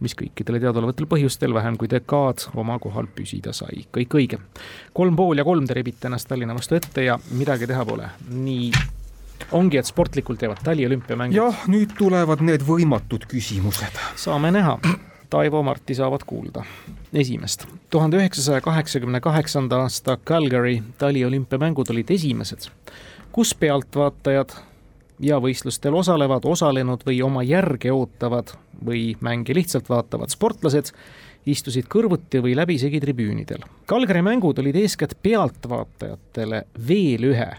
mis 0.00 0.16
kõikidele 0.16 0.60
teadaolevatel 0.62 1.08
põhjustel 1.10 1.54
vähem 1.54 1.76
kui 1.80 1.88
dekaad 1.90 2.46
oma 2.54 2.78
kohal 2.78 3.06
püsida 3.14 3.52
sai. 3.52 3.84
kõik 3.92 4.16
õige. 4.20 4.38
kolm 4.92 5.16
pool 5.16 5.38
ja 5.38 5.44
kolm 5.44 5.66
te 5.66 5.74
rebite 5.74 6.08
ennast 6.08 6.28
Tallinna 6.28 6.54
vastu 6.54 6.74
ette 6.74 7.04
ja 7.04 7.18
midagi 7.30 7.66
teha 7.66 7.84
pole. 7.84 8.08
nii 8.30 8.72
ongi, 9.52 9.78
et 9.78 9.86
sportlikult 9.86 10.42
jäävad 10.42 10.64
taliolümpiamängud. 10.64 11.36
jah, 11.36 11.66
nüüd 11.68 11.94
tulevad 11.98 12.42
need 12.44 12.64
võimatud 12.66 13.26
küsimused. 13.30 14.00
saame 14.16 14.50
näha. 14.50 14.78
Taivo, 15.30 15.62
Marti 15.62 15.94
saavad 15.94 16.24
kuulda. 16.26 16.64
esimest. 17.14 17.66
tuhande 17.90 18.16
üheksasaja 18.16 18.60
kaheksakümne 18.60 19.20
kaheksanda 19.20 19.82
aasta 19.84 20.18
Calgary 20.26 20.82
taliolümpiamängud 20.98 21.90
olid 21.90 22.10
esimesed, 22.10 22.70
kus 23.32 23.54
pealtvaatajad 23.54 24.50
ja 25.20 25.38
võistlustel 25.38 25.94
osalevad, 25.94 26.44
osalenud 26.44 27.04
või 27.06 27.22
oma 27.22 27.42
järge 27.42 27.92
ootavad 27.92 28.54
või 28.86 29.16
mänge 29.20 29.54
lihtsalt 29.54 29.88
vaatavad 29.88 30.32
sportlased 30.32 30.92
istusid 31.46 31.88
kõrvuti 31.88 32.42
või 32.42 32.56
läbisegi 32.56 33.00
tribüünidel. 33.00 33.64
Kalgari 33.86 34.22
mängud 34.22 34.58
olid 34.58 34.76
eeskätt 34.76 35.16
pealtvaatajatele 35.22 36.64
veel 36.88 37.24
ühe 37.32 37.50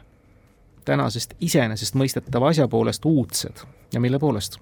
tänasest 0.86 1.34
iseenesestmõistetava 1.39 2.49
asja 2.49 2.67
poolest 2.67 3.05
uudsed 3.05 3.65
ja 3.93 3.99
mille 3.99 4.19
poolest? 4.19 4.59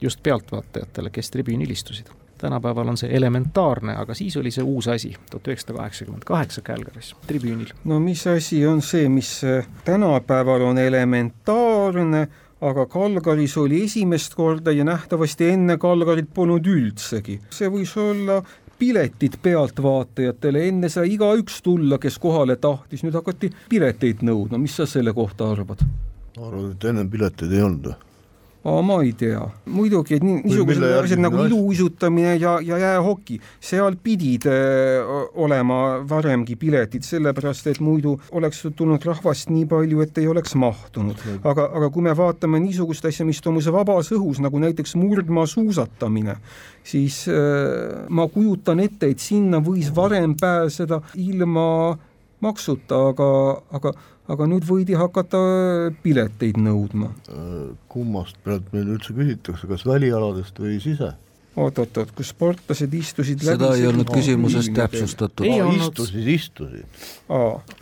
just 0.00 0.20
pealtvaatajatele, 0.22 1.10
kes 1.10 1.30
tribüünil 1.30 1.70
istusid 1.72 2.10
tänapäeval 2.38 2.88
on 2.88 2.96
see 2.96 3.16
elementaarne, 3.16 3.94
aga 3.96 4.14
siis 4.14 4.36
oli 4.36 4.50
see 4.50 4.64
uus 4.64 4.88
asi, 4.88 5.14
tuhat 5.30 5.48
üheksasada 5.48 5.78
kaheksakümmend 5.78 6.24
kaheksa 6.26 6.62
Calgary's, 6.62 7.14
tribüünil. 7.26 7.72
no 7.84 8.00
mis 8.00 8.26
asi 8.26 8.66
on 8.66 8.82
see, 8.82 9.08
mis 9.08 9.40
tänapäeval 9.84 10.60
on 10.60 10.78
elementaarne, 10.78 12.28
aga 12.60 12.86
Calgary's 12.86 13.56
oli 13.60 13.82
esimest 13.84 14.34
korda 14.34 14.72
ja 14.72 14.84
nähtavasti 14.84 15.50
enne 15.52 15.76
Calgaryt 15.78 16.30
polnud 16.34 16.66
üldsegi. 16.66 17.40
see 17.50 17.68
võis 17.68 17.92
olla 18.00 18.42
piletid 18.78 19.38
pealtvaatajatele, 19.42 20.66
enne 20.68 20.88
sai 20.92 21.14
igaüks 21.14 21.62
tulla, 21.64 21.98
kes 21.98 22.18
kohale 22.20 22.56
tahtis, 22.56 23.04
nüüd 23.04 23.16
hakati 23.16 23.50
pileteid 23.68 24.24
nõudma, 24.24 24.60
mis 24.60 24.76
sa 24.76 24.86
selle 24.86 25.12
kohta 25.16 25.50
arvad? 25.52 25.84
ma 26.36 26.48
arvan, 26.48 26.72
et 26.72 26.84
ennem 26.84 27.10
pileteid 27.10 27.52
ei 27.52 27.62
olnud 27.64 28.05
ma 28.66 28.96
ei 29.04 29.12
tea, 29.14 29.40
muidugi, 29.70 30.18
niisugused 30.22 30.82
asjad 30.98 31.20
nagu 31.22 31.44
iluuisutamine 31.46 32.34
ja, 32.40 32.56
ja 32.64 32.78
jäähoki, 32.82 33.38
seal 33.62 33.94
pidid 34.02 34.48
äh, 34.50 35.06
olema 35.38 36.00
varemgi 36.08 36.56
piletid, 36.58 37.06
sellepärast 37.06 37.70
et 37.70 37.80
muidu 37.84 38.16
oleks 38.34 38.64
tulnud 38.76 39.04
rahvast 39.06 39.52
nii 39.54 39.68
palju, 39.70 40.02
et 40.02 40.18
ei 40.18 40.26
oleks 40.30 40.56
mahtunud. 40.58 41.22
aga, 41.44 41.68
aga 41.78 41.90
kui 41.94 42.06
me 42.06 42.16
vaatame 42.16 42.60
niisugust 42.64 43.06
asja, 43.06 43.26
mis 43.28 43.40
toimus 43.44 43.70
vabas 43.72 44.10
õhus, 44.16 44.42
nagu 44.42 44.58
näiteks 44.62 44.96
murdmaasuusatamine, 44.98 46.36
siis 46.86 47.22
äh, 47.30 48.02
ma 48.08 48.26
kujutan 48.32 48.82
ette, 48.82 49.12
et 49.14 49.22
sinna 49.22 49.62
võis 49.62 49.92
varem 49.94 50.34
pääseda 50.40 51.02
ilma 51.22 51.68
maksuta, 52.42 52.98
aga, 53.12 53.30
aga 53.78 53.92
aga 54.32 54.48
nüüd 54.50 54.66
võidi 54.66 54.96
hakata 54.98 55.38
pileteid 56.02 56.58
nõudma. 56.58 57.12
kummast 57.88 58.36
pealt 58.44 58.72
meil 58.74 58.96
üldse 58.96 59.14
küsitakse, 59.16 59.68
kas 59.70 59.86
välialadest 59.86 60.58
või 60.60 60.80
sise? 60.82 61.14
oot-oot-oot, 61.56 62.10
kus 62.16 62.30
sportlased 62.34 62.94
istusid 62.96 63.40
seda 63.44 63.70
ei 63.76 63.86
olnud 63.88 64.10
küsimuses 64.12 64.68
täpsustatud. 64.76 65.46
istusid, 65.48 66.26
istusid. 66.28 67.06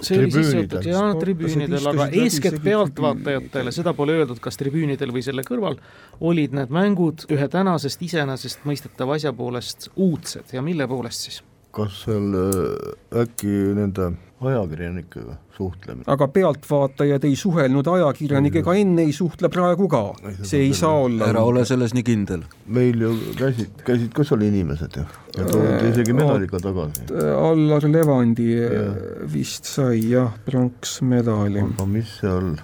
see 0.00 0.18
oli 0.20 0.30
siis 0.30 0.50
seotud 0.52 0.86
jah, 0.86 1.08
tribüünidel, 1.18 1.88
aga 1.90 2.06
eeskätt 2.22 2.60
pealtvaatajatele, 2.64 3.74
seda 3.74 3.94
pole 3.98 4.20
öeldud, 4.20 4.38
kas 4.42 4.60
tribüünidel 4.60 5.14
või 5.14 5.24
selle 5.26 5.42
kõrval, 5.46 5.80
olid 6.22 6.54
need 6.54 6.74
mängud 6.74 7.26
ühe 7.34 7.48
tänasest 7.50 8.04
iseenesestmõistetava 8.06 9.18
asja 9.18 9.34
poolest 9.34 9.90
uudsed 9.96 10.54
ja 10.54 10.62
mille 10.62 10.86
poolest 10.90 11.28
siis? 11.28 11.42
kas 11.74 12.04
seal 12.04 12.36
äh, 12.38 13.24
äkki 13.24 13.50
nende 13.74 14.12
ajakirjanikega 14.50 15.36
suhtlemine. 15.56 16.04
aga 16.06 16.28
pealtvaatajad 16.28 17.24
ei 17.24 17.36
suhelnud 17.36 17.88
ajakirjanikega 17.94 18.74
enne, 18.80 19.06
ei 19.08 19.12
suhtle 19.12 19.48
praegu 19.52 19.88
ka, 19.88 20.02
see 20.42 20.64
ei 20.66 20.74
saa 20.74 20.94
olla. 21.06 21.28
ära 21.32 21.44
ole 21.44 21.64
selles 21.68 21.94
nii 21.96 22.06
kindel. 22.06 22.44
meil 22.66 23.00
ju 23.06 23.14
käisid, 23.38 23.82
käisid 23.86 24.12
ka 24.16 24.26
seal 24.28 24.44
inimesed 24.46 25.00
ju 25.00 25.06
ja 25.38 25.48
toodi 25.48 25.90
isegi 25.90 26.16
medaliga 26.16 26.60
tagasi. 26.62 27.08
Allar 27.34 27.88
Levandi 27.90 28.50
ja. 28.54 28.86
vist 29.32 29.70
sai 29.70 30.00
jah, 30.10 30.32
pronksmedali. 30.46 31.64
aga 31.64 31.88
mis 31.90 32.16
seal, 32.20 32.54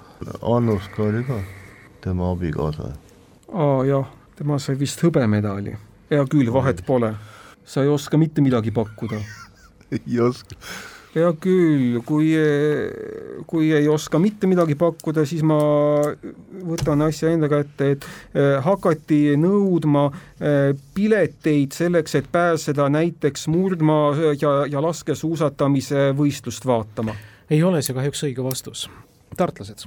Annuska 0.42 1.04
oli 1.08 1.24
ka 1.28 1.42
tema 2.04 2.32
abikaasa? 2.34 2.92
aa 3.52 3.84
jah, 3.88 4.08
tema 4.38 4.58
sai 4.58 4.78
vist 4.80 5.02
hõbemedali. 5.04 5.76
hea 6.10 6.24
küll, 6.30 6.52
vahet 6.52 6.84
pole 6.86 7.14
sa 7.70 7.84
ei 7.84 7.88
oska 7.88 8.18
mitte 8.18 8.42
midagi 8.42 8.70
pakkuda. 8.74 9.20
ei 9.94 10.20
oska. 10.20 10.56
Hea 11.14 11.30
küll, 11.42 11.98
kui, 12.06 12.30
kui 13.50 13.72
ei 13.74 13.88
oska 13.90 14.20
mitte 14.22 14.48
midagi 14.50 14.76
pakkuda, 14.78 15.24
siis 15.26 15.42
ma 15.46 15.58
võtan 16.66 17.02
asja 17.06 17.32
enda 17.34 17.50
kätte, 17.50 17.92
et 17.96 18.06
eh, 18.34 18.56
hakati 18.64 19.36
nõudma 19.40 20.06
eh, 20.10 20.72
pileteid 20.94 21.74
selleks, 21.76 22.16
et 22.20 22.30
pääseda 22.32 22.88
näiteks 22.92 23.48
murdmaa 23.50 24.32
ja, 24.38 24.56
ja 24.70 24.82
laskesuusatamise 24.84 26.10
võistlust 26.18 26.66
vaatama. 26.66 27.16
ei 27.50 27.62
ole 27.62 27.82
see 27.82 27.96
kahjuks 27.96 28.28
õige 28.28 28.44
vastus 28.46 28.88
tartlased. 29.40 29.86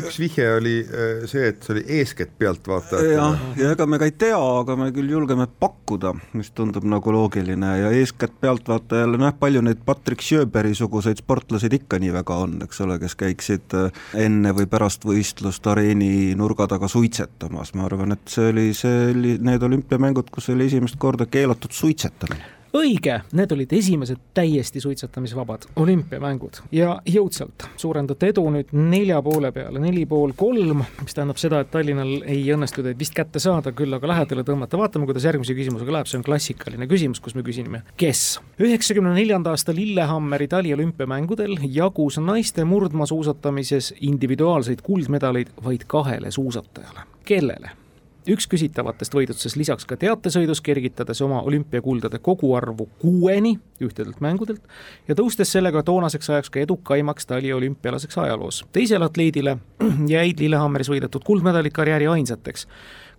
üks 0.00 0.18
vihje 0.20 0.46
oli 0.56 0.74
äh, 0.84 1.24
see, 1.30 1.48
et 1.52 1.64
see 1.64 1.76
oli 1.76 1.84
eeskätt 1.98 2.34
pealtvaatajatele. 2.38 3.14
jah, 3.14 3.42
ja 3.58 3.72
ega 3.76 3.86
me 3.88 3.98
ka 4.00 4.08
ei 4.08 4.14
tea, 4.24 4.38
aga 4.38 4.76
me 4.78 4.90
küll 4.94 5.12
julgeme 5.12 5.46
pakkuda, 5.64 6.14
mis 6.38 6.52
tundub 6.56 6.86
nagu 6.88 7.14
loogiline 7.14 7.72
ja 7.80 7.92
eeskätt 7.96 8.36
pealtvaatajale, 8.42 9.20
noh, 9.20 9.34
palju 9.40 9.64
neid 9.64 9.82
Patrick 9.86 10.24
Sjöberi 10.24 10.74
suguseid 10.78 11.22
sportlaseid 11.22 11.76
ikka 11.80 12.00
nii 12.02 12.12
väga 12.18 12.38
on, 12.46 12.58
eks 12.66 12.82
ole, 12.84 12.98
kes 13.02 13.16
käiksid 13.24 13.76
äh, 13.78 14.02
enne 14.26 14.54
või 14.56 14.68
pärast 14.70 15.06
võistlust 15.08 15.66
areeni 15.72 16.32
nurga 16.38 16.68
taga 16.70 16.90
suitsetamas, 16.90 17.74
ma 17.78 17.86
arvan, 17.88 18.16
et 18.16 18.26
see 18.32 18.50
oli, 18.52 18.70
see 18.76 19.12
oli 19.12 19.36
need 19.42 19.68
olümpiamängud, 19.68 20.32
kus 20.32 20.52
oli 20.52 20.68
esimest 20.70 21.00
korda 21.00 21.28
keelatud 21.30 21.72
suitsetamine 21.76 22.61
õige, 22.76 23.18
need 23.36 23.52
olid 23.52 23.72
esimesed 23.76 24.20
täiesti 24.34 24.80
suitsetamisvabad 24.80 25.68
olümpiamängud 25.76 26.62
ja 26.72 26.94
jõudsalt 27.08 27.66
suurendati 27.76 28.30
edu 28.32 28.44
nüüd 28.54 28.72
nelja 28.76 29.20
poole 29.24 29.52
peale, 29.52 29.80
neli 29.82 30.04
pool 30.08 30.32
kolm, 30.36 30.84
mis 31.02 31.16
tähendab 31.16 31.40
seda, 31.40 31.62
et 31.62 31.70
Tallinnal 31.72 32.22
ei 32.28 32.42
õnnestu 32.54 32.84
teid 32.84 32.98
vist 33.00 33.16
kätte 33.16 33.42
saada, 33.42 33.74
küll 33.76 33.92
aga 33.96 34.08
lähedale 34.08 34.44
tõmmata. 34.48 34.80
vaatame, 34.80 35.06
kuidas 35.08 35.26
järgmise 35.28 35.56
küsimusega 35.58 35.96
läheb, 35.98 36.08
see 36.10 36.20
on 36.20 36.26
klassikaline 36.26 36.88
küsimus, 36.90 37.20
kus 37.20 37.36
me 37.36 37.44
küsime, 37.46 37.82
kes. 38.00 38.40
üheksakümne 38.60 39.14
neljanda 39.16 39.52
aasta 39.52 39.74
Lillehammeri 39.76 40.48
taliolümpiamängudel 40.48 41.58
jagus 41.68 42.18
naiste 42.18 42.64
murdmaasuusatamises 42.64 43.94
individuaalseid 44.00 44.80
kuldmedaleid 44.82 45.52
vaid 45.64 45.84
kahele 45.86 46.30
suusatajale. 46.30 47.08
kellele? 47.24 47.81
Üks 48.30 48.46
küsitavatest 48.50 49.14
võidutses 49.16 49.56
lisaks 49.58 49.86
ka 49.88 49.96
teatesõidus, 49.98 50.60
kergitades 50.64 51.20
oma 51.24 51.40
olümpiakuldade 51.42 52.20
koguarvu 52.22 52.88
kuueni 53.02 53.56
ühtedelt 53.82 54.20
mängudelt 54.22 54.62
ja 55.08 55.16
tõustes 55.18 55.52
sellega 55.54 55.82
toonaseks 55.86 56.30
ajaks 56.30 56.52
ka 56.52 56.62
edukaimaks 56.62 57.26
taliolümpialaseks 57.26 58.18
ajaloos. 58.18 58.64
teisele 58.72 59.04
atleedile 59.04 59.56
jäid 60.14 60.40
Lillehammeris 60.40 60.90
võidetud 60.92 61.24
kuldmedalid 61.26 61.72
karjääri 61.72 62.06
ainsateks. 62.06 62.66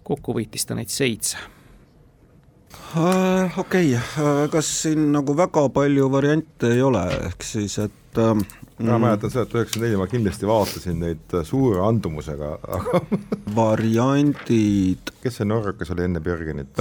kokku 0.04 0.34
võitis 0.40 0.66
ta 0.68 0.76
neid 0.76 0.90
seitse 0.94 1.38
uh,. 2.96 3.60
okei 3.60 3.96
okay. 3.96 4.24
uh,, 4.24 4.46
kas 4.52 4.72
siin 4.84 5.12
nagu 5.12 5.36
väga 5.38 5.68
palju 5.70 6.12
variante 6.12 6.72
ei 6.76 6.82
ole, 6.82 7.04
ehk 7.28 7.44
siis 7.44 7.78
et 7.80 8.03
uh, 8.22 8.34
mina 8.78 8.98
mm. 8.98 9.02
mäletan 9.06 9.34
seda, 9.34 9.46
et 9.48 9.56
üheksakümmend 9.58 9.90
neli 9.90 10.00
ma 10.02 10.08
kindlasti 10.12 10.50
vaatasin 10.50 11.00
neid 11.04 11.36
äh, 11.38 11.46
suure 11.48 11.84
andumusega, 11.88 12.56
aga 12.78 13.04
variandid. 13.60 15.14
kes 15.24 15.40
see 15.40 15.50
norrakas 15.50 15.94
oli 15.96 16.08
enne 16.08 16.24
Björgenit? 16.24 16.74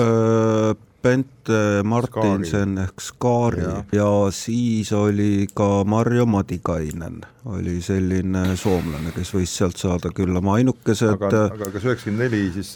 Bente 1.02 1.82
Martinsen 1.84 2.78
ehk 2.84 3.02
Skaari. 3.02 3.62
Ja. 3.62 3.84
ja 3.92 4.08
siis 4.34 4.92
oli 4.94 5.48
ka 5.54 5.82
Marjo 5.84 6.26
Madikainen. 6.26 7.22
Oli 7.50 7.80
selline 7.82 8.52
soomlane, 8.54 9.10
kes 9.16 9.32
võis 9.34 9.50
sealt 9.58 9.80
saada 9.80 10.12
küll 10.14 10.30
oma 10.38 10.60
ainukesed 10.60 11.16
aga, 11.16 11.40
aga 11.50 11.70
kas 11.74 11.86
üheksakümmend 11.88 12.22
neli 12.22 12.42
siis 12.54 12.68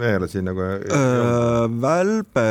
veelasi 0.00 0.40
nagu 0.40 0.64
äh, 0.64 1.66
Välbe 1.82 2.44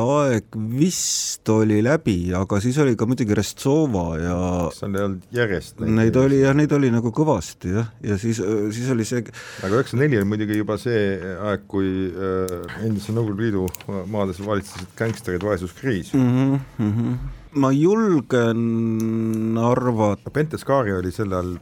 aeg 0.00 0.56
vist 0.78 1.44
oli 1.52 1.82
läbi, 1.84 2.32
aga 2.32 2.56
siis 2.64 2.78
oli 2.80 2.96
ka 2.96 3.04
muidugi 3.10 3.36
Restsova 3.36 4.06
ja 4.16 4.38
kas 4.70 4.80
seal 4.80 4.96
ei 4.96 5.04
olnud 5.10 5.36
järjest 5.36 5.84
neid? 5.84 5.92
Neid 5.98 6.16
oli 6.22 6.40
jah, 6.40 6.56
neid 6.56 6.72
oli 6.72 6.88
nagu 6.94 7.12
kõvasti 7.12 7.74
jah, 7.76 7.92
ja 8.00 8.16
siis, 8.24 8.40
siis 8.72 8.88
oli 8.96 9.04
see 9.04 9.20
aga 9.20 9.74
üheksakümmend 9.74 10.06
neli 10.06 10.22
oli 10.22 10.30
muidugi 10.32 10.56
juba 10.62 10.80
see 10.80 11.04
aeg, 11.34 11.68
kui 11.68 11.92
äh, 12.08 12.80
endise 12.80 13.12
Nõukogude 13.12 13.44
Liidu 13.44 13.68
maades 14.08 14.40
valitsesid 14.54 14.94
gängsterid 14.98 15.48
vaesuskriis 15.50 16.14
mm. 16.16 16.60
-hmm 16.78 17.16
ma 17.54 17.70
julgen 17.72 19.58
arvata. 19.58 20.30
Penteskari 20.34 20.92
oli 20.92 21.12
sel 21.14 21.32
ajal. 21.32 21.54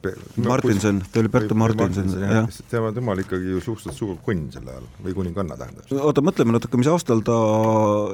Martinson, 0.44 1.02
ta 1.12 1.20
oli 1.20 1.28
Berta 1.32 1.54
Martinson, 1.54 2.08
jah. 2.20 2.48
tema, 2.70 2.92
tema 2.92 3.12
oli 3.12 3.24
ikkagi 3.26 3.54
ju 3.56 3.60
suhteliselt 3.60 3.98
suur 3.98 4.16
kunn 4.24 4.48
sel 4.54 4.68
ajal 4.68 4.86
või 5.04 5.16
kuninganna 5.16 5.56
tähendab. 5.60 5.92
oota, 6.00 6.24
mõtleme 6.24 6.56
natuke, 6.56 6.80
mis 6.80 6.90
aastal 6.90 7.22
ta 7.26 7.36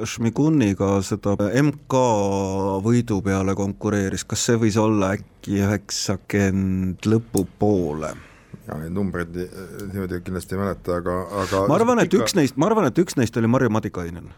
Šmiguniga 0.08 0.96
seda 1.06 1.36
MK 1.62 2.02
võidu 2.84 3.20
peale 3.24 3.54
konkureeris, 3.58 4.26
kas 4.28 4.48
see 4.48 4.58
võis 4.60 4.78
olla 4.80 5.14
äkki 5.18 5.62
üheksakümmend 5.62 7.06
lõpupoole? 7.06 8.14
ja 8.68 8.76
neid 8.76 8.92
numbreid 8.92 9.32
niimoodi 9.32 10.18
kindlasti 10.26 10.52
ei 10.52 10.60
mäleta, 10.60 10.98
aga, 11.00 11.14
aga 11.44 11.64
ma 11.70 11.78
arvan, 11.78 12.02
et 12.02 12.12
üks 12.18 12.34
neist, 12.36 12.58
ma 12.60 12.68
arvan, 12.68 12.90
et 12.90 12.98
üks 13.00 13.16
neist 13.16 13.36
oli 13.40 13.48
Marju 13.48 13.70
Madikainen 13.72 14.28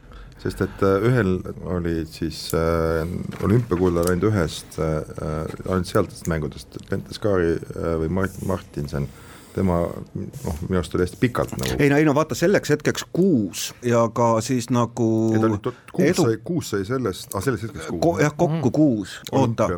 sest 0.40 0.62
et 0.64 0.84
äh, 0.86 1.08
ühel 1.08 1.34
olid 1.68 2.08
siis 2.12 2.48
äh, 2.56 3.02
olümpiakullad 3.44 4.08
ainult 4.10 4.30
ühest 4.32 4.78
äh, 4.80 5.00
äh,, 5.20 5.42
ainult 5.68 5.90
sealtest 5.90 6.30
mängudest, 6.32 6.80
Penteskari 6.88 7.58
äh, 7.58 7.96
või 8.00 8.08
Mart-, 8.20 8.40
Martinson, 8.48 9.08
tema 9.52 9.80
noh, 9.82 10.58
minu 10.62 10.78
arust 10.78 10.94
oli 10.96 11.04
hästi 11.04 11.20
pikalt 11.20 11.52
nagu 11.58 11.76
ei 11.76 11.90
no 11.90 11.98
ei 12.00 12.06
no 12.08 12.14
vaata, 12.16 12.38
selleks 12.38 12.72
hetkeks 12.72 13.04
kuus 13.12 13.66
ja 13.84 14.06
ka 14.14 14.32
siis 14.46 14.70
nagu 14.72 15.08
ei, 15.34 15.60
kuus 15.92 16.08
edu... 16.08 16.26
sai, 16.28 16.40
kuus 16.46 16.72
sai 16.72 16.84
sellest 16.88 17.34
ah,, 17.34 17.44
sellest 17.44 17.68
hetkest 17.68 17.90
kuus 17.92 18.04
Ko. 18.06 18.16
jah, 18.22 18.32
kokku 18.32 18.70
mm. 18.70 18.76
kuus, 18.80 19.16
oota, 19.32 19.68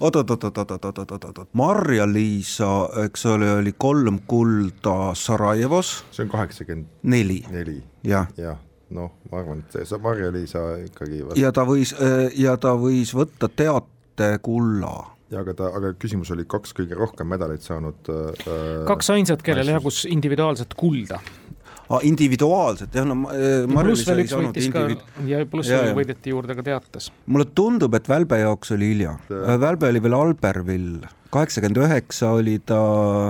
oot-oot-oot-oot-oot-oot-oot-oot, 0.00 1.46
Marja-Liisa, 1.56 2.72
eks 3.06 3.28
ole, 3.30 3.54
oli 3.62 3.72
kolm 3.78 4.20
kulda 4.28 5.14
Sarajevos. 5.16 6.00
see 6.10 6.26
on 6.26 6.34
kaheksakümmend 6.34 6.90
neli. 7.02 7.44
neli, 7.54 7.78
jah 8.04 8.28
ja. 8.36 8.50
ja 8.50 8.58
noh, 8.96 9.14
ma 9.30 9.40
arvan, 9.42 9.62
et 9.64 9.86
see 9.86 10.02
Marja-Liisa 10.02 10.66
ikkagi 10.88 11.22
vast... 11.26 11.40
ja 11.40 11.52
ta 11.54 11.64
võis, 11.68 11.94
äh, 11.98 12.28
ja 12.38 12.56
ta 12.60 12.74
võis 12.78 13.14
võtta 13.16 13.48
teatekulla 13.48 14.94
ja 15.30 15.44
aga 15.44 15.54
ta, 15.56 15.68
aga 15.78 15.92
küsimus 16.00 16.32
oli 16.34 16.46
kaks 16.50 16.74
kõige 16.76 16.98
rohkem 16.98 17.28
medaleid 17.30 17.62
saanud 17.64 18.10
äh, 18.10 18.48
kaks 18.88 19.12
ainsat, 19.14 19.44
kellel 19.46 19.70
jagus 19.76 20.02
individuaalset 20.10 20.74
kulda. 20.78 21.20
Ah,. 21.90 22.04
individuaalselt 22.06 22.94
jah, 22.94 23.06
no 23.06 23.30
äh, 23.34 23.64
üks 23.66 24.04
võitis 24.06 24.68
individu... 24.68 25.00
ka 25.02 25.26
ja 25.26 25.42
pluss 25.50 25.72
veel 25.72 25.94
võideti 25.98 26.34
juurde 26.34 26.54
ka 26.58 26.62
teates. 26.66 27.10
mulle 27.26 27.48
tundub, 27.54 27.94
et 27.98 28.10
Välbe 28.10 28.38
jaoks 28.42 28.74
oli 28.76 28.92
hilja. 28.92 29.16
Äh, 29.30 29.54
Välbe 29.62 29.90
oli 29.90 30.02
veel 30.02 30.18
Albervill, 30.18 31.06
kaheksakümmend 31.34 31.82
üheksa 31.82 32.34
oli 32.38 32.58
ta 32.66 32.80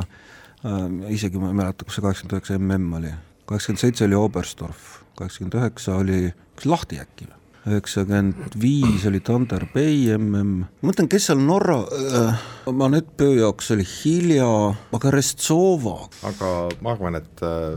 äh,, 0.01 0.89
isegi 1.17 1.41
ma 1.41 1.53
ei 1.53 1.61
mäleta, 1.63 1.89
kus 1.89 2.01
see 2.01 2.05
kaheksakümmend 2.05 2.37
üheksa 2.37 2.61
mm 2.61 2.99
oli, 3.01 3.15
kaheksakümmend 3.49 3.85
seitse 3.87 4.09
oli 4.09 4.21
Oberstdorf 4.21 5.00
kaheksakümmend 5.21 5.61
üheksa 5.61 6.01
oli, 6.01 6.23
kas 6.57 6.71
Lahti 6.71 7.01
äkki 7.03 7.29
või? 7.29 7.37
üheksakümmend 7.69 8.55
viis 8.61 9.05
oli 9.09 9.21
Thunder 9.21 9.67
Bay 9.75 10.09
mm, 10.17 10.55
ma 10.81 10.89
mõtlen, 10.91 11.11
kes 11.13 11.29
seal 11.29 11.43
Norra 11.45 11.83
äh,, 11.93 12.47
Manett-Pöö 12.73 13.35
jaoks 13.43 13.71
oli 13.75 13.85
hilja, 13.85 14.49
aga 14.97 15.13
Restsova. 15.13 15.99
aga 16.29 16.55
ma 16.81 16.95
arvan, 16.95 17.21
et 17.21 17.45
äh, 17.45 17.77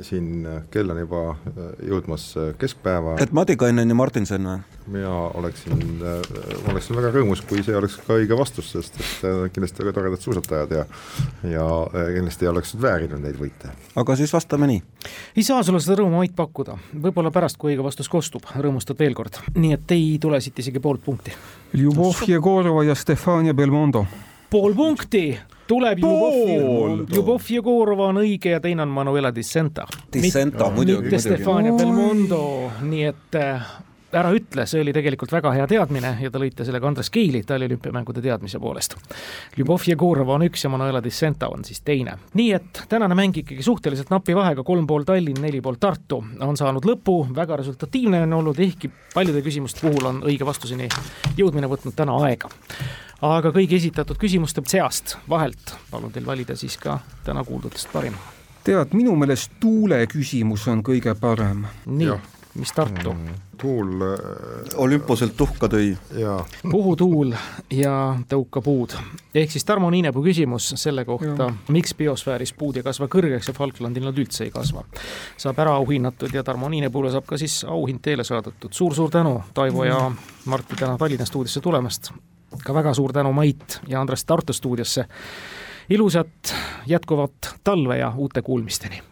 siin 0.00 0.46
kell 0.70 0.90
on 0.90 0.98
juba 0.98 1.20
äh, 1.30 1.68
jõudmas 1.88 2.26
äh, 2.36 2.54
keskpäeva. 2.58 3.16
et 3.22 3.32
Madikainen 3.32 3.88
ja 3.88 3.94
Martinson 3.94 4.48
või? 4.48 4.56
mina 4.94 5.12
oleksin, 5.38 5.78
äh, 6.02 6.68
oleksin 6.70 6.96
väga 6.98 7.12
rõõmus, 7.14 7.44
kui 7.46 7.62
see 7.64 7.76
oleks 7.76 7.96
ka 8.02 8.18
õige 8.18 8.36
vastus, 8.38 8.72
sest 8.74 8.98
et 8.98 9.54
kindlasti 9.54 9.84
väga 9.84 9.94
toredad 10.00 10.24
suusatajad 10.24 10.74
ja 10.78 10.84
ja 11.50 11.68
kindlasti 12.16 12.50
oleksid 12.50 12.82
väärinud 12.82 13.22
neid 13.22 13.38
võite. 13.38 13.70
aga 13.96 14.16
siis 14.18 14.34
vastame 14.34 14.68
nii. 14.72 14.82
ei 15.36 15.46
saa 15.46 15.62
sulle 15.62 15.80
seda 15.84 16.00
rõõmu 16.02 16.22
Mait 16.24 16.34
pakkuda, 16.36 16.76
võib-olla 17.06 17.30
pärast, 17.34 17.58
kui 17.58 17.72
õige 17.72 17.86
vastus 17.86 18.10
kostub, 18.10 18.46
rõõmustad 18.56 18.98
veel 18.98 19.14
kord, 19.14 19.38
nii 19.54 19.74
et 19.78 19.96
ei 19.96 20.14
tule 20.20 20.40
siit 20.40 20.58
isegi 20.58 20.82
poolt 20.82 21.04
punkti. 21.04 21.34
Ljubov 21.74 22.22
Jegorova 22.28 22.84
ja 22.84 22.94
Stefania 22.94 23.54
Belmondo. 23.54 24.06
pool 24.50 24.74
punkti 24.74 25.26
tuleb 25.66 25.98
Ljubov, 25.98 27.06
Ljubov 27.14 27.48
Jegorova 27.50 28.10
on 28.12 28.20
õige 28.24 28.54
ja 28.56 28.60
teine 28.60 28.84
on 28.84 28.92
Manuela 28.92 29.32
Dissenta. 29.34 29.86
Dissenta 30.12 30.70
muidugi. 30.70 31.08
mitte 31.08 31.22
Stefania 31.22 31.72
Belmondo, 31.72 32.44
nii 32.82 33.04
et 33.08 33.38
äh, 33.40 33.72
ära 34.14 34.30
ütle, 34.34 34.66
see 34.68 34.82
oli 34.82 34.92
tegelikult 34.94 35.32
väga 35.34 35.52
hea 35.56 35.66
teadmine 35.70 36.14
ja 36.22 36.30
te 36.30 36.40
lõite 36.40 36.66
sellega 36.66 36.86
Andres 36.88 37.10
Keili 37.14 37.42
taliolümpiamängude 37.46 38.22
teadmise 38.24 38.60
poolest. 38.62 38.96
Ljubov 39.58 39.86
Jegorova 39.88 40.36
on 40.36 40.46
üks 40.46 40.64
ja 40.64 40.70
Manuela 40.72 41.02
Dissenta 41.04 41.48
on 41.52 41.64
siis 41.64 41.82
teine. 41.84 42.18
nii 42.34 42.52
et 42.52 42.84
tänane 42.88 43.14
mäng 43.18 43.36
ikkagi 43.42 43.62
suhteliselt 43.62 44.10
napi 44.14 44.36
vahega, 44.36 44.62
kolm 44.62 44.86
pool 44.86 45.06
Tallinn, 45.08 45.42
neli 45.42 45.60
pool 45.60 45.80
Tartu 45.80 46.22
on 46.40 46.56
saanud 46.56 46.86
lõpu, 46.86 47.18
väga 47.34 47.56
resultatiivne 47.62 48.22
on 48.28 48.38
olnud, 48.40 48.60
ehkki 48.60 48.90
paljude 49.14 49.42
küsimuste 49.42 49.86
puhul 49.86 50.12
on 50.12 50.22
õige 50.28 50.46
vastuseni 50.46 50.88
jõudmine 51.38 51.70
võtnud 51.70 51.96
täna 51.96 52.18
aega 52.28 52.52
aga 53.22 53.52
kõigi 53.54 53.78
esitatud 53.78 54.18
küsimuste 54.20 54.62
seast 54.66 55.16
vahelt 55.28 55.76
palun 55.90 56.12
teil 56.12 56.26
valida 56.26 56.56
siis 56.56 56.76
ka 56.80 56.98
täna 57.24 57.44
kuuldutest 57.44 57.92
parim. 57.92 58.16
tead, 58.64 58.94
minu 58.94 59.16
meelest 59.16 59.52
tuule 59.60 60.06
küsimus 60.06 60.68
on 60.68 60.82
kõige 60.82 61.14
parem. 61.20 61.66
nii, 61.86 62.18
mis 62.54 62.72
Tartu 62.72 63.12
mm,? 63.12 63.34
tuul 63.60 64.02
äh, 64.02 64.18
olümpuselt 64.76 65.36
tuhka 65.36 65.68
tõi. 65.70 65.94
puhu 66.70 66.96
tuul 66.96 67.32
ja 67.70 68.16
tõuka 68.28 68.62
puud. 68.62 68.96
ehk 69.34 69.50
siis 69.50 69.64
Tarmo 69.64 69.90
Niinepuu 69.90 70.24
küsimus 70.24 70.72
selle 70.76 71.04
kohta, 71.04 71.52
miks 71.68 71.94
biosfääris 71.94 72.52
puud 72.52 72.76
ei 72.76 72.82
kasva 72.82 73.08
kõrgeks 73.08 73.48
ja 73.48 73.54
Falklandil 73.54 74.04
nad 74.04 74.18
üldse 74.18 74.44
ei 74.44 74.50
kasva. 74.50 74.84
saab 75.36 75.58
ära 75.58 75.78
auhinnatud 75.80 76.34
ja 76.34 76.42
Tarmo 76.42 76.68
Niinepuule 76.68 77.12
saab 77.14 77.26
ka 77.26 77.38
siis 77.38 77.62
auhind 77.64 78.02
teele 78.02 78.24
saadetud 78.24 78.72
suur,. 78.72 78.94
suur-suur 78.94 79.10
tänu, 79.10 79.42
Taivo 79.54 79.84
ja 79.84 80.10
Martti 80.44 80.76
täna 80.76 80.98
Tallinna 80.98 81.24
stuudiosse 81.24 81.60
tulemast 81.60 82.12
ka 82.64 82.74
väga 82.74 82.94
suur 82.94 83.12
tänu 83.12 83.32
Mait 83.32 83.80
ja 83.88 84.00
Andres 84.00 84.24
Tartu 84.24 84.52
stuudiosse. 84.52 85.04
ilusat 85.90 86.54
jätkuvat 86.86 87.54
talve 87.64 87.98
ja 87.98 88.12
uute 88.16 88.42
kuulmisteni 88.42 89.02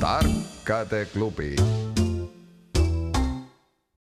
tarkade 0.00 1.04
klubi 1.12 1.56